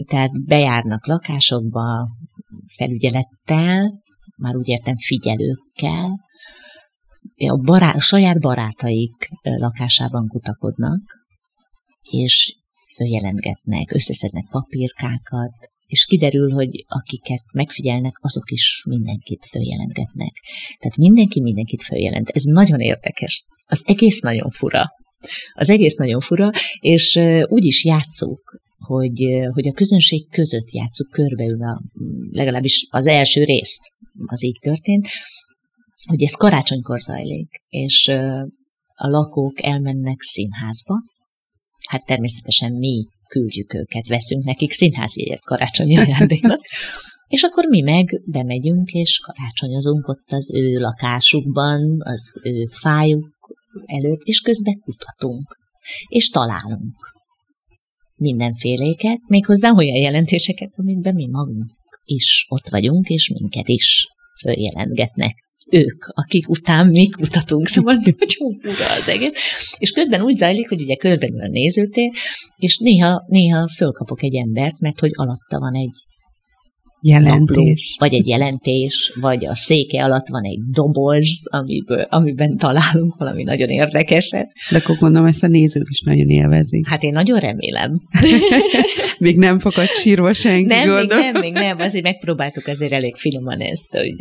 Tehát 0.07 0.45
bejárnak 0.45 1.07
lakásokba 1.07 2.07
felügyelettel, 2.75 4.01
már 4.37 4.55
úgy 4.55 4.67
értem 4.67 4.95
figyelőkkel, 4.95 6.19
a, 7.35 7.57
barát, 7.57 7.95
a 7.95 8.01
saját 8.01 8.39
barátaik 8.39 9.29
lakásában 9.41 10.27
kutakodnak, 10.27 11.01
és 12.01 12.55
följelentgetnek, 12.95 13.93
összeszednek 13.93 14.45
papírkákat, 14.49 15.71
és 15.85 16.05
kiderül, 16.05 16.51
hogy 16.51 16.85
akiket 16.87 17.43
megfigyelnek, 17.53 18.13
azok 18.21 18.51
is 18.51 18.83
mindenkit 18.89 19.45
följelentgetnek. 19.49 20.33
Tehát 20.79 20.97
mindenki 20.97 21.41
mindenkit 21.41 21.83
följelent. 21.83 22.29
Ez 22.29 22.43
nagyon 22.43 22.79
érdekes. 22.79 23.43
Az 23.65 23.83
egész 23.85 24.19
nagyon 24.19 24.49
fura. 24.49 24.85
Az 25.53 25.69
egész 25.69 25.95
nagyon 25.95 26.19
fura, 26.19 26.49
és 26.79 27.19
úgy 27.45 27.65
is 27.65 27.85
játszuk, 27.85 28.61
hogy, 28.77 29.23
hogy 29.53 29.67
a 29.67 29.71
közönség 29.71 30.29
között 30.29 30.71
játszuk 30.71 31.09
körbeülve, 31.09 31.81
legalábbis 32.31 32.87
az 32.89 33.07
első 33.07 33.43
részt 33.43 33.81
az 34.25 34.43
így 34.43 34.57
történt, 34.61 35.07
hogy 36.05 36.23
ez 36.23 36.33
karácsonykor 36.33 36.99
zajlik, 36.99 37.61
és 37.69 38.07
a 38.95 39.07
lakók 39.07 39.63
elmennek 39.63 40.21
színházba, 40.21 41.03
hát 41.87 42.05
természetesen 42.05 42.71
mi 42.71 43.07
küldjük 43.27 43.73
őket, 43.73 44.07
veszünk 44.07 44.43
nekik 44.43 44.71
színházjegyet 44.71 45.45
karácsonyi 45.45 45.97
ajándéknak, 45.97 46.59
és 47.35 47.43
akkor 47.43 47.65
mi 47.65 47.81
meg 47.81 48.21
bemegyünk, 48.25 48.91
és 48.91 49.19
karácsonyozunk 49.19 50.07
ott 50.07 50.31
az 50.31 50.53
ő 50.53 50.79
lakásukban, 50.79 51.97
az 51.99 52.39
ő 52.43 52.65
fájuk 52.65 53.55
előtt, 53.85 54.21
és 54.21 54.39
közben 54.39 54.79
kutatunk, 54.79 55.57
és 56.07 56.29
találunk 56.29 56.95
mindenféléket, 58.15 59.19
méghozzá 59.27 59.71
olyan 59.71 60.01
jelentéseket, 60.01 60.73
amikben 60.75 61.13
mi 61.13 61.27
magunk 61.27 61.71
is 62.05 62.45
ott 62.49 62.69
vagyunk, 62.69 63.07
és 63.07 63.29
minket 63.29 63.67
is 63.67 64.07
följelentgetnek 64.39 65.42
ők, 65.71 66.03
akik 66.07 66.49
után 66.49 66.87
mi 66.87 67.09
kutatunk, 67.09 67.67
szóval 67.67 67.93
nagyon 68.03 68.53
fura 68.61 68.93
az 68.99 69.07
egész. 69.07 69.33
És 69.77 69.91
közben 69.91 70.21
úgy 70.21 70.37
zajlik, 70.37 70.69
hogy 70.69 70.81
ugye 70.81 70.95
körben 70.95 71.39
a 71.39 71.47
nézőtér, 71.47 72.09
és 72.57 72.77
néha, 72.77 73.23
néha 73.27 73.67
fölkapok 73.67 74.23
egy 74.23 74.35
embert, 74.35 74.79
mert 74.79 74.99
hogy 74.99 75.11
alatta 75.13 75.59
van 75.59 75.73
egy 75.73 75.93
jelentés. 77.05 77.95
Napló, 77.97 78.07
vagy 78.07 78.13
egy 78.13 78.27
jelentés, 78.27 79.11
vagy 79.21 79.45
a 79.45 79.55
széke 79.55 80.03
alatt 80.03 80.27
van 80.27 80.43
egy 80.43 80.59
doboz, 80.71 81.47
amiből, 81.49 82.01
amiben 82.09 82.57
találunk 82.57 83.15
valami 83.17 83.43
nagyon 83.43 83.69
érdekeset. 83.69 84.51
De 84.69 84.77
akkor 84.77 84.97
gondolom, 84.97 85.27
ezt 85.27 85.43
a 85.43 85.47
nézők 85.47 85.87
is 85.89 86.01
nagyon 86.01 86.27
élvezik. 86.27 86.87
Hát 86.87 87.03
én 87.03 87.11
nagyon 87.11 87.39
remélem. 87.39 88.01
még 89.19 89.37
nem 89.37 89.59
fakad 89.59 89.87
sírva 89.87 90.33
senki, 90.33 90.65
nem, 90.65 90.87
gondolom. 90.87 91.23
még 91.23 91.31
nem, 91.31 91.41
még 91.41 91.53
nem, 91.53 91.79
azért 91.79 92.03
megpróbáltuk 92.03 92.67
azért 92.67 92.91
elég 92.91 93.15
finoman 93.15 93.59
ezt, 93.59 93.91
hogy 93.91 94.15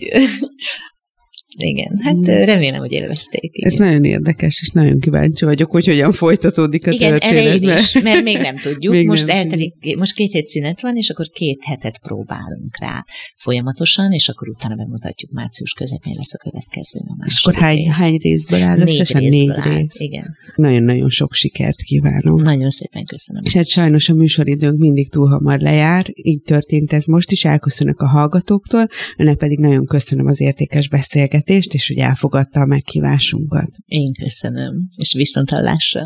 igen, 1.56 1.98
hát 2.02 2.14
mm. 2.14 2.22
remélem, 2.24 2.80
hogy 2.80 2.92
élvezték. 2.92 3.50
Igen. 3.52 3.70
Ez 3.70 3.78
nagyon 3.78 4.04
érdekes, 4.04 4.58
és 4.62 4.68
nagyon 4.68 5.00
kíváncsi 5.00 5.44
vagyok, 5.44 5.70
hogy 5.70 5.86
hogyan 5.86 6.12
folytatódik 6.12 6.86
a 6.86 6.90
igen, 6.90 7.10
történet. 7.10 7.54
Igen, 7.54 7.78
is, 7.78 8.00
mert 8.02 8.22
még 8.22 8.38
nem 8.38 8.56
tudjuk. 8.66 8.92
még 8.92 9.06
most, 9.06 9.26
nem 9.26 9.36
eltelik, 9.36 9.72
tudjuk. 9.72 9.98
most 9.98 10.14
két 10.14 10.32
hét 10.32 10.46
szünet 10.46 10.80
van, 10.80 10.96
és 10.96 11.10
akkor 11.10 11.26
két 11.26 11.58
hetet 11.62 12.00
próbálunk 12.02 12.78
rá 12.80 13.04
folyamatosan, 13.36 14.12
és 14.12 14.28
akkor 14.28 14.48
utána 14.48 14.74
bemutatjuk 14.74 15.30
március 15.30 15.72
közepén 15.72 16.14
lesz 16.16 16.34
a 16.34 16.38
következő. 16.38 16.98
A 16.98 17.24
és 17.26 17.42
akkor 17.42 17.60
hány, 17.60 17.76
rész. 17.76 17.98
hány 17.98 18.16
részből 18.16 18.62
áll 18.62 18.76
négy 18.76 18.88
összesen? 18.88 19.22
Négy 19.22 19.50
áll, 19.50 19.76
rész. 19.76 20.00
Igen. 20.00 20.36
Nagyon-nagyon 20.54 21.10
sok 21.10 21.32
sikert 21.32 21.82
kívánok. 21.82 22.42
Nagyon 22.42 22.70
szépen 22.70 23.04
köszönöm. 23.04 23.42
És 23.44 23.52
hát 23.52 23.68
sajnos 23.68 24.08
a 24.08 24.14
műsoridőnk 24.14 24.78
mindig 24.78 25.10
túl 25.10 25.28
hamar 25.28 25.58
lejár, 25.58 26.06
így 26.14 26.42
történt 26.42 26.92
ez 26.92 27.04
most 27.04 27.30
is, 27.30 27.44
elköszönök 27.44 28.00
a 28.00 28.08
hallgatóktól, 28.08 28.86
önnek 29.16 29.36
pedig 29.36 29.58
nagyon 29.58 29.84
köszönöm 29.84 30.26
az 30.26 30.40
értékes 30.40 30.88
beszélgetést, 30.88 31.41
beszélgetést, 31.42 31.74
és 31.74 31.88
hogy 31.88 31.98
elfogadta 31.98 32.60
a 32.60 32.66
meghívásunkat. 32.66 33.70
Én 33.86 34.12
köszönöm, 34.22 34.90
és 34.96 35.12
viszont 35.12 35.50
hallásra. 35.50 36.02